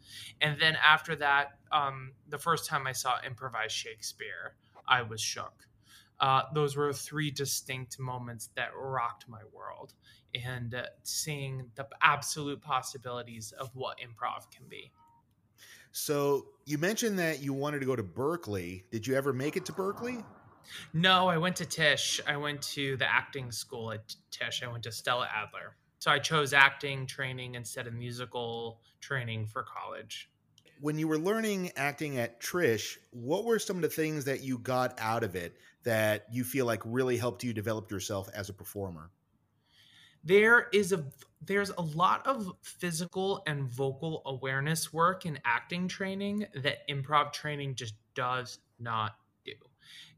And 0.41 0.59
then 0.61 0.75
after 0.75 1.15
that, 1.15 1.57
um, 1.71 2.13
the 2.29 2.37
first 2.37 2.67
time 2.69 2.85
I 2.85 2.91
saw 2.91 3.17
improvised 3.25 3.73
Shakespeare, 3.73 4.55
I 4.87 5.01
was 5.01 5.19
shook. 5.19 5.67
Uh, 6.19 6.43
those 6.53 6.75
were 6.75 6.93
three 6.93 7.31
distinct 7.31 7.99
moments 7.99 8.49
that 8.55 8.69
rocked 8.75 9.27
my 9.27 9.41
world 9.51 9.93
and 10.33 10.73
uh, 10.73 10.83
seeing 11.03 11.69
the 11.75 11.87
absolute 12.01 12.61
possibilities 12.61 13.53
of 13.59 13.69
what 13.75 13.97
improv 13.99 14.49
can 14.51 14.67
be. 14.67 14.91
So 15.97 16.45
you 16.65 16.77
mentioned 16.77 17.17
that 17.17 17.41
you 17.41 17.53
wanted 17.53 17.79
to 17.79 17.85
go 17.87 17.95
to 17.95 18.03
Berklee. 18.03 18.83
Did 18.91 19.07
you 19.07 19.15
ever 19.15 19.33
make 19.33 19.57
it 19.57 19.65
to 19.65 19.73
Berklee? 19.73 20.23
No, 20.93 21.27
I 21.27 21.37
went 21.37 21.55
to 21.55 21.65
Tisch. 21.65 22.21
I 22.27 22.37
went 22.37 22.61
to 22.73 22.97
the 22.97 23.11
acting 23.11 23.51
school 23.51 23.91
at 23.91 24.15
Tisch. 24.29 24.61
I 24.63 24.67
went 24.67 24.83
to 24.83 24.91
Stella 24.91 25.27
Adler. 25.33 25.75
So 25.97 26.11
I 26.11 26.19
chose 26.19 26.53
acting 26.53 27.07
training 27.07 27.55
instead 27.55 27.87
of 27.87 27.93
musical 27.93 28.79
training 29.01 29.47
for 29.47 29.63
college. 29.63 30.29
When 30.81 30.99
you 30.99 31.07
were 31.07 31.17
learning 31.17 31.71
acting 31.75 32.19
at 32.19 32.41
Tisch, 32.41 32.99
what 33.09 33.43
were 33.43 33.57
some 33.57 33.77
of 33.77 33.81
the 33.81 33.89
things 33.89 34.25
that 34.25 34.43
you 34.43 34.59
got 34.59 34.99
out 34.99 35.23
of 35.23 35.35
it 35.35 35.57
that 35.83 36.27
you 36.31 36.43
feel 36.43 36.67
like 36.67 36.83
really 36.85 37.17
helped 37.17 37.43
you 37.43 37.53
develop 37.53 37.89
yourself 37.89 38.29
as 38.35 38.49
a 38.49 38.53
performer? 38.53 39.09
There 40.23 40.67
is 40.73 40.91
a 40.91 41.05
there's 41.41 41.69
a 41.77 41.81
lot 41.81 42.25
of 42.27 42.51
physical 42.61 43.43
and 43.47 43.63
vocal 43.63 44.21
awareness 44.25 44.91
work 44.91 45.25
in 45.25 45.39
acting 45.45 45.87
training 45.87 46.45
that 46.55 46.87
improv 46.89 47.31
training 47.31 47.75
just 47.75 47.93
does 48.15 48.59
not 48.79 49.17
do. 49.45 49.53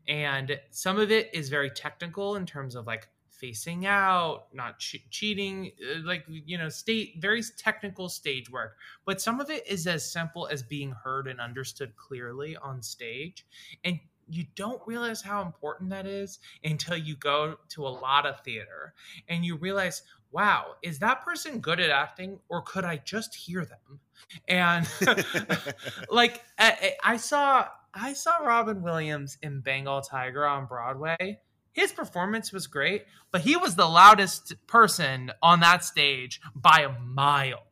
And 0.07 0.59
some 0.71 0.97
of 0.97 1.11
it 1.11 1.29
is 1.33 1.49
very 1.49 1.69
technical 1.69 2.35
in 2.35 2.45
terms 2.45 2.75
of 2.75 2.87
like 2.87 3.09
facing 3.29 3.85
out, 3.85 4.47
not 4.53 4.79
che- 4.79 5.05
cheating, 5.09 5.71
uh, 5.81 5.99
like 6.03 6.25
you 6.27 6.57
know, 6.57 6.69
state 6.69 7.15
very 7.19 7.41
technical 7.57 8.09
stage 8.09 8.49
work. 8.49 8.77
But 9.05 9.21
some 9.21 9.39
of 9.39 9.49
it 9.49 9.65
is 9.67 9.87
as 9.87 10.09
simple 10.09 10.47
as 10.47 10.61
being 10.63 10.91
heard 10.91 11.27
and 11.27 11.39
understood 11.39 11.95
clearly 11.95 12.57
on 12.57 12.81
stage. 12.81 13.45
And 13.83 13.99
you 14.29 14.45
don't 14.55 14.81
realize 14.85 15.21
how 15.21 15.41
important 15.41 15.89
that 15.89 16.05
is 16.05 16.39
until 16.63 16.97
you 16.97 17.15
go 17.15 17.55
to 17.69 17.85
a 17.85 17.89
lot 17.89 18.25
of 18.25 18.39
theater 18.41 18.93
and 19.27 19.43
you 19.43 19.55
realize 19.55 20.03
wow 20.31 20.73
is 20.83 20.99
that 20.99 21.23
person 21.23 21.59
good 21.59 21.79
at 21.79 21.89
acting 21.89 22.39
or 22.49 22.61
could 22.61 22.85
i 22.85 22.97
just 22.97 23.35
hear 23.35 23.65
them? 23.65 23.99
And 24.47 24.87
like 26.09 26.43
I, 26.57 26.93
I 27.03 27.17
saw 27.17 27.67
i 27.93 28.13
saw 28.13 28.37
robin 28.37 28.83
williams 28.83 29.37
in 29.41 29.61
bengal 29.61 30.01
tiger 30.01 30.45
on 30.45 30.65
broadway. 30.65 31.39
His 31.71 31.91
performance 31.91 32.51
was 32.51 32.67
great 32.67 33.05
but 33.31 33.41
he 33.41 33.55
was 33.55 33.75
the 33.75 33.87
loudest 33.87 34.53
person 34.67 35.31
on 35.41 35.59
that 35.61 35.83
stage 35.83 36.41
by 36.55 36.81
a 36.81 36.99
mile. 36.99 37.63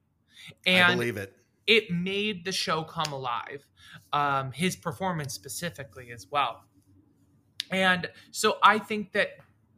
And 0.66 0.86
I 0.86 0.96
believe 0.96 1.18
it. 1.18 1.34
it 1.66 1.92
made 1.92 2.46
the 2.46 2.52
show 2.52 2.84
come 2.84 3.12
alive 3.12 3.66
um, 4.18 4.52
his 4.52 4.76
performance 4.76 5.34
specifically 5.34 6.12
as 6.12 6.28
well. 6.32 6.64
And 7.70 8.10
so 8.32 8.58
I 8.64 8.80
think 8.80 9.12
that 9.12 9.30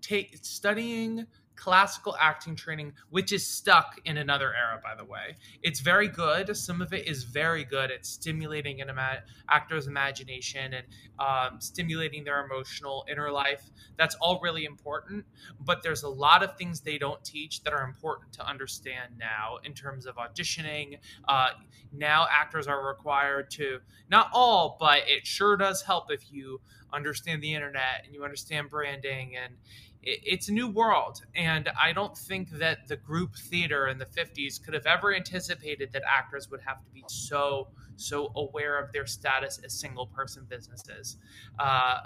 take 0.01 0.37
studying 0.41 1.25
classical 1.60 2.16
acting 2.20 2.55
training, 2.55 2.93
which 3.10 3.34
is 3.34 3.45
stuck 3.45 3.99
in 4.05 4.18
another 4.18 4.53
era, 4.55 4.80
by 4.82 4.95
the 4.95 5.03
way. 5.03 5.36
It's 5.62 5.82
very 5.82 6.07
good. 6.07 6.55
Some 6.55 6.82
of 6.82 6.93
it 6.93 7.05
is 7.05 7.26
very 7.26 7.66
good 7.66 7.91
at 7.91 8.05
stimulating 8.05 8.82
an 8.82 8.89
ima- 8.89 9.24
actor's 9.49 9.88
imagination 9.88 10.74
and 10.74 10.88
um, 11.20 11.60
stimulating 11.60 12.24
their 12.24 12.45
emotional 12.45 13.05
inner 13.12 13.30
life. 13.30 13.70
That's 13.97 14.16
all 14.16 14.39
really 14.41 14.64
important. 14.64 15.26
But 15.60 15.84
there's 15.84 16.03
a 16.03 16.10
lot 16.10 16.43
of 16.43 16.57
things 16.57 16.80
they 16.80 16.97
don't 16.97 17.24
teach 17.26 17.62
that 17.64 17.74
are 17.74 17.84
important 17.84 18.32
to 18.34 18.47
understand 18.47 19.16
now 19.20 19.57
in 19.66 19.74
terms 19.74 20.05
of 20.05 20.16
auditioning. 20.16 20.97
Uh, 21.28 21.49
now 21.91 22.26
actors 22.32 22.68
are 22.68 22.88
required 22.88 23.51
to, 23.51 23.80
not 24.10 24.30
all, 24.32 24.78
but 24.80 24.99
it 25.07 25.28
sure 25.28 25.57
does 25.57 25.82
help 25.82 26.10
if 26.10 26.32
you 26.32 26.62
understand 26.93 27.41
the 27.43 27.53
internet 27.53 28.03
and 28.05 28.14
you 28.14 28.24
understand 28.24 28.70
branding 28.70 29.36
and 29.36 29.53
it's 30.02 30.47
a 30.47 30.52
new 30.52 30.68
world 30.68 31.22
and 31.36 31.70
i 31.80 31.91
don't 31.91 32.18
think 32.18 32.50
that 32.52 32.88
the 32.88 32.95
group 32.95 33.36
theater 33.36 33.88
in 33.88 33.97
the 33.97 34.06
50s 34.06 34.62
could 34.64 34.74
have 34.74 34.86
ever 34.86 35.14
anticipated 35.14 35.91
that 35.91 36.04
actors 36.08 36.50
would 36.50 36.62
have 36.62 36.82
to 36.84 36.89
be 36.91 37.04
so 37.08 37.68
so 37.97 38.32
aware 38.36 38.80
of 38.80 38.91
their 38.93 39.06
status 39.06 39.60
as 39.64 39.74
single 39.74 40.08
person 40.08 40.45
businesses 40.50 41.18
uh, 41.60 42.00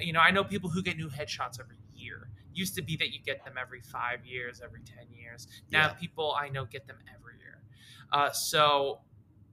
you 0.00 0.12
know 0.12 0.20
i 0.20 0.30
know 0.30 0.44
people 0.44 0.68
who 0.68 0.82
get 0.82 0.96
new 0.96 1.08
headshots 1.08 1.58
every 1.58 1.76
year 1.94 2.28
used 2.52 2.74
to 2.74 2.82
be 2.82 2.96
that 2.96 3.10
you 3.10 3.20
get 3.24 3.42
them 3.44 3.54
every 3.58 3.80
five 3.80 4.24
years 4.26 4.60
every 4.62 4.80
10 4.80 5.06
years 5.18 5.48
now 5.70 5.86
yeah. 5.86 5.92
people 5.94 6.36
i 6.38 6.48
know 6.48 6.66
get 6.66 6.86
them 6.86 6.96
every 7.14 7.38
year 7.38 7.62
uh, 8.12 8.30
so 8.30 9.00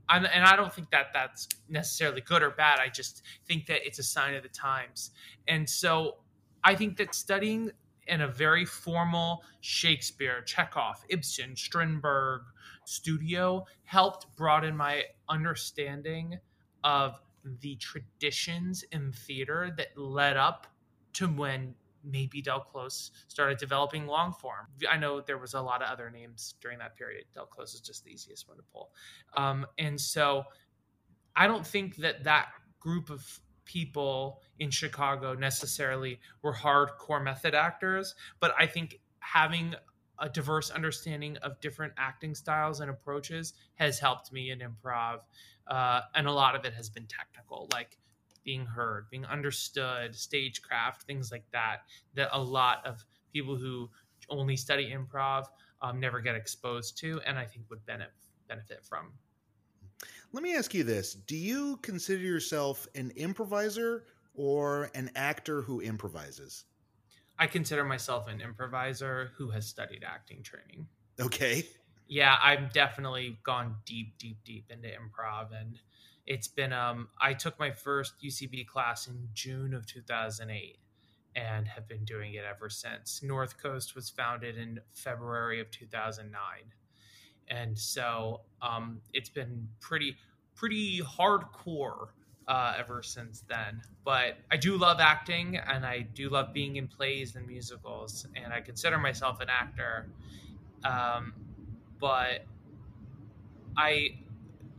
I'm, 0.09 0.25
and 0.25 0.43
I 0.43 0.55
don't 0.55 0.73
think 0.73 0.89
that 0.89 1.13
that's 1.13 1.47
necessarily 1.69 2.21
good 2.21 2.41
or 2.41 2.49
bad. 2.49 2.79
I 2.79 2.89
just 2.89 3.21
think 3.47 3.67
that 3.67 3.85
it's 3.85 3.99
a 3.99 4.03
sign 4.03 4.33
of 4.33 4.41
the 4.41 4.49
times. 4.49 5.11
And 5.47 5.69
so 5.69 6.15
I 6.63 6.75
think 6.75 6.97
that 6.97 7.15
studying 7.15 7.71
in 8.07 8.21
a 8.21 8.27
very 8.27 8.65
formal 8.65 9.43
Shakespeare, 9.61 10.41
Chekhov, 10.41 11.05
Ibsen, 11.09 11.55
Strindberg 11.55 12.41
studio 12.85 13.65
helped 13.83 14.35
broaden 14.35 14.75
my 14.75 15.03
understanding 15.29 16.39
of 16.83 17.19
the 17.61 17.75
traditions 17.75 18.83
in 18.91 19.11
theater 19.11 19.73
that 19.77 19.97
led 19.97 20.37
up 20.37 20.67
to 21.13 21.27
when 21.27 21.75
maybe 22.03 22.41
Del 22.41 22.61
Close 22.61 23.11
started 23.27 23.57
developing 23.57 24.07
long 24.07 24.33
form. 24.33 24.67
I 24.89 24.97
know 24.97 25.21
there 25.21 25.37
was 25.37 25.53
a 25.53 25.61
lot 25.61 25.81
of 25.81 25.89
other 25.89 26.09
names 26.09 26.55
during 26.61 26.79
that 26.79 26.95
period. 26.95 27.25
Del 27.33 27.45
Close 27.45 27.73
is 27.73 27.81
just 27.81 28.03
the 28.03 28.11
easiest 28.11 28.47
one 28.47 28.57
to 28.57 28.63
pull. 28.73 28.89
Um, 29.35 29.65
and 29.77 29.99
so 29.99 30.43
I 31.35 31.47
don't 31.47 31.65
think 31.65 31.97
that 31.97 32.23
that 32.23 32.47
group 32.79 33.09
of 33.09 33.39
people 33.69 34.41
in 34.57 34.71
Chicago 34.71 35.35
necessarily 35.35 36.19
were 36.41 36.53
hardcore 36.53 37.23
method 37.23 37.53
actors, 37.53 38.15
but 38.39 38.51
I 38.57 38.65
think 38.65 38.99
having 39.19 39.75
a 40.17 40.27
diverse 40.27 40.71
understanding 40.71 41.37
of 41.37 41.61
different 41.61 41.93
acting 41.95 42.33
styles 42.33 42.79
and 42.79 42.89
approaches 42.89 43.53
has 43.75 43.99
helped 43.99 44.33
me 44.33 44.49
in 44.49 44.59
improv. 44.59 45.19
Uh, 45.67 46.01
and 46.15 46.25
a 46.25 46.31
lot 46.31 46.55
of 46.55 46.65
it 46.65 46.73
has 46.73 46.89
been 46.89 47.05
technical, 47.05 47.69
like 47.71 47.99
being 48.43 48.65
heard, 48.65 49.05
being 49.11 49.25
understood, 49.25 50.15
stagecraft, 50.15 51.03
things 51.03 51.31
like 51.31 51.45
that, 51.53 51.81
that 52.15 52.29
a 52.33 52.41
lot 52.41 52.83
of 52.87 53.05
people 53.31 53.55
who 53.55 53.87
only 54.29 54.57
study 54.57 54.91
improv 54.91 55.45
um, 55.83 55.99
never 55.99 56.21
get 56.21 56.35
exposed 56.35 56.97
to, 56.97 57.21
and 57.27 57.37
I 57.37 57.45
think 57.45 57.69
would 57.69 57.85
benefit 57.85 58.13
benefit 58.47 58.83
from. 58.83 59.11
Let 60.31 60.43
me 60.43 60.55
ask 60.55 60.73
you 60.73 60.83
this: 60.83 61.13
Do 61.13 61.35
you 61.35 61.77
consider 61.77 62.21
yourself 62.21 62.87
an 62.95 63.11
improviser 63.15 64.05
or 64.35 64.91
an 64.93 65.09
actor 65.15 65.61
who 65.61 65.81
improvises? 65.81 66.65
I 67.37 67.47
consider 67.47 67.83
myself 67.83 68.27
an 68.27 68.41
improviser 68.41 69.31
who 69.37 69.49
has 69.51 69.65
studied 69.65 70.03
acting 70.05 70.43
training. 70.43 70.87
Okay. 71.19 71.63
Yeah, 72.07 72.35
I've 72.41 72.73
definitely 72.73 73.39
gone 73.43 73.75
deep, 73.85 74.17
deep, 74.17 74.37
deep 74.43 74.71
into 74.71 74.87
improv, 74.89 75.49
and 75.59 75.77
it's 76.25 76.47
been. 76.47 76.73
Um, 76.73 77.09
I 77.19 77.33
took 77.33 77.57
my 77.59 77.71
first 77.71 78.13
UCB 78.23 78.67
class 78.67 79.07
in 79.07 79.29
June 79.33 79.73
of 79.73 79.85
2008, 79.85 80.77
and 81.35 81.67
have 81.67 81.87
been 81.87 82.05
doing 82.05 82.33
it 82.33 82.43
ever 82.43 82.69
since. 82.69 83.21
North 83.23 83.61
Coast 83.61 83.95
was 83.95 84.09
founded 84.09 84.57
in 84.57 84.79
February 84.93 85.59
of 85.59 85.71
2009 85.71 86.33
and 87.49 87.77
so 87.77 88.41
um, 88.61 88.99
it's 89.13 89.29
been 89.29 89.67
pretty 89.79 90.15
pretty 90.55 90.99
hardcore 91.01 92.09
uh, 92.47 92.73
ever 92.77 93.01
since 93.01 93.43
then. 93.47 93.81
But 94.03 94.37
I 94.51 94.57
do 94.57 94.77
love 94.77 94.99
acting, 94.99 95.57
and 95.57 95.85
I 95.85 96.01
do 96.01 96.29
love 96.29 96.53
being 96.53 96.75
in 96.75 96.87
plays 96.87 97.35
and 97.35 97.47
musicals, 97.47 98.27
and 98.35 98.51
I 98.51 98.59
consider 98.61 98.97
myself 98.97 99.39
an 99.39 99.49
actor. 99.49 100.07
Um, 100.83 101.33
but 101.99 102.45
I 103.77 104.15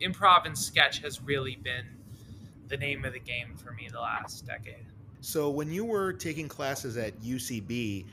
improv 0.01 0.45
and 0.45 0.57
sketch 0.57 0.99
has 0.99 1.21
really 1.21 1.55
been 1.55 1.85
the 2.67 2.77
name 2.77 3.05
of 3.05 3.13
the 3.13 3.19
game 3.19 3.55
for 3.55 3.71
me 3.71 3.87
the 3.91 3.99
last 3.99 4.45
decade. 4.45 4.85
So 5.21 5.49
when 5.49 5.71
you 5.71 5.85
were 5.85 6.13
taking 6.13 6.47
classes 6.47 6.97
at 6.97 7.19
UCB, 7.21 8.05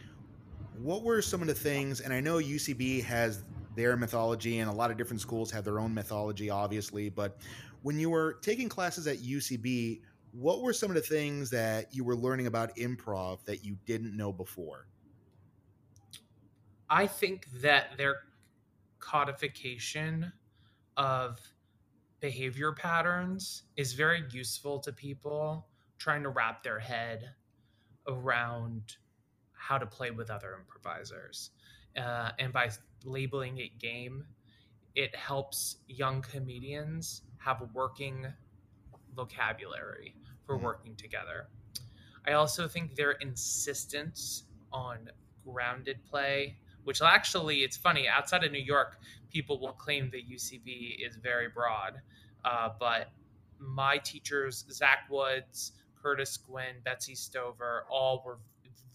what 0.82 1.02
were 1.02 1.22
some 1.22 1.40
of 1.40 1.48
the 1.48 1.54
things? 1.54 2.00
And 2.00 2.12
I 2.12 2.20
know 2.20 2.36
UCB 2.36 3.02
has 3.04 3.42
their 3.78 3.96
mythology, 3.96 4.58
and 4.58 4.68
a 4.68 4.72
lot 4.72 4.90
of 4.90 4.96
different 4.96 5.20
schools 5.20 5.52
have 5.52 5.64
their 5.64 5.78
own 5.78 5.94
mythology, 5.94 6.50
obviously. 6.50 7.08
But 7.08 7.38
when 7.82 7.96
you 7.98 8.10
were 8.10 8.38
taking 8.42 8.68
classes 8.68 9.06
at 9.06 9.18
UCB, 9.18 10.00
what 10.32 10.62
were 10.62 10.72
some 10.72 10.90
of 10.90 10.96
the 10.96 11.00
things 11.00 11.48
that 11.50 11.94
you 11.94 12.02
were 12.02 12.16
learning 12.16 12.48
about 12.48 12.74
improv 12.76 13.44
that 13.44 13.64
you 13.64 13.78
didn't 13.86 14.16
know 14.16 14.32
before? 14.32 14.88
I 16.90 17.06
think 17.06 17.46
that 17.62 17.96
their 17.96 18.16
codification 18.98 20.32
of 20.96 21.38
behavior 22.18 22.72
patterns 22.72 23.62
is 23.76 23.92
very 23.92 24.24
useful 24.32 24.80
to 24.80 24.92
people 24.92 25.68
trying 25.98 26.24
to 26.24 26.30
wrap 26.30 26.64
their 26.64 26.80
head 26.80 27.30
around 28.08 28.96
how 29.52 29.78
to 29.78 29.86
play 29.86 30.10
with 30.10 30.30
other 30.30 30.56
improvisers. 30.58 31.50
Uh, 31.96 32.30
and 32.40 32.52
by 32.52 32.68
labeling 33.04 33.58
it 33.58 33.78
game, 33.78 34.24
it 34.94 35.14
helps 35.14 35.76
young 35.86 36.22
comedians 36.22 37.22
have 37.38 37.60
a 37.60 37.68
working 37.72 38.26
vocabulary 39.14 40.14
for 40.46 40.56
mm-hmm. 40.56 40.64
working 40.64 40.96
together. 40.96 41.48
I 42.26 42.32
also 42.32 42.68
think 42.68 42.94
their 42.94 43.12
insistence 43.12 44.44
on 44.72 45.10
grounded 45.44 46.04
play, 46.04 46.56
which 46.84 47.00
actually, 47.00 47.58
it's 47.58 47.76
funny, 47.76 48.08
outside 48.08 48.44
of 48.44 48.52
New 48.52 48.58
York, 48.58 48.98
people 49.30 49.60
will 49.60 49.72
claim 49.72 50.10
that 50.10 50.28
UCB 50.30 51.06
is 51.06 51.16
very 51.16 51.48
broad. 51.48 52.00
Uh, 52.44 52.70
but 52.78 53.10
my 53.58 53.98
teachers, 53.98 54.64
Zach 54.70 55.06
Woods, 55.10 55.72
Curtis 56.00 56.36
Gwinn, 56.36 56.76
Betsy 56.84 57.14
Stover, 57.14 57.84
all 57.90 58.22
were 58.24 58.38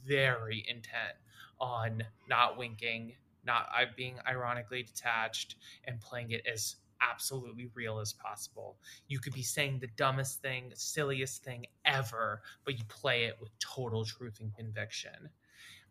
very 0.06 0.66
intent 0.68 1.16
on 1.60 2.04
not 2.28 2.58
winking 2.58 3.14
not 3.46 3.68
I 3.72 3.86
being 3.96 4.16
ironically 4.28 4.84
detached 4.84 5.56
and 5.86 6.00
playing 6.00 6.32
it 6.32 6.46
as 6.52 6.78
absolutely 7.02 7.70
real 7.74 8.00
as 8.00 8.14
possible. 8.14 8.78
You 9.08 9.20
could 9.20 9.34
be 9.34 9.44
saying 9.44 9.80
the 9.80 9.90
dumbest 9.98 10.42
thing, 10.42 10.72
silliest 10.76 11.44
thing 11.44 11.66
ever, 11.86 12.42
but 12.66 12.78
you 12.78 12.86
play 12.88 13.26
it 13.26 13.38
with 13.40 13.58
total 13.60 14.06
truth 14.06 14.40
and 14.40 14.54
conviction. 14.56 15.30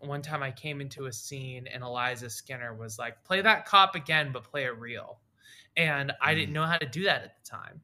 one 0.00 0.20
time 0.20 0.42
I 0.42 0.50
came 0.50 0.80
into 0.80 1.06
a 1.06 1.12
scene 1.12 1.68
and 1.68 1.84
Eliza 1.84 2.28
Skinner 2.28 2.74
was 2.74 2.98
like, 2.98 3.22
"Play 3.22 3.40
that 3.40 3.66
cop 3.66 3.94
again, 3.94 4.32
but 4.32 4.42
play 4.42 4.64
it 4.64 4.76
real." 4.76 5.20
And 5.76 6.12
I 6.20 6.34
didn't 6.34 6.50
mm. 6.50 6.54
know 6.54 6.66
how 6.66 6.78
to 6.78 6.86
do 6.86 7.04
that 7.04 7.22
at 7.22 7.36
the 7.44 7.48
time. 7.48 7.82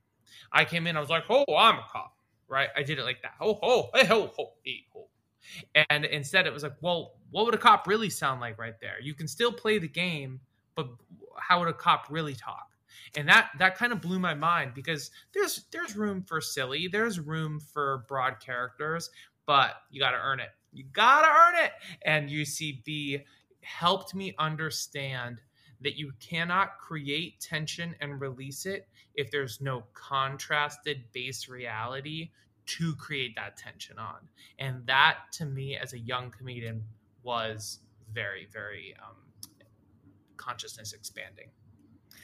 I 0.51 0.65
came 0.65 0.89
in, 0.89 0.97
I 0.97 1.01
was 1.01 1.11
like, 1.11 1.25
"Oh, 1.31 1.45
I'm 1.57 1.79
a 1.79 1.87
cop." 1.89 2.17
Right? 2.49 2.71
I 2.77 2.83
did 2.83 2.99
it 2.99 3.05
like 3.05 3.23
that. 3.23 3.35
Oh, 3.41 3.59
oh, 3.63 3.91
hey, 3.95 4.07
ho, 4.07 4.33
ho, 4.37 4.55
hey, 4.65 4.85
ho. 4.93 5.09
And 5.91 6.05
instead, 6.05 6.47
it 6.47 6.53
was 6.53 6.63
like, 6.63 6.77
well, 6.81 7.15
what 7.31 7.45
would 7.45 7.55
a 7.55 7.59
cop 7.59 7.87
really 7.87 8.11
sound 8.11 8.41
like 8.41 8.59
right 8.59 8.79
there? 8.81 8.97
You 9.01 9.15
can 9.15 9.29
still 9.29 9.53
play 9.53 9.79
the 9.79 9.89
game, 9.89 10.41
but 10.75 10.89
how 11.37 11.61
would 11.61 11.69
a 11.69 11.73
cop 11.73 12.07
really 12.11 12.35
talk? 12.35 12.69
And 13.17 13.29
that 13.29 13.51
that 13.59 13.77
kind 13.77 13.93
of 13.93 14.01
blew 14.01 14.19
my 14.19 14.35
mind 14.35 14.73
because 14.75 15.11
there's 15.33 15.65
there's 15.73 15.97
room 15.97 16.23
for 16.23 16.41
silly, 16.41 16.89
there's 16.89 17.21
room 17.21 17.61
for 17.61 18.05
broad 18.09 18.41
characters, 18.41 19.11
but 19.47 19.77
you 19.91 20.01
got 20.01 20.11
to 20.11 20.19
earn 20.19 20.41
it. 20.41 20.51
You 20.73 20.85
got 20.93 21.23
to 21.23 21.29
earn 21.29 21.65
it. 21.65 21.73
And 22.03 22.29
UCB 22.29 23.25
helped 23.63 24.15
me 24.15 24.35
understand 24.39 25.41
that 25.81 25.97
you 25.97 26.13
cannot 26.21 26.79
create 26.79 27.41
tension 27.41 27.95
and 28.01 28.21
release 28.21 28.67
it 28.67 28.89
if 29.15 29.31
there's 29.31 29.61
no 29.61 29.85
contrasted 29.95 31.05
base 31.13 31.49
reality 31.49 32.31
to 32.69 32.95
create 32.97 33.35
that 33.37 33.57
tension 33.57 33.99
on. 33.99 34.29
And 34.59 34.87
that 34.87 35.19
to 35.33 35.47
me 35.47 35.77
as 35.77 35.93
a 35.93 35.99
young 35.99 36.31
comedian 36.31 36.85
was 37.23 37.81
very, 38.13 38.47
very 38.53 38.95
um, 39.03 39.17
consciousness 40.37 40.93
expanding. 40.93 41.49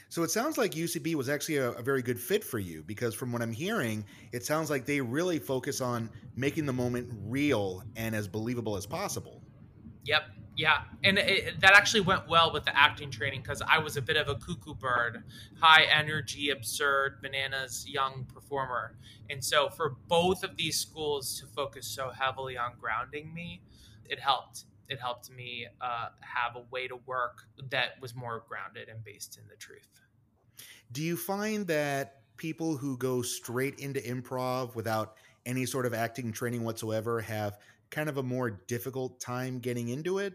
So 0.09 0.23
it 0.23 0.31
sounds 0.31 0.57
like 0.57 0.71
UCB 0.71 1.15
was 1.15 1.29
actually 1.29 1.57
a, 1.57 1.71
a, 1.71 1.81
very 1.81 2.01
good 2.01 2.19
fit 2.19 2.43
for 2.43 2.59
you 2.59 2.83
because 2.83 3.13
from 3.13 3.31
what 3.31 3.41
I'm 3.41 3.51
hearing, 3.51 4.05
it 4.31 4.45
sounds 4.45 4.69
like 4.69 4.85
they 4.85 5.01
really 5.01 5.39
focus 5.39 5.81
on 5.81 6.09
making 6.35 6.65
the 6.65 6.73
moment 6.73 7.11
real 7.25 7.83
and 7.95 8.15
as 8.15 8.27
believable 8.27 8.77
as 8.77 8.85
possible. 8.85 9.41
Yep. 10.05 10.23
Yeah, 10.57 10.83
and 11.03 11.17
it, 11.17 11.59
that 11.59 11.73
actually 11.75 12.01
went 12.01 12.29
well 12.29 12.53
with 12.53 12.63
the 12.63 12.77
acting 12.77 13.11
training 13.11 13.41
because 13.41 13.61
I 13.67 13.79
was 13.79 13.97
a 13.97 14.01
bit 14.01 14.15
of 14.15 14.29
a 14.29 14.35
cuckoo 14.35 14.73
bird, 14.73 15.23
high 15.59 15.83
energy, 15.83 16.49
absurd, 16.49 17.21
bananas 17.21 17.85
young 17.87 18.25
performer. 18.33 18.95
And 19.29 19.43
so 19.43 19.69
for 19.69 19.97
both 20.07 20.43
of 20.43 20.55
these 20.55 20.77
schools 20.77 21.41
to 21.41 21.47
focus 21.47 21.87
so 21.87 22.09
heavily 22.09 22.57
on 22.57 22.71
grounding 22.79 23.33
me, 23.33 23.61
it 24.05 24.19
helped. 24.19 24.63
It 24.87 24.99
helped 24.99 25.29
me 25.29 25.67
uh, 25.81 26.09
have 26.21 26.55
a 26.55 26.63
way 26.71 26.87
to 26.87 26.97
work 27.05 27.43
that 27.69 27.99
was 27.99 28.15
more 28.15 28.43
grounded 28.47 28.87
and 28.87 29.03
based 29.03 29.37
in 29.37 29.47
the 29.49 29.55
truth. 29.57 29.89
Do 30.91 31.01
you 31.01 31.17
find 31.17 31.67
that 31.67 32.21
people 32.37 32.77
who 32.77 32.97
go 32.97 33.21
straight 33.21 33.79
into 33.79 33.99
improv 33.99 34.75
without 34.75 35.15
any 35.45 35.65
sort 35.65 35.85
of 35.85 35.93
acting 35.93 36.31
training 36.31 36.63
whatsoever 36.63 37.19
have 37.21 37.57
kind 37.89 38.07
of 38.07 38.17
a 38.17 38.23
more 38.23 38.51
difficult 38.51 39.19
time 39.19 39.59
getting 39.59 39.89
into 39.89 40.19
it? 40.19 40.33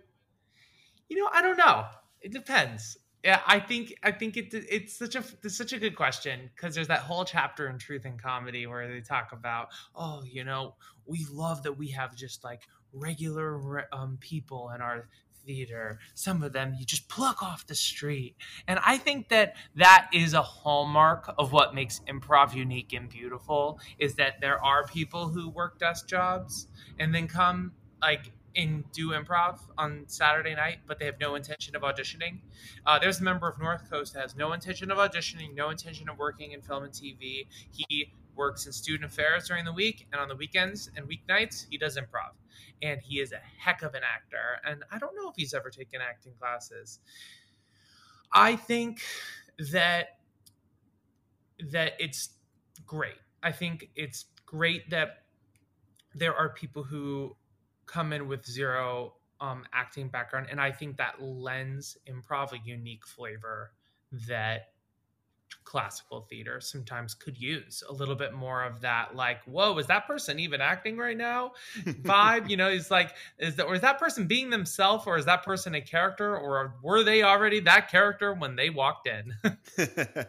You 1.11 1.19
know, 1.19 1.29
I 1.33 1.43
don't 1.43 1.59
know. 1.59 1.85
It 2.23 2.33
depends. 2.33 2.97
Yeah, 3.23 3.41
I 3.47 3.61
think 3.61 3.93
I 4.03 4.13
think 4.13 4.39
it 4.39 4.49
it's 4.53 4.97
such 4.97 5.15
a 5.15 5.23
it's 5.43 5.57
such 5.57 5.75
a 5.75 5.79
good 5.79 5.95
question 5.95 6.49
because 6.55 6.75
there's 6.75 6.89
that 6.89 7.01
whole 7.01 7.27
chapter 7.27 7.69
in 7.69 7.77
Truth 7.77 8.07
and 8.07 8.21
Comedy 8.21 8.67
where 8.67 8.89
they 8.89 9.03
talk 9.03 9.33
about 9.33 9.69
oh 9.95 10.23
you 10.25 10.43
know 10.43 10.75
we 11.05 11.27
love 11.31 11.63
that 11.65 11.75
we 11.75 11.89
have 11.89 12.17
just 12.17 12.45
like 12.45 12.63
regular 12.95 13.87
um, 13.93 14.17
people 14.21 14.71
in 14.75 14.81
our 14.81 15.09
theater 15.45 15.99
some 16.15 16.43
of 16.43 16.53
them 16.53 16.75
you 16.79 16.85
just 16.85 17.09
pluck 17.09 17.43
off 17.43 17.67
the 17.67 17.75
street 17.75 18.37
and 18.69 18.79
i 18.85 18.99
think 18.99 19.31
that 19.31 19.55
that 19.75 20.07
is 20.13 20.35
a 20.35 20.43
hallmark 20.43 21.33
of 21.39 21.51
what 21.51 21.75
makes 21.75 22.01
improv 22.01 22.55
unique 22.55 22.93
and 22.93 23.09
beautiful 23.09 23.81
is 23.99 24.15
that 24.17 24.35
there 24.43 24.63
are 24.63 24.87
people 24.87 25.29
who 25.29 25.49
work 25.49 25.79
desk 25.79 26.07
jobs 26.07 26.67
and 26.99 27.15
then 27.15 27.27
come 27.27 27.73
like 28.03 28.33
and 28.57 28.85
do 28.93 29.11
improv 29.11 29.61
on 29.79 30.05
Saturday 30.07 30.55
night, 30.55 30.79
but 30.87 30.99
they 30.99 31.07
have 31.07 31.21
no 31.21 31.35
intention 31.35 31.77
of 31.77 31.83
auditioning. 31.83 32.41
Uh, 32.87 32.99
there's 32.99 33.21
a 33.21 33.23
member 33.23 33.49
of 33.49 33.59
North 33.61 33.89
Coast 33.91 34.15
that 34.15 34.23
has 34.23 34.37
no 34.37 34.53
intention 34.53 34.91
of 34.91 34.99
auditioning, 34.99 35.55
no 35.55 35.71
intention 35.71 36.09
of 36.09 36.19
working 36.19 36.53
in 36.53 36.61
film 36.61 36.85
and 36.85 36.93
TV. 36.93 37.47
He 37.71 38.13
works 38.35 38.67
in 38.67 38.73
student 38.73 39.05
affairs 39.05 39.49
during 39.49 39.65
the 39.65 39.73
week, 39.73 40.07
and 40.13 40.21
on 40.21 40.29
the 40.29 40.37
weekends 40.37 40.91
and 40.97 41.07
weeknights, 41.07 41.67
he 41.71 41.79
does 41.79 41.97
improv. 41.97 42.33
And 42.83 43.01
he 43.03 43.21
is 43.21 43.33
a 43.33 43.41
heck 43.59 43.83
of 43.83 43.95
an 43.95 44.03
actor. 44.03 44.61
And 44.65 44.83
I 44.91 44.99
don't 44.99 45.15
know 45.15 45.29
if 45.29 45.37
he's 45.37 45.55
ever 45.55 45.71
taken 45.71 46.01
acting 46.01 46.33
classes. 46.39 47.01
I 48.33 48.57
think 48.57 49.03
that 49.73 50.19
that 51.71 51.93
it's 51.99 52.31
great. 52.87 53.19
I 53.43 53.53
think 53.53 53.91
it's 53.95 54.27
great 54.47 54.89
that 54.91 55.25
there 56.15 56.35
are 56.35 56.49
people 56.49 56.83
who 56.83 57.37
come 57.91 58.13
in 58.13 58.29
with 58.29 58.47
zero 58.47 59.15
um, 59.41 59.65
acting 59.73 60.09
background, 60.09 60.47
and 60.51 60.61
I 60.61 60.71
think 60.71 60.97
that 60.99 61.21
lends 61.21 61.97
improv 62.09 62.53
a 62.53 62.59
unique 62.65 63.07
flavor 63.07 63.73
that 64.29 64.69
classical 65.65 66.27
theater 66.31 66.61
sometimes 66.61 67.15
could 67.15 67.37
use. 67.37 67.83
A 67.89 67.93
little 67.93 68.15
bit 68.15 68.33
more 68.33 68.63
of 68.63 68.81
that 68.83 69.17
like 69.17 69.43
whoa 69.45 69.77
is 69.79 69.87
that 69.89 70.07
person 70.07 70.39
even 70.39 70.61
acting 70.61 70.97
right 70.97 71.17
now? 71.17 71.53
vibe 71.85 72.49
you 72.49 72.57
know 72.57 72.69
is 72.69 72.91
like 72.91 73.15
is 73.39 73.57
that 73.57 73.67
or 73.67 73.75
is 73.75 73.81
that 73.81 73.99
person 73.99 74.27
being 74.27 74.51
themselves 74.51 75.05
or 75.07 75.17
is 75.17 75.25
that 75.27 75.45
person 75.45 75.75
a 75.75 75.81
character 75.81 76.37
or 76.37 76.75
were 76.83 77.03
they 77.03 77.23
already 77.23 77.61
that 77.61 77.89
character 77.91 78.33
when 78.33 78.57
they 78.57 78.71
walked 78.71 79.09
in? 79.09 79.35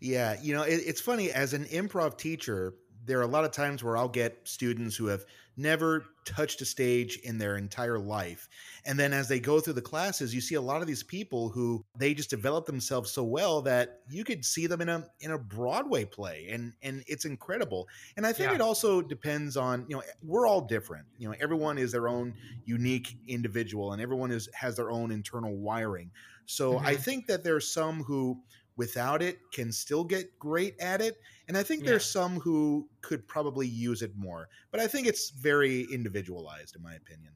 Yeah 0.00 0.36
you 0.40 0.54
know 0.54 0.62
it, 0.62 0.80
it's 0.86 1.00
funny 1.00 1.32
as 1.32 1.54
an 1.54 1.64
improv 1.64 2.18
teacher 2.18 2.74
there 3.04 3.18
are 3.18 3.22
a 3.22 3.26
lot 3.26 3.44
of 3.44 3.50
times 3.50 3.82
where 3.82 3.96
I'll 3.96 4.08
get 4.08 4.46
students 4.46 4.94
who 4.94 5.06
have 5.06 5.24
never 5.58 6.04
touched 6.24 6.60
a 6.60 6.64
stage 6.64 7.18
in 7.24 7.36
their 7.36 7.56
entire 7.56 7.98
life. 7.98 8.48
And 8.84 8.98
then 8.98 9.12
as 9.12 9.28
they 9.28 9.40
go 9.40 9.60
through 9.60 9.72
the 9.74 9.82
classes, 9.82 10.34
you 10.34 10.40
see 10.40 10.54
a 10.54 10.60
lot 10.60 10.80
of 10.80 10.86
these 10.86 11.02
people 11.02 11.48
who 11.48 11.84
they 11.98 12.14
just 12.14 12.30
develop 12.30 12.66
themselves 12.66 13.10
so 13.10 13.24
well 13.24 13.62
that 13.62 14.00
you 14.08 14.24
could 14.24 14.44
see 14.44 14.66
them 14.66 14.80
in 14.80 14.88
a 14.88 15.04
in 15.20 15.32
a 15.32 15.38
Broadway 15.38 16.04
play 16.04 16.48
and 16.50 16.72
and 16.82 17.02
it's 17.06 17.24
incredible. 17.24 17.88
And 18.16 18.26
I 18.26 18.32
think 18.32 18.50
yeah. 18.50 18.56
it 18.56 18.60
also 18.60 19.02
depends 19.02 19.56
on, 19.56 19.84
you 19.88 19.96
know, 19.96 20.02
we're 20.22 20.46
all 20.46 20.60
different. 20.60 21.06
You 21.18 21.28
know, 21.28 21.34
everyone 21.40 21.76
is 21.76 21.92
their 21.92 22.08
own 22.08 22.34
unique 22.64 23.16
individual 23.26 23.92
and 23.92 24.00
everyone 24.00 24.30
is 24.30 24.48
has 24.54 24.76
their 24.76 24.90
own 24.90 25.10
internal 25.10 25.56
wiring. 25.56 26.10
So 26.46 26.74
mm-hmm. 26.74 26.86
I 26.86 26.94
think 26.94 27.26
that 27.26 27.44
there 27.44 27.56
are 27.56 27.60
some 27.60 28.02
who 28.04 28.40
without 28.78 29.20
it 29.20 29.40
can 29.52 29.70
still 29.70 30.04
get 30.04 30.38
great 30.38 30.78
at 30.80 31.02
it. 31.02 31.20
And 31.48 31.56
I 31.58 31.62
think 31.62 31.82
yeah. 31.82 31.90
there's 31.90 32.06
some 32.06 32.40
who 32.40 32.88
could 33.02 33.26
probably 33.28 33.66
use 33.66 34.00
it 34.00 34.12
more. 34.16 34.48
But 34.70 34.80
I 34.80 34.86
think 34.86 35.06
it's 35.06 35.30
very 35.30 35.82
individualized, 35.92 36.76
in 36.76 36.82
my 36.82 36.94
opinion. 36.94 37.32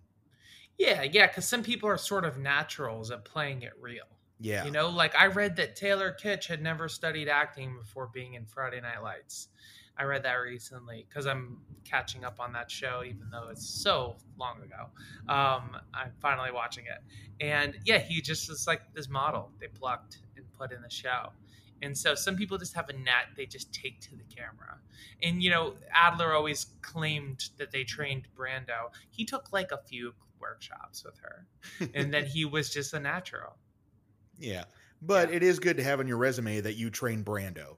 Yeah, 0.78 1.02
yeah, 1.02 1.26
because 1.26 1.44
some 1.44 1.62
people 1.62 1.88
are 1.88 1.98
sort 1.98 2.24
of 2.24 2.38
naturals 2.38 3.10
at 3.10 3.24
playing 3.24 3.62
it 3.62 3.72
real. 3.80 4.04
Yeah. 4.40 4.64
You 4.64 4.70
know, 4.70 4.88
like 4.88 5.14
I 5.14 5.26
read 5.26 5.56
that 5.56 5.76
Taylor 5.76 6.16
Kitsch 6.18 6.46
had 6.46 6.62
never 6.62 6.88
studied 6.88 7.28
acting 7.28 7.76
before 7.76 8.08
being 8.12 8.34
in 8.34 8.46
Friday 8.46 8.80
Night 8.80 9.02
Lights. 9.02 9.48
I 9.96 10.04
read 10.04 10.22
that 10.22 10.34
recently 10.34 11.06
because 11.08 11.26
I'm 11.26 11.58
catching 11.84 12.24
up 12.24 12.40
on 12.40 12.52
that 12.54 12.70
show, 12.70 13.02
even 13.04 13.28
though 13.30 13.48
it's 13.50 13.66
so 13.66 14.16
long 14.38 14.56
ago. 14.62 14.86
Um, 15.28 15.76
I'm 15.92 16.12
finally 16.20 16.50
watching 16.50 16.84
it. 16.86 17.44
And 17.44 17.78
yeah, 17.84 17.98
he 17.98 18.20
just 18.20 18.48
was 18.48 18.66
like 18.66 18.80
this 18.94 19.08
model 19.08 19.50
they 19.60 19.68
plucked 19.68 20.18
and 20.36 20.50
put 20.62 20.72
in 20.72 20.82
the 20.82 20.90
show. 20.90 21.32
And 21.82 21.98
so 21.98 22.14
some 22.14 22.36
people 22.36 22.58
just 22.58 22.74
have 22.74 22.88
a 22.88 22.92
net 22.92 23.26
they 23.36 23.44
just 23.44 23.72
take 23.72 24.00
to 24.02 24.10
the 24.10 24.22
camera. 24.34 24.78
And, 25.22 25.42
you 25.42 25.50
know, 25.50 25.74
Adler 25.92 26.32
always 26.32 26.66
claimed 26.80 27.48
that 27.58 27.72
they 27.72 27.82
trained 27.82 28.28
Brando. 28.38 28.92
He 29.10 29.24
took 29.24 29.52
like 29.52 29.72
a 29.72 29.78
few 29.78 30.12
workshops 30.40 31.04
with 31.04 31.18
her, 31.18 31.46
and 31.94 32.14
then 32.14 32.24
he 32.24 32.44
was 32.44 32.70
just 32.70 32.94
a 32.94 33.00
natural. 33.00 33.56
Yeah. 34.38 34.64
But 35.00 35.30
yeah. 35.30 35.36
it 35.36 35.42
is 35.42 35.58
good 35.58 35.76
to 35.78 35.82
have 35.82 36.00
on 36.00 36.06
your 36.06 36.18
resume 36.18 36.60
that 36.60 36.74
you 36.74 36.90
trained 36.90 37.24
Brando. 37.24 37.76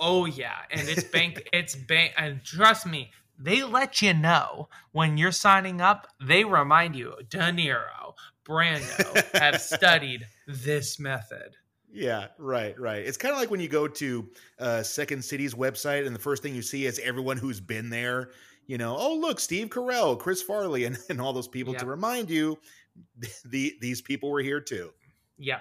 Oh 0.00 0.26
yeah, 0.26 0.58
and 0.70 0.88
it's 0.88 1.02
bank. 1.02 1.48
it's 1.52 1.74
bank, 1.74 2.12
and 2.16 2.44
trust 2.44 2.86
me, 2.86 3.10
they 3.38 3.64
let 3.64 4.00
you 4.00 4.14
know 4.14 4.68
when 4.92 5.16
you're 5.16 5.32
signing 5.32 5.80
up. 5.80 6.06
They 6.20 6.44
remind 6.44 6.94
you, 6.94 7.14
De 7.28 7.38
Niro, 7.38 8.14
Brando 8.46 9.38
have 9.38 9.60
studied 9.60 10.26
this 10.46 11.00
method. 11.00 11.56
Yeah, 11.92 12.26
right, 12.38 12.78
right. 12.78 13.04
It's 13.04 13.16
kind 13.16 13.32
of 13.32 13.40
like 13.40 13.50
when 13.50 13.60
you 13.60 13.68
go 13.68 13.88
to 13.88 14.28
uh, 14.58 14.82
Second 14.82 15.24
City's 15.24 15.54
website 15.54 16.06
and 16.06 16.14
the 16.14 16.20
first 16.20 16.42
thing 16.42 16.54
you 16.54 16.62
see 16.62 16.86
is 16.86 16.98
everyone 16.98 17.36
who's 17.36 17.60
been 17.60 17.90
there. 17.90 18.30
You 18.66 18.76
know, 18.76 18.96
oh 18.98 19.14
look, 19.14 19.40
Steve 19.40 19.68
Carell, 19.68 20.18
Chris 20.18 20.42
Farley, 20.42 20.84
and, 20.86 20.98
and 21.08 21.20
all 21.20 21.32
those 21.32 21.48
people 21.48 21.72
yep. 21.72 21.82
to 21.82 21.86
remind 21.86 22.30
you 22.30 22.58
the 23.44 23.74
these 23.80 24.02
people 24.02 24.30
were 24.30 24.40
here 24.40 24.60
too. 24.60 24.90
Yeah. 25.38 25.60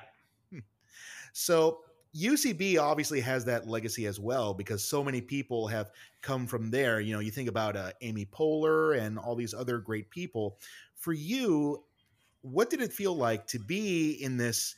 So 1.34 1.82
UCB 2.16 2.80
obviously 2.80 3.22
has 3.22 3.46
that 3.46 3.68
legacy 3.68 4.08
as 4.08 4.20
well 4.20 4.56
because 4.56 4.84
so 4.84 5.04
many 5.04 5.22
people 5.22 5.68
have 5.68 5.92
come 6.22 6.48
from 6.48 6.72
there. 6.72 7.00
You 7.00 7.14
know, 7.14 7.20
you 7.20 7.30
think 7.30 7.48
about 7.48 7.76
uh, 7.76 7.92
Amy 8.02 8.26
Poehler 8.26 9.00
and 9.00 9.20
all 9.20 9.36
these 9.36 9.54
other 9.54 9.78
great 9.78 10.10
people. 10.10 10.58
For 10.96 11.14
you, 11.14 11.84
what 12.42 12.72
did 12.72 12.82
it 12.82 12.92
feel 12.92 13.16
like 13.16 13.46
to 13.48 13.60
be 13.60 14.14
in 14.14 14.36
this 14.36 14.76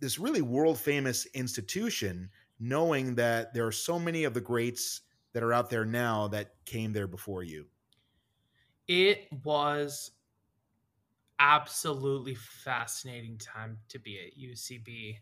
this 0.00 0.18
really 0.18 0.42
world 0.42 0.78
famous 0.78 1.26
institution, 1.26 2.30
knowing 2.58 3.14
that 3.16 3.54
there 3.54 3.66
are 3.66 3.72
so 3.72 3.98
many 3.98 4.24
of 4.24 4.34
the 4.34 4.40
greats 4.40 5.02
that 5.32 5.42
are 5.42 5.52
out 5.52 5.70
there 5.70 5.84
now 5.84 6.28
that 6.28 6.54
came 6.64 6.92
there 6.92 7.06
before 7.06 7.42
you? 7.42 7.66
It 8.88 9.28
was 9.44 10.10
absolutely 11.38 12.34
fascinating 12.34 13.38
time 13.38 13.78
to 13.88 13.98
be 13.98 14.18
at 14.18 14.38
UCB 14.38 15.16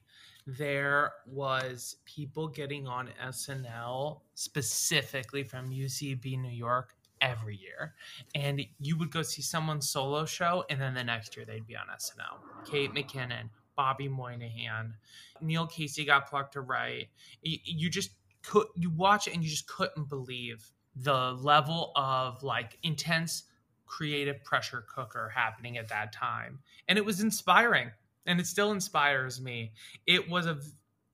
there 0.57 1.13
was 1.27 1.97
people 2.07 2.49
getting 2.49 2.87
on 2.87 3.11
SNL 3.23 4.21
specifically 4.35 5.43
from 5.45 5.71
UCB 5.71 6.41
New 6.41 6.49
York 6.49 6.95
every 7.21 7.57
year. 7.57 7.95
And 8.35 8.65
you 8.81 8.97
would 8.97 9.11
go 9.11 9.21
see 9.21 9.43
someone's 9.43 9.91
solo 9.91 10.25
show, 10.25 10.65
and 10.71 10.81
then 10.81 10.95
the 10.95 11.05
next 11.05 11.37
year 11.37 11.45
they'd 11.45 11.67
be 11.67 11.77
on 11.77 11.87
SNL. 11.95 12.65
Kate 12.65 12.95
McKinnon, 12.95 13.51
Bobby 13.79 14.09
Moynihan, 14.09 14.93
Neil 15.41 15.69
Casey 15.69 16.05
got 16.05 16.29
plucked 16.29 16.55
to 16.55 16.61
write. 16.61 17.11
You 17.43 17.89
just 17.89 18.11
could 18.43 18.67
you 18.75 18.91
watch 18.91 19.29
it 19.29 19.35
and 19.35 19.43
you 19.43 19.49
just 19.49 19.69
couldn't 19.69 20.09
believe 20.09 20.69
the 20.97 21.39
level 21.41 21.93
of 21.95 22.43
like 22.43 22.77
intense 22.83 23.45
creative 23.87 24.43
pressure 24.43 24.85
cooker 24.93 25.33
happening 25.35 25.79
at 25.79 25.89
that 25.89 26.13
time. 26.13 26.59
And 26.89 26.99
it 26.99 27.05
was 27.05 27.21
inspiring 27.21 27.93
and 28.27 28.41
it 28.41 28.49
still 28.49 28.73
inspires 28.73 29.41
me. 29.41 29.73
It 30.07 30.29
was 30.29 30.47
a 30.47 30.59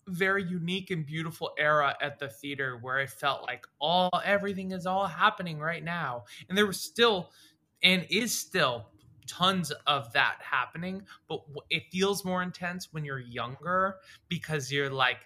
very 0.06 0.42
unique 0.42 0.90
and 0.90 1.04
beautiful 1.04 1.52
era 1.58 1.94
at 2.00 2.18
the 2.18 2.28
theater 2.28 2.78
where 2.80 2.98
I 2.98 3.06
felt 3.06 3.42
like 3.42 3.66
all 3.78 4.10
everything 4.24 4.72
is 4.72 4.86
all 4.86 5.06
happening 5.06 5.58
right 5.58 5.84
now. 5.84 6.24
And 6.48 6.56
there 6.56 6.66
was 6.66 6.80
still 6.80 7.30
and 7.82 8.06
is 8.08 8.36
still 8.36 8.86
tons 9.26 9.72
of 9.86 10.12
that 10.12 10.36
happening, 10.40 11.02
but 11.28 11.42
it 11.70 11.84
feels 11.90 12.24
more 12.24 12.42
intense 12.42 12.92
when 12.92 13.04
you're 13.04 13.18
younger 13.20 13.96
because 14.28 14.70
you're 14.70 14.90
like 14.90 15.18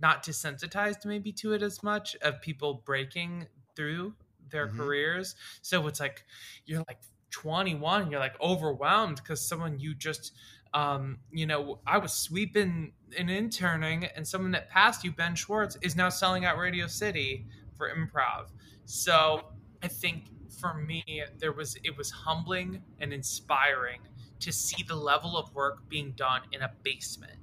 not 0.00 0.24
desensitized 0.24 1.04
maybe 1.04 1.32
to 1.32 1.52
it 1.52 1.62
as 1.62 1.82
much 1.82 2.16
of 2.22 2.40
people 2.40 2.82
breaking 2.84 3.46
through 3.74 4.14
their 4.50 4.66
mm-hmm. 4.66 4.78
careers. 4.80 5.34
So 5.62 5.86
it's 5.86 6.00
like 6.00 6.24
you're 6.66 6.84
like 6.88 7.00
21 7.30 8.10
you're 8.10 8.20
like 8.20 8.40
overwhelmed 8.40 9.16
because 9.16 9.46
someone 9.46 9.78
you 9.78 9.94
just 9.94 10.32
um, 10.74 11.18
you 11.30 11.46
know, 11.46 11.80
I 11.86 11.98
was 11.98 12.12
sweeping 12.12 12.92
and 13.16 13.30
interning, 13.30 14.04
and 14.04 14.26
someone 14.26 14.50
that 14.52 14.68
passed 14.68 15.04
you, 15.04 15.12
Ben 15.12 15.34
Schwartz, 15.34 15.78
is 15.82 15.96
now 15.96 16.08
selling 16.08 16.44
out 16.44 16.58
Radio 16.58 16.86
City 16.86 17.46
for 17.76 17.90
improv. 17.90 18.48
So 18.84 19.46
I 19.82 19.88
think 19.88 20.30
for 20.58 20.74
me, 20.74 21.22
there 21.38 21.52
was 21.52 21.76
it 21.84 21.96
was 21.96 22.10
humbling 22.10 22.82
and 23.00 23.12
inspiring 23.12 24.00
to 24.40 24.52
see 24.52 24.82
the 24.82 24.94
level 24.94 25.36
of 25.36 25.54
work 25.54 25.88
being 25.88 26.12
done 26.12 26.42
in 26.52 26.62
a 26.62 26.70
basement. 26.82 27.38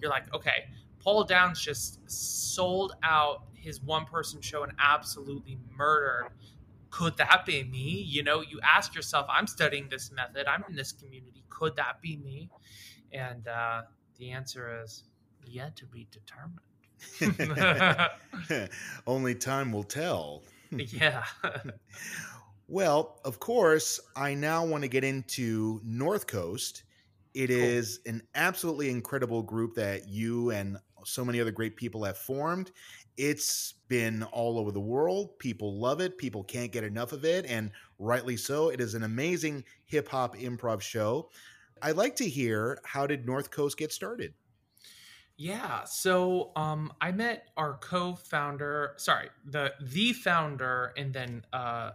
You're 0.00 0.10
like, 0.10 0.32
okay, 0.34 0.66
Paul 0.98 1.24
Downs 1.24 1.60
just 1.60 2.00
sold 2.10 2.94
out 3.02 3.44
his 3.54 3.80
one 3.80 4.04
person 4.04 4.40
show 4.40 4.62
and 4.62 4.72
absolutely 4.78 5.58
murdered. 5.76 6.30
Could 6.90 7.16
that 7.16 7.44
be 7.46 7.64
me? 7.64 8.04
You 8.06 8.22
know, 8.22 8.40
you 8.40 8.60
ask 8.62 8.94
yourself, 8.94 9.26
I'm 9.28 9.46
studying 9.46 9.88
this 9.88 10.12
method, 10.12 10.46
I'm 10.46 10.64
in 10.68 10.76
this 10.76 10.92
community. 10.92 11.44
Could 11.48 11.76
that 11.76 12.00
be 12.02 12.16
me? 12.16 12.50
And 13.12 13.46
uh, 13.48 13.82
the 14.18 14.30
answer 14.30 14.82
is 14.82 15.04
yet 15.46 15.76
to 15.76 15.86
be 15.86 16.08
determined. 16.10 16.60
Only 19.06 19.34
time 19.34 19.72
will 19.72 19.84
tell. 19.84 20.42
yeah. 20.70 21.24
well, 22.68 23.20
of 23.24 23.40
course, 23.40 24.00
I 24.16 24.34
now 24.34 24.64
want 24.64 24.82
to 24.82 24.88
get 24.88 25.04
into 25.04 25.80
North 25.84 26.26
Coast. 26.26 26.84
It 27.34 27.48
cool. 27.48 27.56
is 27.56 28.00
an 28.06 28.22
absolutely 28.34 28.90
incredible 28.90 29.42
group 29.42 29.74
that 29.74 30.08
you 30.08 30.50
and 30.50 30.78
so 31.04 31.24
many 31.24 31.40
other 31.40 31.50
great 31.50 31.76
people 31.76 32.04
have 32.04 32.18
formed. 32.18 32.70
It's 33.16 33.74
been 33.88 34.22
all 34.24 34.58
over 34.58 34.72
the 34.72 34.80
world. 34.80 35.38
People 35.38 35.78
love 35.78 36.00
it. 36.00 36.16
People 36.16 36.44
can't 36.44 36.72
get 36.72 36.84
enough 36.84 37.12
of 37.12 37.24
it, 37.24 37.44
and 37.46 37.70
rightly 37.98 38.36
so. 38.36 38.70
It 38.70 38.80
is 38.80 38.94
an 38.94 39.02
amazing 39.02 39.64
hip 39.84 40.08
hop 40.08 40.36
improv 40.36 40.80
show. 40.80 41.30
I'd 41.82 41.96
like 41.96 42.16
to 42.16 42.28
hear 42.28 42.78
how 42.84 43.06
did 43.06 43.26
North 43.26 43.50
Coast 43.50 43.76
get 43.76 43.92
started? 43.92 44.34
Yeah, 45.36 45.84
so 45.84 46.52
um, 46.56 46.92
I 47.00 47.10
met 47.10 47.48
our 47.56 47.74
co-founder, 47.78 48.94
sorry, 48.96 49.28
the 49.44 49.72
the 49.80 50.12
founder, 50.12 50.92
and 50.96 51.12
then 51.12 51.44
uh, 51.52 51.90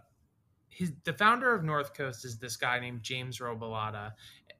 his 0.77 0.93
the 1.05 1.13
founder 1.13 1.55
of 1.55 1.63
North 1.63 1.95
Coast 1.95 2.23
is 2.23 2.37
this 2.37 2.55
guy 2.55 2.79
named 2.79 3.01
James 3.01 3.39
Robalata 3.39 4.11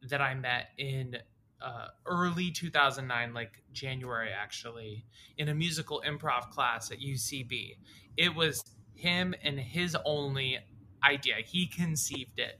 that 0.09 0.19
I 0.19 0.33
met 0.33 0.69
in 0.79 1.17
uh, 1.61 1.87
early 2.07 2.49
2009, 2.49 3.33
like 3.35 3.61
January 3.71 4.29
actually, 4.31 5.05
in 5.37 5.49
a 5.49 5.53
musical 5.53 6.03
improv 6.07 6.49
class 6.49 6.91
at 6.91 6.99
UCB. 6.99 7.77
It 8.17 8.33
was 8.33 8.63
him 8.95 9.35
and 9.43 9.59
his 9.59 9.95
only 10.05 10.57
idea. 11.03 11.35
He 11.45 11.67
conceived 11.67 12.39
it 12.39 12.59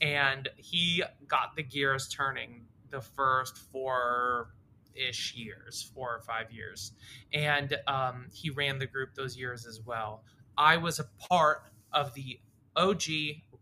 and 0.00 0.48
he 0.56 1.04
got 1.28 1.54
the 1.54 1.62
gears 1.62 2.08
turning 2.08 2.66
the 2.90 3.00
first 3.00 3.56
four 3.56 4.48
ish 4.96 5.34
years, 5.36 5.92
four 5.94 6.12
or 6.12 6.22
five 6.22 6.50
years. 6.50 6.90
And 7.32 7.76
um, 7.86 8.26
he 8.32 8.50
ran 8.50 8.80
the 8.80 8.86
group 8.86 9.14
those 9.14 9.36
years 9.36 9.64
as 9.64 9.80
well. 9.80 10.24
I 10.58 10.76
was 10.76 10.98
a 10.98 11.04
part 11.28 11.62
of 11.92 12.12
the 12.14 12.40
OG 12.76 13.02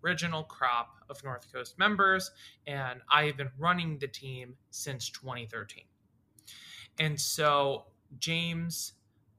original 0.05 0.43
crop 0.45 0.97
of 1.09 1.23
North 1.25 1.51
Coast 1.53 1.79
members, 1.79 2.31
and 2.67 3.01
I 3.11 3.25
have 3.25 3.37
been 3.37 3.51
running 3.59 3.99
the 3.99 4.09
team 4.09 4.55
since 4.71 5.09
2013. 5.11 5.85
And 6.99 7.21
so 7.21 7.87
James 8.19 8.93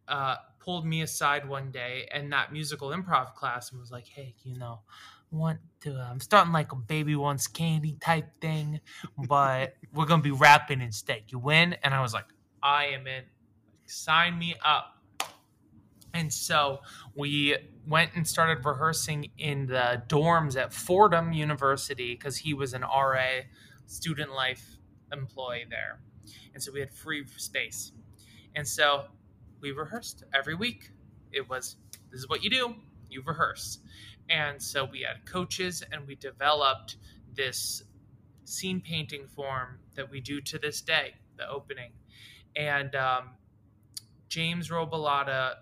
uh, 0.07 0.35
pulled 0.59 0.85
me 0.85 1.01
aside 1.01 1.47
one 1.47 1.71
day 1.71 2.07
in 2.13 2.29
that 2.31 2.51
musical 2.51 2.89
improv 2.89 3.35
class 3.35 3.71
and 3.71 3.79
was 3.79 3.91
like, 3.91 4.07
hey, 4.07 4.35
you 4.43 4.57
know, 4.57 4.79
want 5.31 5.59
to 5.81 5.93
I'm 5.95 6.19
starting 6.19 6.53
like 6.53 6.71
a 6.71 6.75
baby 6.75 7.15
wants 7.15 7.47
candy 7.47 7.97
type 7.99 8.27
thing, 8.41 8.79
but 9.27 9.75
we're 9.93 10.05
gonna 10.05 10.21
be 10.21 10.31
rapping 10.31 10.81
instead. 10.81 11.23
You 11.27 11.39
win, 11.39 11.75
and 11.83 11.93
I 11.93 12.01
was 12.01 12.13
like, 12.13 12.25
I 12.63 12.87
am 12.87 13.07
in. 13.07 13.23
Sign 13.85 14.37
me 14.37 14.55
up. 14.63 14.94
And 16.15 16.31
so 16.31 16.79
we 17.13 17.57
went 17.85 18.11
and 18.15 18.25
started 18.25 18.65
rehearsing 18.65 19.31
in 19.37 19.67
the 19.67 20.01
dorms 20.07 20.55
at 20.55 20.73
Fordham 20.73 21.33
University 21.33 22.15
because 22.15 22.37
he 22.37 22.53
was 22.53 22.73
an 22.73 22.83
RA, 22.83 23.41
student 23.85 24.33
life 24.33 24.77
employee 25.11 25.65
there. 25.69 25.99
And 26.53 26.63
so 26.63 26.71
we 26.71 26.79
had 26.79 26.93
free 26.93 27.25
space. 27.35 27.91
And 28.55 28.65
so 28.65 29.03
we 29.59 29.71
rehearsed 29.71 30.23
every 30.33 30.55
week. 30.55 30.91
It 31.33 31.49
was 31.49 31.75
this 32.11 32.21
is 32.21 32.29
what 32.29 32.43
you 32.43 32.49
do 32.49 32.75
you 33.09 33.21
rehearse. 33.25 33.79
And 34.29 34.61
so 34.61 34.85
we 34.85 35.01
had 35.01 35.25
coaches 35.25 35.83
and 35.91 36.07
we 36.07 36.15
developed 36.15 36.97
this 37.35 37.83
scene 38.45 38.81
painting 38.81 39.27
form 39.27 39.79
that 39.95 40.09
we 40.09 40.21
do 40.21 40.41
to 40.41 40.57
this 40.57 40.81
day, 40.81 41.15
the 41.37 41.47
opening. 41.47 41.91
And 42.55 42.95
um, 42.95 43.31
James 44.29 44.69
Robalata 44.69 45.55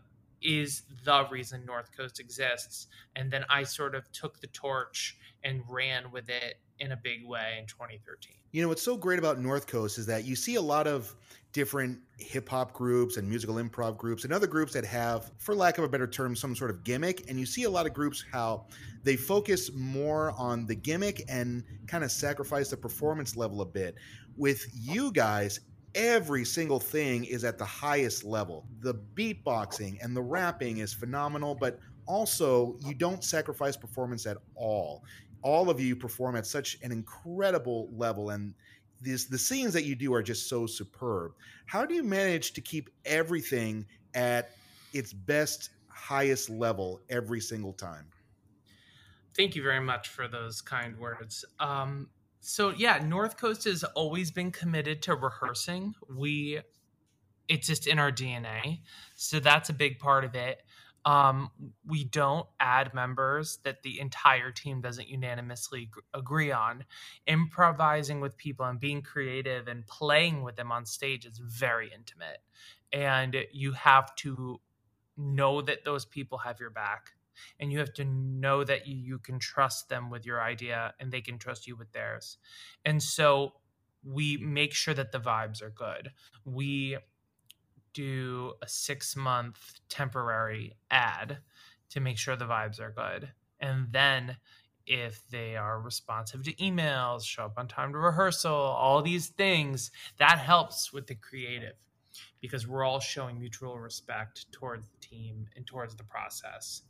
is 0.43 0.83
the 1.03 1.25
reason 1.31 1.65
North 1.65 1.95
Coast 1.95 2.19
exists. 2.19 2.87
And 3.15 3.31
then 3.31 3.45
I 3.49 3.63
sort 3.63 3.95
of 3.95 4.11
took 4.11 4.39
the 4.39 4.47
torch 4.47 5.17
and 5.43 5.61
ran 5.69 6.11
with 6.11 6.29
it 6.29 6.59
in 6.79 6.91
a 6.91 6.97
big 6.97 7.25
way 7.25 7.57
in 7.59 7.65
2013. 7.65 8.33
You 8.51 8.61
know, 8.61 8.67
what's 8.67 8.81
so 8.81 8.97
great 8.97 9.19
about 9.19 9.39
North 9.39 9.67
Coast 9.67 9.97
is 9.97 10.05
that 10.05 10.25
you 10.25 10.35
see 10.35 10.55
a 10.55 10.61
lot 10.61 10.85
of 10.87 11.15
different 11.53 11.99
hip 12.17 12.49
hop 12.49 12.73
groups 12.73 13.17
and 13.17 13.29
musical 13.29 13.55
improv 13.55 13.97
groups 13.97 14.23
and 14.23 14.33
other 14.33 14.47
groups 14.47 14.73
that 14.73 14.83
have, 14.83 15.31
for 15.37 15.53
lack 15.53 15.77
of 15.77 15.83
a 15.83 15.87
better 15.87 16.07
term, 16.07 16.35
some 16.35 16.55
sort 16.55 16.71
of 16.71 16.83
gimmick. 16.83 17.29
And 17.29 17.39
you 17.39 17.45
see 17.45 17.63
a 17.63 17.69
lot 17.69 17.85
of 17.85 17.93
groups 17.93 18.25
how 18.31 18.65
they 19.03 19.15
focus 19.15 19.71
more 19.73 20.31
on 20.31 20.65
the 20.65 20.75
gimmick 20.75 21.23
and 21.29 21.63
kind 21.87 22.03
of 22.03 22.11
sacrifice 22.11 22.69
the 22.69 22.77
performance 22.77 23.35
level 23.35 23.61
a 23.61 23.65
bit. 23.65 23.95
With 24.35 24.65
you 24.73 25.11
guys, 25.11 25.59
every 25.95 26.45
single 26.45 26.79
thing 26.79 27.25
is 27.25 27.43
at 27.43 27.57
the 27.57 27.65
highest 27.65 28.23
level. 28.23 28.65
The 28.79 28.95
beatboxing 28.95 30.03
and 30.03 30.15
the 30.15 30.21
rapping 30.21 30.77
is 30.77 30.93
phenomenal, 30.93 31.55
but 31.55 31.79
also 32.05 32.77
you 32.79 32.93
don't 32.93 33.23
sacrifice 33.23 33.77
performance 33.77 34.25
at 34.25 34.37
all. 34.55 35.03
All 35.41 35.69
of 35.69 35.79
you 35.79 35.95
perform 35.95 36.35
at 36.35 36.45
such 36.45 36.77
an 36.81 36.91
incredible 36.91 37.89
level 37.95 38.31
and 38.31 38.53
these 39.01 39.27
the 39.27 39.37
scenes 39.37 39.73
that 39.73 39.83
you 39.83 39.95
do 39.95 40.13
are 40.13 40.23
just 40.23 40.47
so 40.47 40.65
superb. 40.65 41.33
How 41.65 41.85
do 41.85 41.93
you 41.93 42.03
manage 42.03 42.53
to 42.53 42.61
keep 42.61 42.89
everything 43.05 43.85
at 44.13 44.51
its 44.93 45.11
best 45.11 45.71
highest 45.89 46.49
level 46.49 47.01
every 47.09 47.41
single 47.41 47.73
time? 47.73 48.05
Thank 49.35 49.55
you 49.55 49.63
very 49.63 49.81
much 49.81 50.09
for 50.09 50.27
those 50.27 50.61
kind 50.61 50.97
words. 50.97 51.43
Um, 51.59 52.09
so 52.43 52.73
yeah, 52.75 52.99
North 53.03 53.37
Coast 53.37 53.63
has 53.63 53.85
always 53.85 54.29
been 54.29 54.51
committed 54.51 55.01
to 55.03 55.15
rehearsing. 55.15 55.93
We 56.13 56.59
it's 57.47 57.67
just 57.67 57.87
in 57.87 57.99
our 57.99 58.11
DNA. 58.11 58.81
So 59.15 59.39
that's 59.39 59.69
a 59.69 59.73
big 59.73 59.99
part 59.99 60.25
of 60.25 60.35
it. 60.35 60.61
Um, 61.05 61.51
we 61.85 62.03
don't 62.03 62.45
add 62.59 62.93
members 62.93 63.59
that 63.63 63.83
the 63.83 63.99
entire 63.99 64.51
team 64.51 64.81
doesn't 64.81 65.07
unanimously 65.07 65.89
agree 66.13 66.51
on. 66.51 66.85
Improvising 67.27 68.19
with 68.21 68.37
people 68.37 68.65
and 68.65 68.79
being 68.79 69.01
creative 69.01 69.67
and 69.67 69.85
playing 69.87 70.43
with 70.43 70.55
them 70.57 70.71
on 70.71 70.85
stage 70.85 71.25
is 71.25 71.37
very 71.37 71.91
intimate. 71.93 72.39
And 72.91 73.35
you 73.51 73.73
have 73.73 74.15
to 74.17 74.59
know 75.17 75.61
that 75.61 75.85
those 75.85 76.05
people 76.05 76.39
have 76.39 76.59
your 76.59 76.69
back 76.69 77.11
and 77.59 77.71
you 77.71 77.79
have 77.79 77.93
to 77.93 78.05
know 78.05 78.63
that 78.63 78.87
you, 78.87 79.19
can 79.19 79.39
trust 79.39 79.89
them 79.89 80.09
with 80.09 80.25
your 80.25 80.41
idea 80.41 80.93
and 80.99 81.11
they 81.11 81.21
can 81.21 81.37
trust 81.37 81.67
you 81.67 81.75
with 81.75 81.91
theirs. 81.91 82.37
And 82.83 83.01
so 83.01 83.53
we 84.03 84.37
make 84.37 84.73
sure 84.73 84.93
that 84.93 85.11
the 85.11 85.19
vibes 85.19 85.61
are 85.61 85.69
good. 85.69 86.11
We 86.45 86.97
do 87.93 88.53
a 88.61 88.67
six 88.67 89.15
month 89.15 89.79
temporary 89.87 90.75
ad 90.91 91.37
to 91.89 91.99
make 91.99 92.17
sure 92.17 92.35
the 92.35 92.45
vibes 92.45 92.79
are 92.79 92.91
good. 92.91 93.31
And 93.59 93.87
then 93.91 94.37
if 94.85 95.21
they 95.29 95.55
are 95.55 95.79
responsive 95.79 96.43
to 96.43 96.53
emails 96.55 97.23
show 97.23 97.45
up 97.45 97.53
on 97.57 97.67
time 97.67 97.93
to 97.93 97.97
rehearsal 97.97 98.53
all 98.53 99.01
these 99.01 99.27
things 99.27 99.91
that 100.17 100.39
helps 100.39 100.91
with 100.91 101.07
the 101.07 101.15
creative 101.15 101.75
because 102.41 102.67
we're 102.67 102.83
all 102.83 102.99
showing 102.99 103.39
mutual 103.39 103.77
respect 103.79 104.51
towards 104.51 104.87
the 104.87 105.07
team 105.07 105.45
and 105.55 105.65
towards 105.67 105.95
the 105.95 106.03
process 106.03 106.83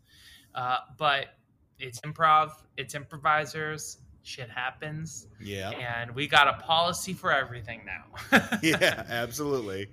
uh, 0.56 0.78
but 0.98 1.28
it's 1.80 2.00
improv, 2.02 2.52
it's 2.78 2.96
improvisers. 2.96 3.98
Shit 4.24 4.50
happens. 4.50 5.28
Yeah. 5.42 5.72
And 5.72 6.16
we 6.16 6.28
got 6.28 6.48
a 6.48 6.54
policy 6.64 7.14
for 7.14 7.32
everything 7.32 7.82
now. 7.86 8.50
yeah, 8.64 9.04
absolutely. 9.10 9.88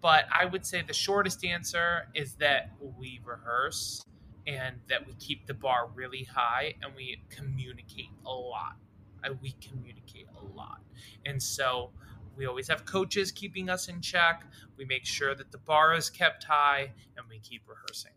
But 0.00 0.24
I 0.32 0.46
would 0.46 0.64
say 0.64 0.82
the 0.86 0.94
shortest 0.94 1.44
answer 1.44 2.08
is 2.14 2.34
that 2.34 2.70
we 2.80 3.20
rehearse 3.24 4.02
and 4.46 4.76
that 4.88 5.06
we 5.06 5.14
keep 5.14 5.46
the 5.46 5.54
bar 5.54 5.90
really 5.94 6.24
high 6.24 6.74
and 6.82 6.94
we 6.94 7.20
communicate 7.28 8.08
a 8.24 8.32
lot. 8.32 8.76
Uh, 9.22 9.34
we 9.42 9.54
communicate 9.60 10.28
a 10.40 10.56
lot. 10.56 10.80
And 11.26 11.42
so 11.42 11.90
we 12.38 12.46
always 12.46 12.68
have 12.68 12.86
coaches 12.86 13.32
keeping 13.32 13.68
us 13.68 13.88
in 13.88 14.00
check. 14.00 14.44
We 14.76 14.84
make 14.84 15.04
sure 15.04 15.34
that 15.34 15.50
the 15.50 15.58
bar 15.58 15.94
is 15.94 16.08
kept 16.08 16.44
high 16.44 16.92
and 17.16 17.26
we 17.28 17.40
keep 17.40 17.62
rehearsing 17.66 18.12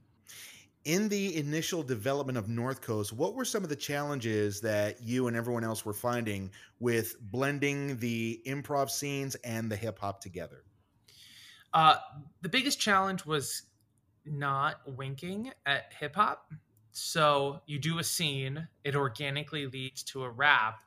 In 0.85 1.09
the 1.09 1.35
initial 1.37 1.83
development 1.83 2.37
of 2.37 2.47
North 2.47 2.81
Coast, 2.81 3.11
what 3.11 3.33
were 3.33 3.45
some 3.45 3.63
of 3.63 3.69
the 3.69 3.75
challenges 3.75 4.61
that 4.61 5.01
you 5.01 5.27
and 5.27 5.35
everyone 5.35 5.63
else 5.63 5.83
were 5.83 5.93
finding 5.93 6.51
with 6.79 7.19
blending 7.19 7.97
the 7.97 8.41
improv 8.45 8.89
scenes 8.89 9.35
and 9.43 9.71
the 9.71 9.75
hip 9.75 9.99
hop 9.99 10.21
together? 10.21 10.63
Uh, 11.73 11.95
the 12.41 12.49
biggest 12.49 12.79
challenge 12.79 13.25
was 13.25 13.63
not 14.25 14.81
winking 14.85 15.51
at 15.65 15.91
hip 15.99 16.15
hop. 16.15 16.51
So 16.91 17.61
you 17.65 17.79
do 17.79 17.99
a 17.99 18.03
scene, 18.03 18.67
it 18.83 18.95
organically 18.95 19.65
leads 19.65 20.03
to 20.03 20.23
a 20.23 20.29
rap. 20.29 20.79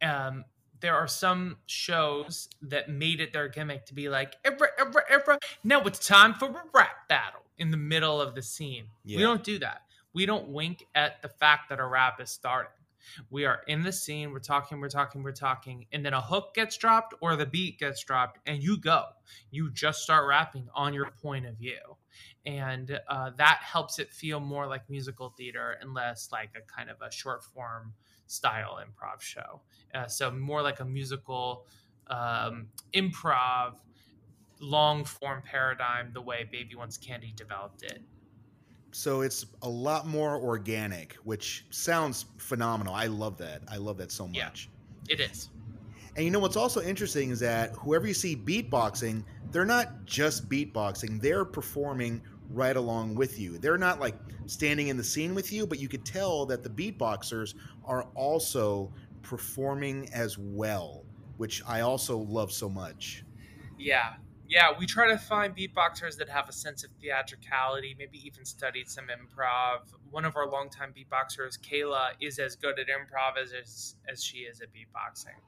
Um, 0.00 0.44
there 0.82 0.94
are 0.94 1.08
some 1.08 1.56
shows 1.66 2.48
that 2.60 2.90
made 2.90 3.20
it 3.20 3.32
their 3.32 3.48
gimmick 3.48 3.86
to 3.86 3.94
be 3.94 4.08
like, 4.08 4.36
Ebra, 4.42 4.66
Ebra, 4.78 5.00
Ebra, 5.10 5.38
now 5.64 5.80
it's 5.82 6.06
time 6.06 6.34
for 6.34 6.48
a 6.50 6.62
rap 6.74 7.08
battle 7.08 7.40
in 7.56 7.70
the 7.70 7.76
middle 7.76 8.20
of 8.20 8.34
the 8.34 8.42
scene. 8.42 8.84
Yeah. 9.04 9.16
We 9.18 9.22
don't 9.22 9.42
do 9.42 9.58
that. 9.60 9.82
We 10.12 10.26
don't 10.26 10.48
wink 10.48 10.84
at 10.94 11.22
the 11.22 11.28
fact 11.28 11.70
that 11.70 11.80
a 11.80 11.86
rap 11.86 12.20
is 12.20 12.30
starting. 12.30 12.72
We 13.30 13.46
are 13.46 13.62
in 13.66 13.82
the 13.82 13.92
scene, 13.92 14.30
we're 14.30 14.38
talking, 14.38 14.80
we're 14.80 14.88
talking, 14.88 15.22
we're 15.22 15.32
talking, 15.32 15.86
and 15.92 16.04
then 16.04 16.14
a 16.14 16.20
hook 16.20 16.54
gets 16.54 16.76
dropped 16.76 17.14
or 17.20 17.34
the 17.36 17.46
beat 17.46 17.78
gets 17.78 18.02
dropped, 18.04 18.38
and 18.46 18.62
you 18.62 18.78
go. 18.78 19.06
You 19.50 19.70
just 19.70 20.02
start 20.02 20.28
rapping 20.28 20.68
on 20.74 20.94
your 20.94 21.10
point 21.22 21.46
of 21.46 21.56
view. 21.56 21.96
And 22.44 23.00
uh, 23.08 23.30
that 23.38 23.60
helps 23.62 23.98
it 23.98 24.12
feel 24.12 24.40
more 24.40 24.66
like 24.66 24.88
musical 24.88 25.30
theater 25.30 25.76
and 25.80 25.94
less 25.94 26.28
like 26.30 26.50
a 26.56 26.60
kind 26.60 26.90
of 26.90 26.96
a 27.00 27.10
short 27.10 27.44
form 27.44 27.94
style 28.32 28.78
improv 28.80 29.20
show. 29.20 29.60
Uh, 29.94 30.06
so, 30.06 30.30
more 30.30 30.62
like 30.62 30.80
a 30.80 30.84
musical 30.84 31.66
um, 32.08 32.66
improv 32.94 33.74
long 34.60 35.04
form 35.04 35.42
paradigm 35.44 36.10
the 36.12 36.20
way 36.20 36.48
Baby 36.50 36.74
Wants 36.74 36.96
Candy 36.96 37.32
developed 37.36 37.82
it 37.82 38.00
so 38.92 39.22
it's 39.22 39.46
a 39.62 39.68
lot 39.68 40.06
more 40.06 40.36
organic, 40.36 41.14
which 41.24 41.64
sounds 41.70 42.26
phenomenal. 42.36 42.94
I 42.94 43.06
love 43.06 43.38
that. 43.38 43.62
I 43.68 43.76
love 43.76 43.96
that 43.98 44.12
so 44.12 44.28
much. 44.28 44.68
Yeah, 45.08 45.14
it 45.14 45.20
is. 45.20 45.48
And 46.14 46.24
you 46.26 46.30
know 46.30 46.38
what's 46.38 46.56
also 46.56 46.82
interesting 46.82 47.30
is 47.30 47.40
that 47.40 47.72
whoever 47.72 48.06
you 48.06 48.14
see 48.14 48.36
beatboxing, 48.36 49.24
they're 49.50 49.64
not 49.64 50.04
just 50.04 50.48
beatboxing, 50.48 51.20
they're 51.22 51.46
performing 51.46 52.20
right 52.52 52.76
along 52.76 53.14
with 53.14 53.38
you. 53.38 53.58
They're 53.58 53.78
not 53.78 54.00
like 54.00 54.14
standing 54.46 54.88
in 54.88 54.96
the 54.96 55.04
scene 55.04 55.34
with 55.34 55.52
you, 55.52 55.66
but 55.66 55.78
you 55.78 55.88
could 55.88 56.04
tell 56.04 56.46
that 56.46 56.62
the 56.62 56.70
beatboxers 56.70 57.54
are 57.84 58.04
also 58.14 58.92
performing 59.22 60.08
as 60.12 60.38
well, 60.38 61.04
which 61.36 61.62
I 61.66 61.80
also 61.80 62.18
love 62.18 62.52
so 62.52 62.68
much. 62.68 63.24
Yeah, 63.78 64.14
yeah, 64.52 64.68
we 64.78 64.84
try 64.84 65.08
to 65.08 65.16
find 65.16 65.56
beatboxers 65.56 66.18
that 66.18 66.28
have 66.28 66.46
a 66.46 66.52
sense 66.52 66.84
of 66.84 66.90
theatricality, 67.00 67.96
maybe 67.98 68.18
even 68.26 68.44
studied 68.44 68.86
some 68.86 69.06
improv. 69.06 69.78
One 70.10 70.26
of 70.26 70.36
our 70.36 70.46
longtime 70.46 70.92
beatboxers, 70.92 71.58
Kayla, 71.58 72.10
is 72.20 72.38
as 72.38 72.54
good 72.54 72.78
at 72.78 72.88
improv 72.88 73.42
as, 73.42 73.96
as, 74.10 74.22
she 74.22 74.40
is 74.40 74.60
at 74.60 74.68
beatboxing. 74.68 75.40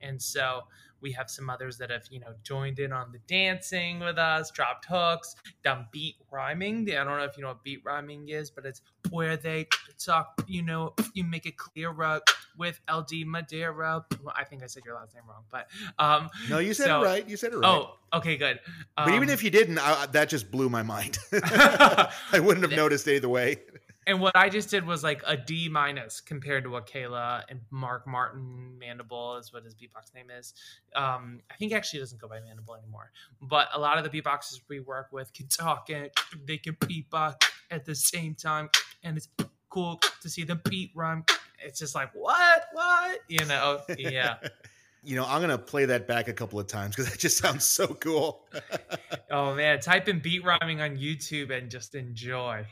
And 0.00 0.20
so 0.20 0.62
we 1.02 1.12
have 1.12 1.28
some 1.28 1.50
others 1.50 1.76
that 1.78 1.90
have, 1.90 2.04
you 2.10 2.20
know, 2.20 2.32
joined 2.42 2.78
in 2.78 2.92
on 2.92 3.12
the 3.12 3.18
dancing 3.26 4.00
with 4.00 4.18
us, 4.18 4.50
dropped 4.50 4.86
hooks, 4.86 5.34
done 5.62 5.86
beat 5.90 6.16
rhyming. 6.30 6.88
I 6.90 7.04
don't 7.04 7.18
know 7.18 7.24
if 7.24 7.36
you 7.36 7.42
know 7.42 7.48
what 7.48 7.62
beat 7.64 7.84
rhyming 7.84 8.28
is, 8.28 8.50
but 8.50 8.64
it's 8.64 8.80
where 9.10 9.36
they 9.36 9.66
talk, 9.98 10.42
you 10.46 10.62
know, 10.62 10.94
you 11.14 11.24
make 11.24 11.46
it 11.46 11.56
clearer 11.56 12.20
with 12.56 12.80
LD 12.92 13.26
Madeira. 13.26 14.04
I 14.34 14.44
think 14.44 14.62
I 14.62 14.66
said 14.66 14.84
your 14.84 14.94
last 14.94 15.14
name 15.14 15.24
wrong, 15.28 15.44
but 15.50 15.68
um, 15.98 16.30
no, 16.48 16.58
you 16.58 16.74
said 16.74 16.86
so, 16.86 17.02
it 17.02 17.04
right. 17.04 17.28
You 17.28 17.36
said 17.36 17.52
it 17.52 17.56
right. 17.56 17.68
Oh, 17.68 17.96
okay, 18.14 18.36
good. 18.36 18.60
Um, 18.96 19.06
but 19.06 19.14
even 19.14 19.28
um, 19.28 19.34
if 19.34 19.42
you 19.42 19.50
didn't, 19.50 19.78
I, 19.78 20.06
that 20.06 20.28
just 20.28 20.50
blew 20.50 20.68
my 20.68 20.82
mind. 20.82 21.18
I 21.32 22.10
wouldn't 22.34 22.62
have 22.62 22.76
noticed 22.76 23.08
either 23.08 23.28
way. 23.28 23.58
And 24.06 24.20
what 24.20 24.36
I 24.36 24.48
just 24.48 24.70
did 24.70 24.86
was 24.86 25.04
like 25.04 25.22
a 25.26 25.36
D 25.36 25.68
minus 25.68 26.20
compared 26.20 26.64
to 26.64 26.70
what 26.70 26.88
Kayla 26.88 27.44
and 27.48 27.60
Mark 27.70 28.06
Martin 28.06 28.76
Mandible 28.78 29.36
is 29.36 29.52
what 29.52 29.64
his 29.64 29.74
beatbox 29.74 30.14
name 30.14 30.26
is. 30.30 30.54
Um, 30.96 31.40
I 31.50 31.54
think 31.54 31.72
actually 31.72 32.00
doesn't 32.00 32.20
go 32.20 32.28
by 32.28 32.40
Mandible 32.40 32.74
anymore. 32.74 33.12
But 33.40 33.68
a 33.72 33.78
lot 33.78 33.98
of 33.98 34.10
the 34.10 34.10
beatboxers 34.10 34.60
we 34.68 34.80
work 34.80 35.08
with 35.12 35.32
can 35.32 35.46
talk 35.48 35.88
and 35.90 36.10
they 36.46 36.58
can 36.58 36.74
beatbox 36.74 37.36
at 37.70 37.84
the 37.84 37.94
same 37.94 38.34
time, 38.34 38.70
and 39.02 39.16
it's 39.16 39.28
cool 39.70 40.00
to 40.20 40.28
see 40.28 40.44
them 40.44 40.60
beat 40.68 40.90
rhyme. 40.94 41.24
It's 41.64 41.78
just 41.78 41.94
like 41.94 42.10
what, 42.12 42.64
what, 42.72 43.20
you 43.28 43.44
know? 43.44 43.80
Yeah. 43.96 44.36
you 45.04 45.16
know, 45.16 45.24
I'm 45.26 45.40
gonna 45.40 45.58
play 45.58 45.84
that 45.86 46.06
back 46.06 46.28
a 46.28 46.32
couple 46.32 46.60
of 46.60 46.66
times 46.66 46.94
because 46.94 47.10
that 47.10 47.18
just 47.18 47.38
sounds 47.38 47.64
so 47.64 47.88
cool. 47.88 48.46
oh 49.30 49.54
man, 49.54 49.80
type 49.80 50.08
in 50.08 50.20
beat 50.20 50.44
rhyming 50.44 50.80
on 50.80 50.96
YouTube 50.96 51.56
and 51.56 51.70
just 51.70 51.94
enjoy. 51.94 52.66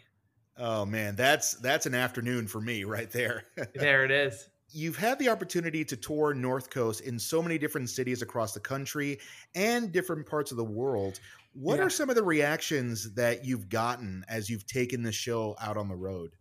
Oh 0.57 0.85
man, 0.85 1.17
that's 1.17 1.55
that's 1.55 1.87
an 1.87 1.95
afternoon 1.95 2.47
for 2.47 2.61
me 2.61 2.85
right 2.85 3.11
there. 3.11 3.45
there 3.75 4.05
it 4.05 4.11
is. 4.11 4.49
You've 4.73 4.97
had 4.97 5.19
the 5.19 5.29
opportunity 5.29 5.85
to 5.85 5.97
tour 5.97 6.33
North 6.33 6.71
Coast 6.71 7.01
in 7.01 7.19
so 7.19 7.43
many 7.43 7.59
different 7.59 7.91
cities 7.91 8.23
across 8.23 8.53
the 8.53 8.61
country 8.61 9.19
and 9.55 9.91
different 9.91 10.27
parts 10.27 10.53
of 10.53 10.57
the 10.57 10.65
world. 10.65 11.19
What 11.55 11.79
yeah. 11.79 11.87
are 11.87 11.91
some 11.91 12.09
of 12.09 12.15
the 12.15 12.23
reactions 12.23 13.13
that 13.15 13.45
you've 13.45 13.69
gotten 13.69 14.25
as 14.29 14.49
you've 14.49 14.67
taken 14.67 15.03
the 15.03 15.11
show 15.11 15.57
out 15.61 15.77
on 15.77 15.89
the 15.89 15.97
road? 15.97 16.37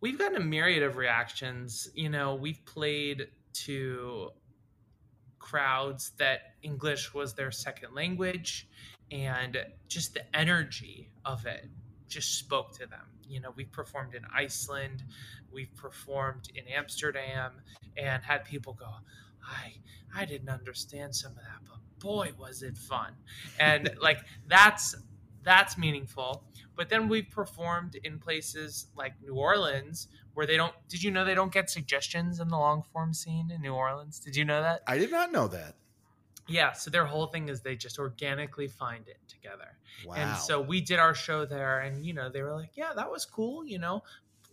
We've 0.00 0.18
gotten 0.18 0.36
a 0.36 0.44
myriad 0.44 0.84
of 0.84 0.96
reactions. 0.96 1.88
You 1.94 2.10
know, 2.10 2.36
we've 2.36 2.64
played 2.64 3.26
to 3.64 4.30
crowds 5.40 6.12
that 6.18 6.54
English 6.62 7.12
was 7.14 7.34
their 7.34 7.50
second 7.50 7.94
language 7.94 8.68
and 9.10 9.58
just 9.88 10.14
the 10.14 10.36
energy 10.36 11.10
of 11.24 11.46
it 11.46 11.66
just 12.08 12.38
spoke 12.38 12.72
to 12.78 12.86
them. 12.86 13.06
You 13.28 13.40
know, 13.40 13.52
we've 13.56 13.72
performed 13.72 14.14
in 14.14 14.22
Iceland, 14.34 15.02
we've 15.52 15.74
performed 15.76 16.48
in 16.54 16.64
Amsterdam, 16.68 17.52
and 17.96 18.22
had 18.22 18.44
people 18.44 18.72
go, 18.72 18.88
I 19.42 19.74
I 20.14 20.24
didn't 20.24 20.48
understand 20.48 21.14
some 21.14 21.32
of 21.32 21.38
that, 21.38 21.60
but 21.68 21.78
boy 21.98 22.32
was 22.38 22.62
it 22.62 22.76
fun. 22.76 23.12
And 23.58 23.90
like 24.00 24.18
that's 24.46 24.96
that's 25.42 25.78
meaningful. 25.78 26.44
But 26.74 26.88
then 26.88 27.08
we've 27.08 27.30
performed 27.30 27.96
in 28.04 28.18
places 28.18 28.88
like 28.96 29.14
New 29.22 29.34
Orleans 29.34 30.08
where 30.34 30.46
they 30.46 30.56
don't 30.56 30.74
did 30.88 31.02
you 31.02 31.10
know 31.10 31.24
they 31.24 31.34
don't 31.34 31.52
get 31.52 31.70
suggestions 31.70 32.40
in 32.40 32.48
the 32.48 32.58
long 32.58 32.82
form 32.92 33.14
scene 33.14 33.50
in 33.50 33.62
New 33.62 33.74
Orleans? 33.74 34.18
Did 34.18 34.36
you 34.36 34.44
know 34.44 34.62
that? 34.62 34.82
I 34.86 34.98
did 34.98 35.10
not 35.10 35.32
know 35.32 35.48
that 35.48 35.76
yeah 36.48 36.72
so 36.72 36.90
their 36.90 37.04
whole 37.04 37.26
thing 37.26 37.48
is 37.48 37.60
they 37.60 37.76
just 37.76 37.98
organically 37.98 38.68
find 38.68 39.08
it 39.08 39.18
together. 39.28 39.78
Wow. 40.04 40.14
and 40.16 40.36
so 40.36 40.60
we 40.60 40.80
did 40.80 40.98
our 40.98 41.14
show 41.14 41.44
there 41.44 41.80
and 41.80 42.04
you 42.04 42.12
know 42.12 42.28
they 42.28 42.42
were 42.42 42.54
like 42.54 42.72
yeah 42.74 42.92
that 42.94 43.10
was 43.10 43.24
cool 43.24 43.64
you 43.64 43.78
know 43.78 44.02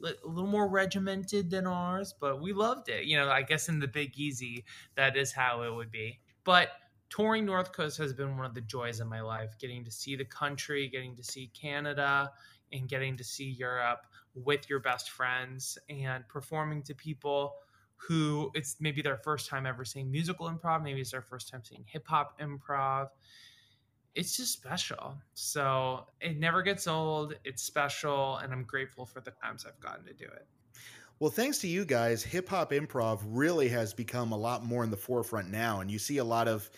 a 0.03 0.27
little 0.27 0.49
more 0.49 0.67
regimented 0.67 1.49
than 1.49 1.67
ours 1.67 2.13
but 2.19 2.41
we 2.41 2.51
loved 2.53 2.89
it. 2.89 3.05
You 3.05 3.17
know 3.17 3.29
i 3.29 3.41
guess 3.41 3.69
in 3.69 3.79
the 3.79 3.87
big 3.87 4.17
easy 4.17 4.65
that 4.95 5.15
is 5.17 5.31
how 5.31 5.63
it 5.63 5.73
would 5.73 5.91
be. 5.91 6.19
But 6.43 6.69
touring 7.09 7.45
north 7.45 7.71
coast 7.71 7.97
has 7.99 8.11
been 8.11 8.37
one 8.37 8.45
of 8.45 8.55
the 8.55 8.61
joys 8.61 8.99
of 8.99 9.07
my 9.07 9.21
life 9.21 9.55
getting 9.59 9.83
to 9.85 9.91
see 9.91 10.15
the 10.15 10.25
country 10.25 10.87
getting 10.87 11.15
to 11.15 11.23
see 11.23 11.51
canada 11.53 12.31
and 12.71 12.89
getting 12.89 13.15
to 13.15 13.23
see 13.23 13.45
europe 13.51 14.07
with 14.33 14.67
your 14.67 14.79
best 14.79 15.11
friends 15.11 15.77
and 15.89 16.27
performing 16.27 16.81
to 16.81 16.95
people 16.95 17.53
who 18.07 18.51
it's 18.53 18.77
maybe 18.79 19.01
their 19.01 19.17
first 19.17 19.49
time 19.49 19.65
ever 19.65 19.85
seeing 19.85 20.11
musical 20.11 20.49
improv, 20.49 20.83
maybe 20.83 21.01
it's 21.01 21.11
their 21.11 21.21
first 21.21 21.49
time 21.49 21.61
seeing 21.63 21.85
hip 21.87 22.07
hop 22.07 22.39
improv. 22.39 23.09
It's 24.15 24.37
just 24.37 24.53
special. 24.53 25.15
So 25.33 26.05
it 26.21 26.37
never 26.37 26.61
gets 26.61 26.87
old. 26.87 27.35
It's 27.43 27.63
special. 27.63 28.37
And 28.37 28.53
I'm 28.53 28.63
grateful 28.63 29.05
for 29.05 29.21
the 29.21 29.31
times 29.31 29.65
I've 29.65 29.79
gotten 29.79 30.05
to 30.05 30.13
do 30.13 30.25
it. 30.25 30.45
Well, 31.19 31.31
thanks 31.31 31.59
to 31.59 31.67
you 31.67 31.85
guys, 31.85 32.23
hip 32.23 32.49
hop 32.49 32.71
improv 32.71 33.19
really 33.25 33.69
has 33.69 33.93
become 33.93 34.31
a 34.33 34.37
lot 34.37 34.63
more 34.63 34.83
in 34.83 34.91
the 34.91 34.97
forefront 34.97 35.49
now. 35.49 35.79
And 35.79 35.89
you 35.89 35.97
see 35.97 36.17
a 36.17 36.23
lot 36.23 36.47
of 36.47 36.69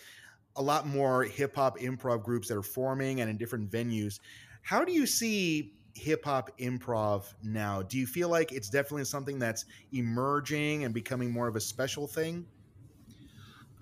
a 0.54 0.62
lot 0.62 0.86
more 0.86 1.24
hip 1.24 1.54
hop 1.56 1.78
improv 1.78 2.22
groups 2.22 2.48
that 2.48 2.56
are 2.56 2.62
forming 2.62 3.20
and 3.20 3.28
in 3.28 3.36
different 3.36 3.70
venues. 3.70 4.20
How 4.62 4.84
do 4.84 4.92
you 4.92 5.06
see 5.06 5.75
hip 5.96 6.24
hop 6.24 6.56
improv 6.58 7.32
now? 7.42 7.82
Do 7.82 7.98
you 7.98 8.06
feel 8.06 8.28
like 8.28 8.52
it's 8.52 8.68
definitely 8.68 9.04
something 9.04 9.38
that's 9.38 9.64
emerging 9.92 10.84
and 10.84 10.92
becoming 10.92 11.30
more 11.30 11.48
of 11.48 11.56
a 11.56 11.60
special 11.60 12.06
thing? 12.06 12.46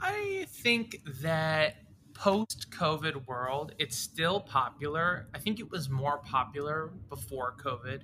I 0.00 0.46
think 0.48 1.00
that 1.22 1.76
post 2.14 2.70
COVID 2.70 3.26
world, 3.26 3.74
it's 3.78 3.96
still 3.96 4.40
popular. 4.40 5.26
I 5.34 5.38
think 5.38 5.60
it 5.60 5.70
was 5.70 5.90
more 5.90 6.18
popular 6.18 6.92
before 7.08 7.54
COVID. 7.62 8.02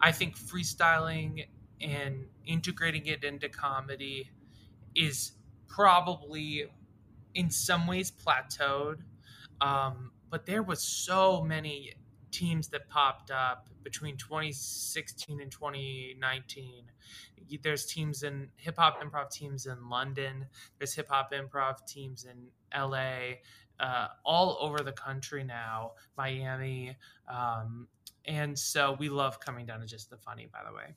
I 0.00 0.12
think 0.12 0.38
freestyling 0.38 1.46
and 1.80 2.26
integrating 2.46 3.06
it 3.06 3.24
into 3.24 3.48
comedy 3.48 4.30
is 4.94 5.32
probably 5.66 6.66
in 7.34 7.50
some 7.50 7.86
ways 7.86 8.10
plateaued. 8.10 8.98
Um, 9.60 10.12
but 10.30 10.46
there 10.46 10.62
was 10.62 10.82
so 10.82 11.42
many 11.42 11.94
teams 12.30 12.68
that 12.68 12.88
popped 12.88 13.30
up 13.30 13.68
between 13.82 14.16
2016 14.16 15.40
and 15.40 15.50
2019. 15.50 16.84
There's 17.62 17.86
teams 17.86 18.22
in 18.22 18.48
hip 18.56 18.76
hop 18.78 19.02
improv 19.02 19.30
teams 19.30 19.66
in 19.66 19.88
London. 19.88 20.46
There's 20.78 20.94
hip 20.94 21.08
hop 21.08 21.32
improv 21.32 21.86
teams 21.86 22.24
in 22.24 22.48
LA, 22.78 23.38
uh, 23.80 24.08
all 24.24 24.58
over 24.60 24.78
the 24.80 24.92
country 24.92 25.42
now, 25.42 25.92
Miami. 26.16 26.96
Um, 27.28 27.88
and 28.26 28.58
so 28.58 28.96
we 28.98 29.08
love 29.08 29.40
coming 29.40 29.66
down 29.66 29.80
to 29.80 29.86
just 29.86 30.10
the 30.10 30.16
funny, 30.16 30.48
by 30.52 30.60
the 30.68 30.74
way. 30.74 30.94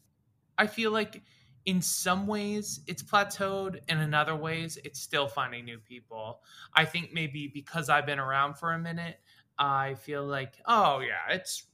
I 0.57 0.67
feel 0.67 0.91
like 0.91 1.23
in 1.65 1.81
some 1.81 2.27
ways 2.27 2.81
it's 2.87 3.01
plateaued 3.01 3.79
and 3.87 4.01
in 4.01 4.13
other 4.13 4.35
ways 4.35 4.77
it's 4.83 4.99
still 4.99 5.27
finding 5.27 5.63
new 5.63 5.77
people 5.77 6.41
i 6.75 6.83
think 6.83 7.13
maybe 7.13 7.47
because 7.47 7.89
i've 7.89 8.05
been 8.05 8.19
around 8.19 8.55
for 8.55 8.73
a 8.73 8.79
minute 8.79 9.17
i 9.57 9.93
feel 9.95 10.25
like 10.25 10.55
oh 10.65 10.99
yeah 10.99 11.33
it's 11.33 11.67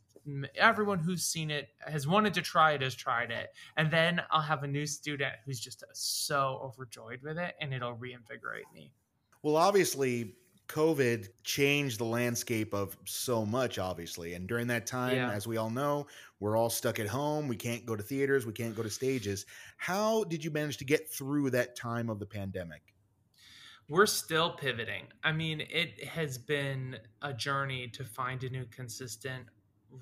everyone 0.56 1.00
who's 1.00 1.24
seen 1.24 1.50
it 1.50 1.70
has 1.80 2.08
wanted 2.08 2.34
to 2.34 2.42
try 2.42 2.74
it 2.74 2.82
has 2.82 2.94
tried 2.94 3.32
it 3.32 3.50
and 3.78 3.90
then 3.90 4.22
i'll 4.32 4.42
have 4.42 4.64
a 4.64 4.68
new 4.68 4.86
student 4.86 5.34
who's 5.46 5.60
just 5.60 5.82
uh, 5.84 5.88
so 5.94 6.60
overjoyed 6.64 7.20
with 7.24 7.38
it 7.38 7.56
and 7.62 7.74
it'll 7.74 7.94
reinvigorate 7.94 8.66
me 8.74 8.92
well 9.42 9.56
obviously 9.56 10.36
COVID 10.70 11.30
changed 11.44 12.00
the 12.00 12.06
landscape 12.06 12.74
of 12.76 12.96
so 13.06 13.44
much, 13.44 13.80
obviously. 13.80 14.36
And 14.36 14.48
during 14.48 14.68
that 14.68 14.86
time, 14.86 15.16
yeah. 15.16 15.32
as 15.32 15.48
we 15.48 15.58
all 15.58 15.72
know, 15.72 16.06
we're 16.40 16.56
all 16.56 16.70
stuck 16.70 17.00
at 17.00 17.08
home. 17.08 17.48
We 17.48 17.56
can't 17.56 17.86
go 17.88 17.96
to 17.96 18.04
theaters. 18.04 18.46
We 18.46 18.54
can't 18.54 18.76
go 18.76 18.84
to 18.84 18.90
stages. 18.90 19.48
How 19.78 20.24
did 20.26 20.44
you 20.44 20.52
manage 20.52 20.78
to 20.78 20.86
get 20.86 21.12
through 21.12 21.50
that 21.52 21.76
time 21.76 22.08
of 22.08 22.20
the 22.20 22.28
pandemic? 22.28 22.94
We're 23.90 24.06
still 24.06 24.52
pivoting. 24.52 25.08
I 25.24 25.32
mean, 25.32 25.62
it 25.62 26.04
has 26.06 26.38
been 26.38 26.98
a 27.24 27.34
journey 27.34 27.88
to 27.88 28.04
find 28.04 28.44
a 28.44 28.50
new 28.50 28.66
consistent 28.66 29.46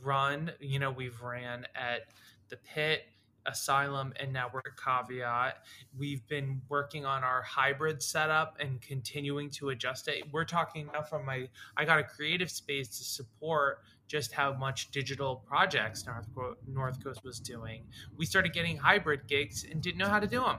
run. 0.03 0.51
You 0.59 0.79
know, 0.79 0.91
we've 0.91 1.21
ran 1.21 1.65
at 1.73 2.01
the 2.49 2.57
PIT 2.57 3.03
Asylum, 3.45 4.11
and 4.19 4.33
now 4.33 4.51
we're 4.53 4.59
at 4.59 4.75
Caveat. 4.75 5.59
We've 5.97 6.27
been 6.27 6.61
working 6.67 7.05
on 7.05 7.23
our 7.23 7.41
hybrid 7.41 8.03
setup 8.03 8.57
and 8.59 8.81
continuing 8.81 9.49
to 9.51 9.69
adjust 9.69 10.09
it. 10.09 10.25
We're 10.33 10.43
talking 10.43 10.89
now 10.93 11.03
from 11.03 11.25
my, 11.25 11.47
I 11.77 11.85
got 11.85 11.97
a 11.97 12.03
creative 12.03 12.51
space 12.51 12.89
to 12.97 13.05
support 13.05 13.83
just 14.09 14.33
how 14.33 14.51
much 14.51 14.91
digital 14.91 15.37
projects 15.47 16.05
North, 16.05 16.27
North 16.67 17.01
Coast 17.01 17.23
was 17.23 17.39
doing. 17.39 17.85
We 18.17 18.25
started 18.25 18.51
getting 18.51 18.75
hybrid 18.75 19.27
gigs 19.27 19.63
and 19.63 19.81
didn't 19.81 19.97
know 19.97 20.09
how 20.09 20.19
to 20.19 20.27
do 20.27 20.41
them. 20.41 20.57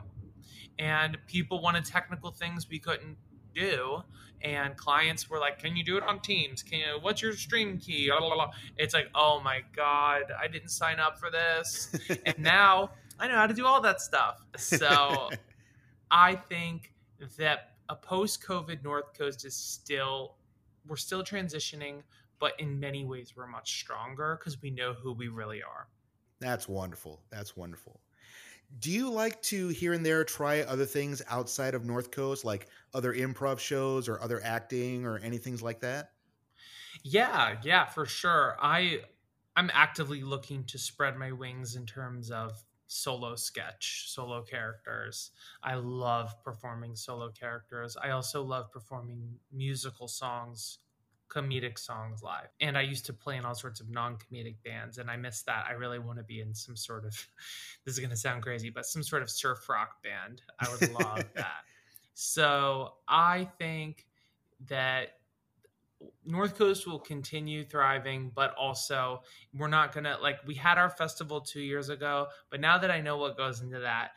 And 0.79 1.19
people 1.27 1.61
wanted 1.61 1.85
technical 1.85 2.31
things 2.31 2.69
we 2.69 2.79
couldn't 2.79 3.17
do 3.55 4.03
and 4.43 4.77
clients 4.77 5.29
were 5.29 5.39
like 5.39 5.59
can 5.59 5.77
you 5.77 5.85
do 5.85 5.97
it 5.97 6.03
on 6.03 6.21
teams? 6.21 6.63
Can 6.63 6.79
you 6.79 6.99
what's 7.01 7.23
your 7.23 7.33
stream 7.33 7.79
key? 7.79 8.09
Blah, 8.09 8.21
blah, 8.21 8.35
blah. 8.35 8.51
it's 8.77 8.95
like 8.95 9.09
oh 9.15 9.41
my 9.43 9.61
god 9.75 10.25
i 10.41 10.47
didn't 10.47 10.71
sign 10.71 11.01
up 11.01 11.19
for 11.19 11.31
this. 11.31 11.95
And 12.27 12.39
now 12.39 12.91
i 13.19 13.27
know 13.29 13.35
how 13.35 13.47
to 13.47 13.55
do 13.55 13.67
all 13.67 13.81
that 13.83 14.01
stuff. 14.01 14.41
So 14.57 15.31
i 16.11 16.35
think 16.35 16.93
that 17.37 17.73
a 17.89 17.97
post-covid 17.97 18.85
north 18.85 19.17
coast 19.17 19.45
is 19.45 19.55
still 19.55 20.37
we're 20.87 20.97
still 20.97 21.25
transitioning 21.25 22.03
but 22.39 22.53
in 22.61 22.79
many 22.79 23.05
ways 23.05 23.35
we're 23.37 23.49
much 23.49 23.81
stronger 23.81 24.39
because 24.39 24.63
we 24.63 24.71
know 24.71 24.93
who 24.93 25.13
we 25.13 25.27
really 25.27 25.61
are. 25.63 25.89
That's 26.41 26.69
wonderful. 26.69 27.21
That's 27.31 27.57
wonderful 27.57 28.01
do 28.79 28.91
you 28.91 29.11
like 29.11 29.41
to 29.43 29.69
here 29.69 29.93
and 29.93 30.05
there 30.05 30.25
try 30.25 30.63
other 30.63 30.85
things 30.87 31.23
outside 31.29 31.75
of 31.75 31.85
North 31.85 32.11
Coast, 32.11 32.45
like 32.45 32.69
other 32.95 33.15
improv 33.15 33.59
shows 33.59 34.09
or 34.09 34.21
other 34.21 34.43
acting 34.43 35.05
or 35.07 35.19
anything 35.19 35.57
like 35.59 35.81
that? 35.81 36.13
Yeah, 37.03 37.61
yeah, 37.63 37.85
for 37.87 38.07
sure. 38.07 38.57
I 38.61 39.03
I'm 39.57 39.71
actively 39.73 40.23
looking 40.23 40.65
to 40.67 40.79
spread 40.79 41.17
my 41.17 41.33
wings 41.33 41.75
in 41.77 41.87
terms 41.87 42.31
of 42.31 42.65
solo 42.87 43.37
sketch, 43.37 44.09
solo 44.09 44.43
characters. 44.43 45.33
I 45.63 45.75
love 45.75 46.43
performing 46.43 46.97
solo 46.97 47.31
characters. 47.31 47.97
I 47.97 48.11
also 48.11 48.43
love 48.43 48.71
performing 48.71 49.41
musical 49.51 50.09
songs 50.09 50.79
comedic 51.29 51.79
songs 51.79 52.23
live. 52.23 52.49
And 52.61 52.77
I 52.77 52.83
used 52.83 53.07
to 53.07 53.13
play 53.13 53.37
in 53.37 53.45
all 53.45 53.55
sorts 53.55 53.81
of 53.81 53.91
non 53.91 54.17
comedic 54.17 54.57
bands, 54.65 54.99
and 54.99 55.11
I 55.11 55.17
miss 55.17 55.43
that. 55.43 55.67
I 55.69 55.73
really 55.73 55.99
want 55.99 56.19
to 56.19 56.25
be 56.25 56.41
in 56.41 56.55
some 56.55 56.77
sort 56.77 57.05
of, 57.05 57.13
this 57.85 57.95
is 57.95 57.99
going 57.99 58.11
to 58.11 58.17
sound 58.17 58.43
crazy, 58.43 58.71
but 58.71 58.87
some 58.87 59.03
sort 59.03 59.23
of 59.23 59.31
surf 59.31 59.69
rock 59.69 60.03
band. 60.03 60.43
I 60.61 60.69
would 60.71 60.93
love 60.93 61.25
that. 61.35 61.65
So 62.15 62.95
I 63.07 63.49
think 63.59 64.07
that 64.67 65.19
North 66.25 66.57
Coast 66.57 66.87
will 66.87 66.99
continue 66.99 67.65
thriving, 67.65 68.33
but 68.35 68.55
also 68.55 69.23
we're 69.55 69.69
not 69.69 69.93
going 69.93 70.05
to, 70.05 70.17
like, 70.21 70.39
we 70.47 70.55
had 70.55 70.79
our 70.79 70.91
festival 70.91 71.41
two 71.41 71.61
years 71.61 71.89
ago, 71.89 72.29
but 72.51 72.61
now 72.61 72.79
that 72.79 72.91
I 72.91 73.01
know 73.01 73.17
what 73.17 73.37
goes 73.37 73.61
into 73.61 73.81
that, 73.81 74.11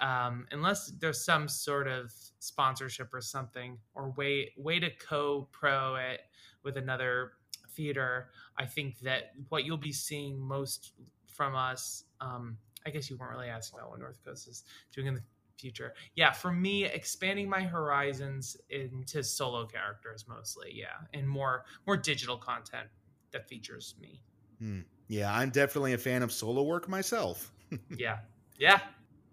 um, 0.00 0.46
unless 0.50 0.92
there's 0.98 1.24
some 1.24 1.48
sort 1.48 1.86
of 1.86 2.12
sponsorship 2.40 3.14
or 3.14 3.20
something 3.20 3.78
or 3.94 4.10
way 4.10 4.52
way 4.56 4.80
to 4.80 4.90
co-pro 4.90 5.94
it 5.96 6.20
with 6.64 6.76
another 6.76 7.32
theater, 7.70 8.30
I 8.58 8.66
think 8.66 9.00
that 9.00 9.32
what 9.48 9.64
you'll 9.64 9.76
be 9.76 9.92
seeing 9.92 10.38
most 10.38 10.92
from 11.26 11.54
us, 11.54 12.04
um, 12.20 12.58
I 12.86 12.90
guess 12.90 13.10
you 13.10 13.16
weren't 13.16 13.32
really 13.32 13.48
asking 13.48 13.78
about 13.78 13.90
what 13.90 14.00
North 14.00 14.24
Coast 14.24 14.48
is 14.48 14.64
doing 14.92 15.06
in 15.08 15.14
the 15.14 15.22
future. 15.58 15.94
Yeah, 16.14 16.32
for 16.32 16.52
me, 16.52 16.84
expanding 16.84 17.48
my 17.48 17.62
horizons 17.62 18.56
into 18.70 19.22
solo 19.22 19.66
characters 19.66 20.24
mostly, 20.28 20.72
yeah, 20.74 21.06
and 21.12 21.28
more 21.28 21.64
more 21.86 21.96
digital 21.96 22.36
content 22.36 22.88
that 23.32 23.48
features 23.48 23.94
me. 24.00 24.20
Hmm. 24.58 24.80
Yeah, 25.08 25.34
I'm 25.34 25.50
definitely 25.50 25.92
a 25.92 25.98
fan 25.98 26.22
of 26.22 26.32
solo 26.32 26.62
work 26.62 26.88
myself. 26.88 27.52
yeah, 27.98 28.18
yeah, 28.58 28.80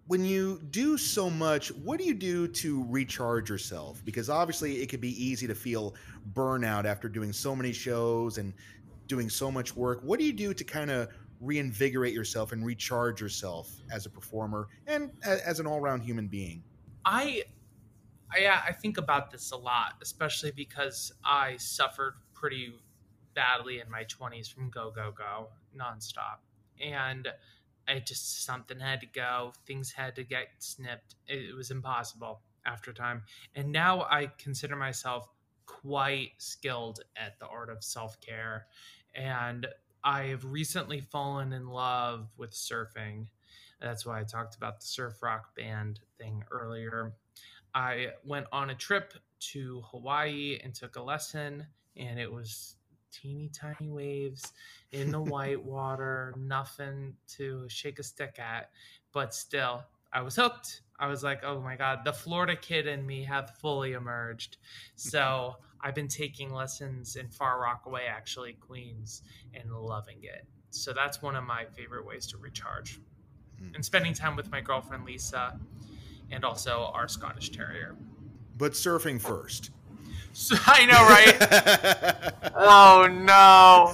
when 0.06 0.24
you 0.24 0.60
do 0.70 0.98
so 0.98 1.30
much, 1.30 1.70
what 1.72 1.98
do 1.98 2.04
you 2.04 2.14
do 2.14 2.48
to 2.48 2.84
recharge 2.88 3.48
yourself? 3.48 4.02
Because 4.04 4.28
obviously, 4.28 4.82
it 4.82 4.88
could 4.88 5.00
be 5.00 5.22
easy 5.22 5.46
to 5.46 5.54
feel 5.54 5.94
burnout 6.34 6.84
after 6.84 7.08
doing 7.08 7.32
so 7.32 7.54
many 7.54 7.72
shows 7.72 8.38
and 8.38 8.52
doing 9.06 9.28
so 9.28 9.50
much 9.50 9.76
work. 9.76 10.00
What 10.02 10.18
do 10.18 10.24
you 10.24 10.32
do 10.32 10.54
to 10.54 10.64
kind 10.64 10.90
of 10.90 11.08
reinvigorate 11.40 12.14
yourself 12.14 12.52
and 12.52 12.64
recharge 12.64 13.20
yourself 13.20 13.70
as 13.90 14.06
a 14.06 14.10
performer 14.10 14.68
and 14.86 15.10
as 15.22 15.60
an 15.60 15.66
all-around 15.66 16.00
human 16.00 16.28
being? 16.28 16.62
I, 17.04 17.44
I, 18.30 18.62
I 18.68 18.72
think 18.72 18.98
about 18.98 19.30
this 19.30 19.50
a 19.52 19.56
lot, 19.56 19.94
especially 20.02 20.52
because 20.52 21.12
I 21.24 21.56
suffered 21.58 22.14
pretty 22.32 22.74
badly 23.34 23.80
in 23.80 23.90
my 23.90 24.04
20s 24.04 24.52
from 24.52 24.70
go 24.70 24.90
go 24.90 25.12
go 25.16 25.48
nonstop, 25.76 26.38
and 26.80 27.28
I 27.88 27.98
just 28.00 28.44
something 28.44 28.78
had 28.78 29.00
to 29.00 29.06
go. 29.06 29.52
Things 29.66 29.92
had 29.92 30.16
to 30.16 30.24
get 30.24 30.48
snipped. 30.58 31.16
It, 31.26 31.50
it 31.50 31.56
was 31.56 31.70
impossible 31.70 32.40
after 32.66 32.92
time. 32.92 33.22
And 33.54 33.72
now 33.72 34.02
I 34.02 34.30
consider 34.38 34.76
myself 34.76 35.28
quite 35.66 36.32
skilled 36.38 37.00
at 37.16 37.38
the 37.38 37.46
art 37.46 37.70
of 37.70 37.82
self 37.82 38.20
care. 38.20 38.66
And 39.14 39.66
I 40.04 40.24
have 40.24 40.44
recently 40.44 41.00
fallen 41.00 41.52
in 41.52 41.68
love 41.68 42.28
with 42.36 42.52
surfing. 42.52 43.26
That's 43.80 44.06
why 44.06 44.20
I 44.20 44.24
talked 44.24 44.56
about 44.56 44.80
the 44.80 44.86
surf 44.86 45.22
rock 45.22 45.54
band 45.56 46.00
thing 46.18 46.44
earlier. 46.50 47.14
I 47.74 48.08
went 48.24 48.46
on 48.52 48.70
a 48.70 48.74
trip 48.74 49.14
to 49.52 49.82
Hawaii 49.90 50.58
and 50.62 50.74
took 50.74 50.96
a 50.96 51.02
lesson, 51.02 51.66
and 51.96 52.18
it 52.18 52.30
was 52.30 52.76
teeny 53.12 53.50
tiny 53.52 53.90
waves 53.90 54.52
in 54.90 55.10
the 55.10 55.20
white 55.20 55.62
water, 55.64 56.34
nothing 56.36 57.14
to 57.36 57.68
shake 57.68 57.98
a 57.98 58.02
stick 58.02 58.38
at. 58.38 58.70
But 59.12 59.34
still, 59.34 59.84
I 60.12 60.22
was 60.22 60.36
hooked. 60.36 60.82
I 60.98 61.06
was 61.06 61.22
like, 61.22 61.42
oh 61.44 61.60
my 61.60 61.76
God, 61.76 62.00
the 62.04 62.12
Florida 62.12 62.54
kid 62.54 62.86
in 62.86 63.04
me 63.06 63.24
had 63.24 63.50
fully 63.58 63.92
emerged. 63.92 64.58
So 64.94 65.56
I've 65.80 65.94
been 65.94 66.08
taking 66.08 66.52
lessons 66.52 67.16
in 67.16 67.28
Far 67.28 67.60
Rockaway, 67.60 68.04
actually, 68.08 68.54
Queens, 68.54 69.22
and 69.54 69.70
loving 69.72 70.18
it. 70.22 70.46
So 70.70 70.92
that's 70.92 71.20
one 71.20 71.36
of 71.36 71.44
my 71.44 71.64
favorite 71.64 72.06
ways 72.06 72.26
to 72.28 72.38
recharge. 72.38 73.00
Mm. 73.60 73.74
And 73.74 73.84
spending 73.84 74.14
time 74.14 74.36
with 74.36 74.50
my 74.50 74.60
girlfriend, 74.60 75.04
Lisa, 75.04 75.58
and 76.30 76.44
also 76.44 76.90
our 76.94 77.08
Scottish 77.08 77.50
Terrier. 77.50 77.96
But 78.56 78.72
surfing 78.72 79.20
first. 79.20 79.70
So, 80.32 80.56
I 80.66 80.86
know, 80.86 81.02
right? 81.08 82.42
oh 82.56 83.08
no. 83.10 83.92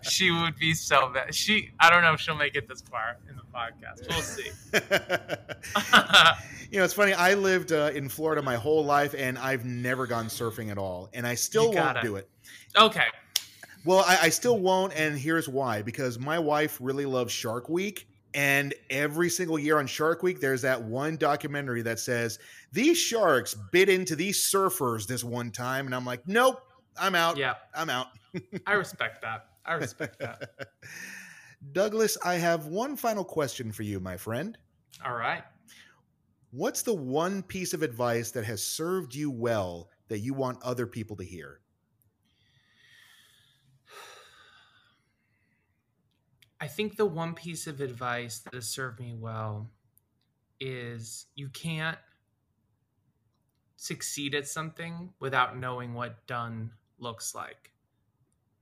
she 0.02 0.30
would 0.30 0.56
be 0.56 0.74
so 0.74 1.10
bad. 1.12 1.34
She, 1.34 1.70
I 1.78 1.90
don't 1.90 2.02
know 2.02 2.12
if 2.12 2.20
she'll 2.20 2.36
make 2.36 2.56
it 2.56 2.68
this 2.68 2.82
far 2.82 3.18
in 3.28 3.36
the 3.36 3.42
podcast. 3.54 4.08
We'll 4.08 4.22
see. 4.22 4.50
you 6.70 6.78
know, 6.78 6.84
it's 6.84 6.94
funny. 6.94 7.12
I 7.12 7.34
lived 7.34 7.72
uh, 7.72 7.90
in 7.94 8.08
Florida 8.08 8.42
my 8.42 8.56
whole 8.56 8.84
life, 8.84 9.14
and 9.16 9.38
I've 9.38 9.64
never 9.64 10.06
gone 10.06 10.26
surfing 10.26 10.70
at 10.70 10.78
all, 10.78 11.10
and 11.12 11.26
I 11.26 11.34
still 11.34 11.72
won't 11.72 12.00
do 12.02 12.16
it. 12.16 12.28
Okay. 12.76 13.06
Well, 13.84 14.04
I, 14.06 14.18
I 14.22 14.28
still 14.30 14.58
won't, 14.58 14.94
and 14.94 15.18
here's 15.18 15.48
why: 15.48 15.82
because 15.82 16.18
my 16.18 16.38
wife 16.38 16.78
really 16.80 17.06
loves 17.06 17.32
Shark 17.32 17.68
Week 17.68 18.06
and 18.36 18.74
every 18.90 19.30
single 19.30 19.58
year 19.58 19.78
on 19.78 19.86
Shark 19.86 20.22
Week, 20.22 20.40
there's 20.40 20.60
that 20.60 20.82
one 20.82 21.16
documentary 21.16 21.80
that 21.80 21.98
says 21.98 22.38
these 22.76 22.98
sharks 22.98 23.54
bit 23.72 23.88
into 23.88 24.14
these 24.14 24.38
surfers 24.38 25.06
this 25.06 25.24
one 25.24 25.50
time. 25.50 25.86
And 25.86 25.94
I'm 25.94 26.04
like, 26.04 26.28
nope, 26.28 26.60
I'm 27.00 27.14
out. 27.14 27.38
Yeah. 27.38 27.54
I'm 27.74 27.88
out. 27.88 28.08
I 28.66 28.74
respect 28.74 29.22
that. 29.22 29.46
I 29.64 29.74
respect 29.74 30.18
that. 30.20 30.50
Douglas, 31.72 32.18
I 32.22 32.34
have 32.34 32.66
one 32.66 32.96
final 32.96 33.24
question 33.24 33.72
for 33.72 33.82
you, 33.82 33.98
my 33.98 34.18
friend. 34.18 34.58
All 35.02 35.14
right. 35.14 35.42
What's 36.50 36.82
the 36.82 36.92
one 36.94 37.42
piece 37.42 37.72
of 37.72 37.82
advice 37.82 38.30
that 38.32 38.44
has 38.44 38.62
served 38.62 39.14
you 39.14 39.30
well 39.30 39.88
that 40.08 40.18
you 40.18 40.34
want 40.34 40.62
other 40.62 40.86
people 40.86 41.16
to 41.16 41.24
hear? 41.24 41.60
I 46.60 46.66
think 46.68 46.96
the 46.96 47.06
one 47.06 47.32
piece 47.32 47.66
of 47.66 47.80
advice 47.80 48.40
that 48.40 48.52
has 48.52 48.68
served 48.68 49.00
me 49.00 49.14
well 49.18 49.70
is 50.60 51.26
you 51.34 51.48
can't 51.48 51.98
succeed 53.76 54.34
at 54.34 54.46
something 54.46 55.10
without 55.20 55.58
knowing 55.58 55.94
what 55.94 56.26
done 56.26 56.70
looks 56.98 57.34
like. 57.34 57.72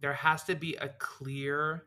There 0.01 0.13
has 0.13 0.43
to 0.45 0.55
be 0.55 0.75
a 0.75 0.89
clear, 0.89 1.85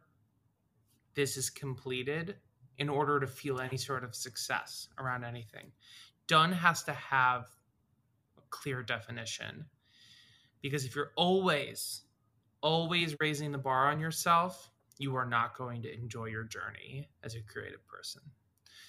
this 1.14 1.38
is 1.38 1.50
completed 1.50 2.36
in 2.78 2.90
order 2.90 3.20
to 3.20 3.28
feel 3.28 3.60
any 3.60 3.78
sort 3.78 4.04
of 4.04 4.16
success 4.16 4.88
around 4.98 5.24
anything. 5.24 5.72
Done 6.28 6.52
has 6.52 6.84
to 6.84 6.94
have 6.94 7.48
a 8.38 8.42
clear 8.50 8.84
definition. 8.84 9.66
Because 10.62 10.86
if 10.86 10.96
you're 10.96 11.12
always, 11.16 12.04
always 12.62 13.16
raising 13.20 13.52
the 13.52 13.58
bar 13.58 13.92
on 13.92 14.00
yourself, 14.00 14.72
you 14.98 15.16
are 15.16 15.26
not 15.26 15.56
going 15.56 15.82
to 15.84 15.94
enjoy 15.94 16.26
your 16.26 16.44
journey 16.44 17.08
as 17.24 17.36
a 17.36 17.42
creative 17.42 17.86
person. 17.88 18.22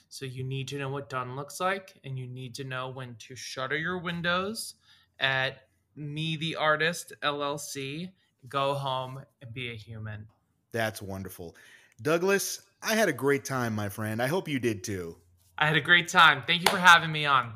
So 0.08 0.24
you 0.24 0.42
need 0.42 0.68
to 0.68 0.78
know 0.78 0.88
what 0.88 1.10
done 1.10 1.36
looks 1.36 1.60
like, 1.60 1.94
and 2.04 2.18
you 2.18 2.26
need 2.26 2.54
to 2.56 2.64
know 2.64 2.88
when 2.88 3.16
to 3.20 3.36
shutter 3.36 3.76
your 3.76 3.98
windows 3.98 4.74
at 5.20 5.68
Me 5.96 6.36
the 6.36 6.56
Artist 6.56 7.12
LLC, 7.22 8.10
go 8.48 8.74
home 8.74 9.20
and 9.42 9.52
be 9.52 9.70
a 9.70 9.74
human. 9.74 10.26
That's 10.72 11.02
wonderful. 11.02 11.56
Douglas, 12.00 12.62
I 12.82 12.94
had 12.94 13.08
a 13.08 13.12
great 13.12 13.44
time, 13.44 13.74
my 13.74 13.88
friend. 13.88 14.22
I 14.22 14.28
hope 14.28 14.48
you 14.48 14.60
did 14.60 14.84
too. 14.84 15.16
I 15.58 15.66
had 15.66 15.76
a 15.76 15.80
great 15.80 16.08
time. 16.08 16.44
Thank 16.46 16.62
you 16.62 16.70
for 16.70 16.78
having 16.78 17.10
me 17.10 17.26
on. 17.26 17.54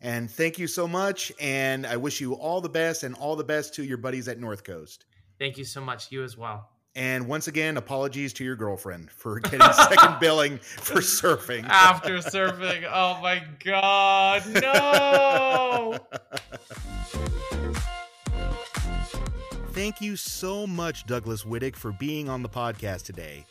And 0.00 0.30
thank 0.30 0.58
you 0.58 0.66
so 0.66 0.88
much. 0.88 1.32
And 1.40 1.86
I 1.86 1.96
wish 1.96 2.20
you 2.20 2.34
all 2.34 2.60
the 2.60 2.68
best 2.68 3.04
and 3.04 3.14
all 3.14 3.36
the 3.36 3.44
best 3.44 3.74
to 3.74 3.84
your 3.84 3.98
buddies 3.98 4.28
at 4.28 4.38
North 4.38 4.64
Coast. 4.64 5.06
Thank 5.38 5.56
you 5.56 5.64
so 5.64 5.80
much. 5.80 6.10
You 6.10 6.24
as 6.24 6.36
well. 6.36 6.68
And 6.96 7.28
once 7.28 7.46
again, 7.46 7.76
apologies 7.76 8.32
to 8.32 8.44
your 8.44 8.56
girlfriend 8.56 9.10
for 9.10 9.38
getting 9.40 9.60
second 9.60 10.16
billing 10.20 10.56
for 10.58 11.00
surfing. 11.00 11.64
After 11.68 12.16
surfing. 12.18 12.90
Oh 12.90 13.20
my 13.20 13.44
God. 13.62 14.42
No. 14.54 15.98
Thank 19.72 20.00
you 20.00 20.16
so 20.16 20.66
much, 20.66 21.06
Douglas 21.06 21.44
Widick, 21.44 21.76
for 21.76 21.92
being 21.92 22.30
on 22.30 22.42
the 22.42 22.48
podcast 22.48 23.02
today. 23.04 23.44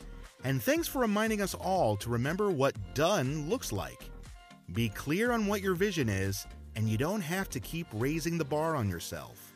And 0.43 0.61
thanks 0.61 0.87
for 0.87 0.99
reminding 0.99 1.39
us 1.39 1.53
all 1.53 1.95
to 1.97 2.09
remember 2.09 2.49
what 2.49 2.73
done 2.95 3.47
looks 3.47 3.71
like. 3.71 4.09
Be 4.73 4.89
clear 4.89 5.31
on 5.31 5.45
what 5.45 5.61
your 5.61 5.75
vision 5.75 6.09
is, 6.09 6.47
and 6.75 6.89
you 6.89 6.97
don't 6.97 7.21
have 7.21 7.51
to 7.51 7.59
keep 7.59 7.85
raising 7.93 8.39
the 8.39 8.45
bar 8.45 8.75
on 8.75 8.89
yourself. 8.89 9.53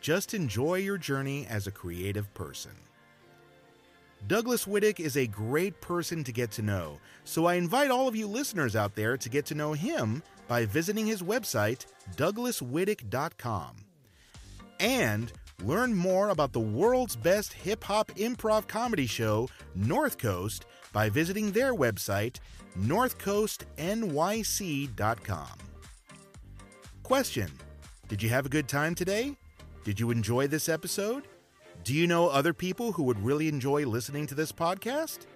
Just 0.00 0.32
enjoy 0.32 0.76
your 0.76 0.96
journey 0.96 1.46
as 1.50 1.66
a 1.66 1.70
creative 1.70 2.32
person. 2.32 2.72
Douglas 4.26 4.64
Widick 4.64 5.00
is 5.00 5.18
a 5.18 5.26
great 5.26 5.78
person 5.82 6.24
to 6.24 6.32
get 6.32 6.50
to 6.52 6.62
know, 6.62 6.98
so 7.24 7.44
I 7.44 7.54
invite 7.54 7.90
all 7.90 8.08
of 8.08 8.16
you 8.16 8.26
listeners 8.26 8.74
out 8.74 8.94
there 8.94 9.18
to 9.18 9.28
get 9.28 9.44
to 9.46 9.54
know 9.54 9.74
him 9.74 10.22
by 10.48 10.64
visiting 10.64 11.06
his 11.06 11.22
website, 11.22 11.84
douglaswidick.com. 12.16 13.76
And 14.80 15.30
learn 15.62 15.94
more 15.94 16.30
about 16.30 16.54
the 16.54 16.60
world's 16.60 17.16
best 17.16 17.52
hip 17.52 17.84
hop 17.84 18.08
improv 18.12 18.66
comedy 18.66 19.06
show, 19.06 19.50
North 19.74 20.16
Coast, 20.16 20.64
by 20.92 21.10
visiting 21.10 21.52
their 21.52 21.74
website, 21.74 22.38
northcoastnyc.com. 22.78 25.58
Question 27.02 27.50
Did 28.08 28.22
you 28.22 28.30
have 28.30 28.46
a 28.46 28.50
good 28.50 28.68
time 28.68 28.94
today? 28.94 29.36
Did 29.84 30.00
you 30.00 30.10
enjoy 30.10 30.46
this 30.46 30.70
episode? 30.70 31.24
Do 31.84 31.92
you 31.92 32.06
know 32.06 32.28
other 32.28 32.54
people 32.54 32.92
who 32.92 33.02
would 33.02 33.22
really 33.22 33.46
enjoy 33.46 33.84
listening 33.84 34.26
to 34.28 34.34
this 34.34 34.52
podcast? 34.52 35.26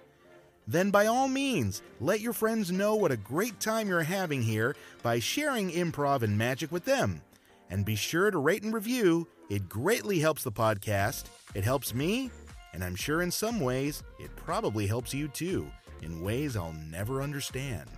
Then, 0.67 0.89
by 0.89 1.05
all 1.05 1.27
means, 1.27 1.83
let 2.01 2.21
your 2.21 2.33
friends 2.33 2.71
know 2.71 2.95
what 2.95 3.11
a 3.11 3.17
great 3.17 3.59
time 3.59 3.87
you're 3.87 4.01
having 4.01 4.41
here 4.41 4.75
by 5.03 5.19
sharing 5.19 5.69
improv 5.69 6.23
and 6.23 6.35
magic 6.35 6.71
with 6.71 6.85
them. 6.85 7.21
And 7.69 7.85
be 7.85 7.95
sure 7.95 8.31
to 8.31 8.39
rate 8.39 8.63
and 8.63 8.73
review, 8.73 9.27
it 9.51 9.69
greatly 9.69 10.17
helps 10.17 10.43
the 10.43 10.51
podcast, 10.51 11.25
it 11.53 11.63
helps 11.63 11.93
me, 11.93 12.31
and 12.73 12.83
I'm 12.83 12.95
sure 12.95 13.21
in 13.21 13.29
some 13.29 13.59
ways 13.59 14.01
it 14.17 14.35
probably 14.35 14.87
helps 14.87 15.13
you 15.13 15.27
too, 15.27 15.67
in 16.01 16.23
ways 16.23 16.57
I'll 16.57 16.73
never 16.89 17.21
understand. 17.21 17.91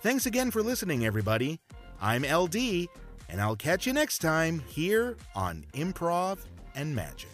Thanks 0.00 0.24
again 0.24 0.50
for 0.50 0.62
listening, 0.62 1.04
everybody. 1.04 1.60
I'm 2.00 2.22
LD, 2.22 2.88
and 3.28 3.42
I'll 3.42 3.56
catch 3.56 3.86
you 3.86 3.92
next 3.92 4.20
time 4.20 4.60
here 4.68 5.18
on 5.34 5.66
Improv 5.74 6.38
and 6.74 6.94
magic. 6.94 7.30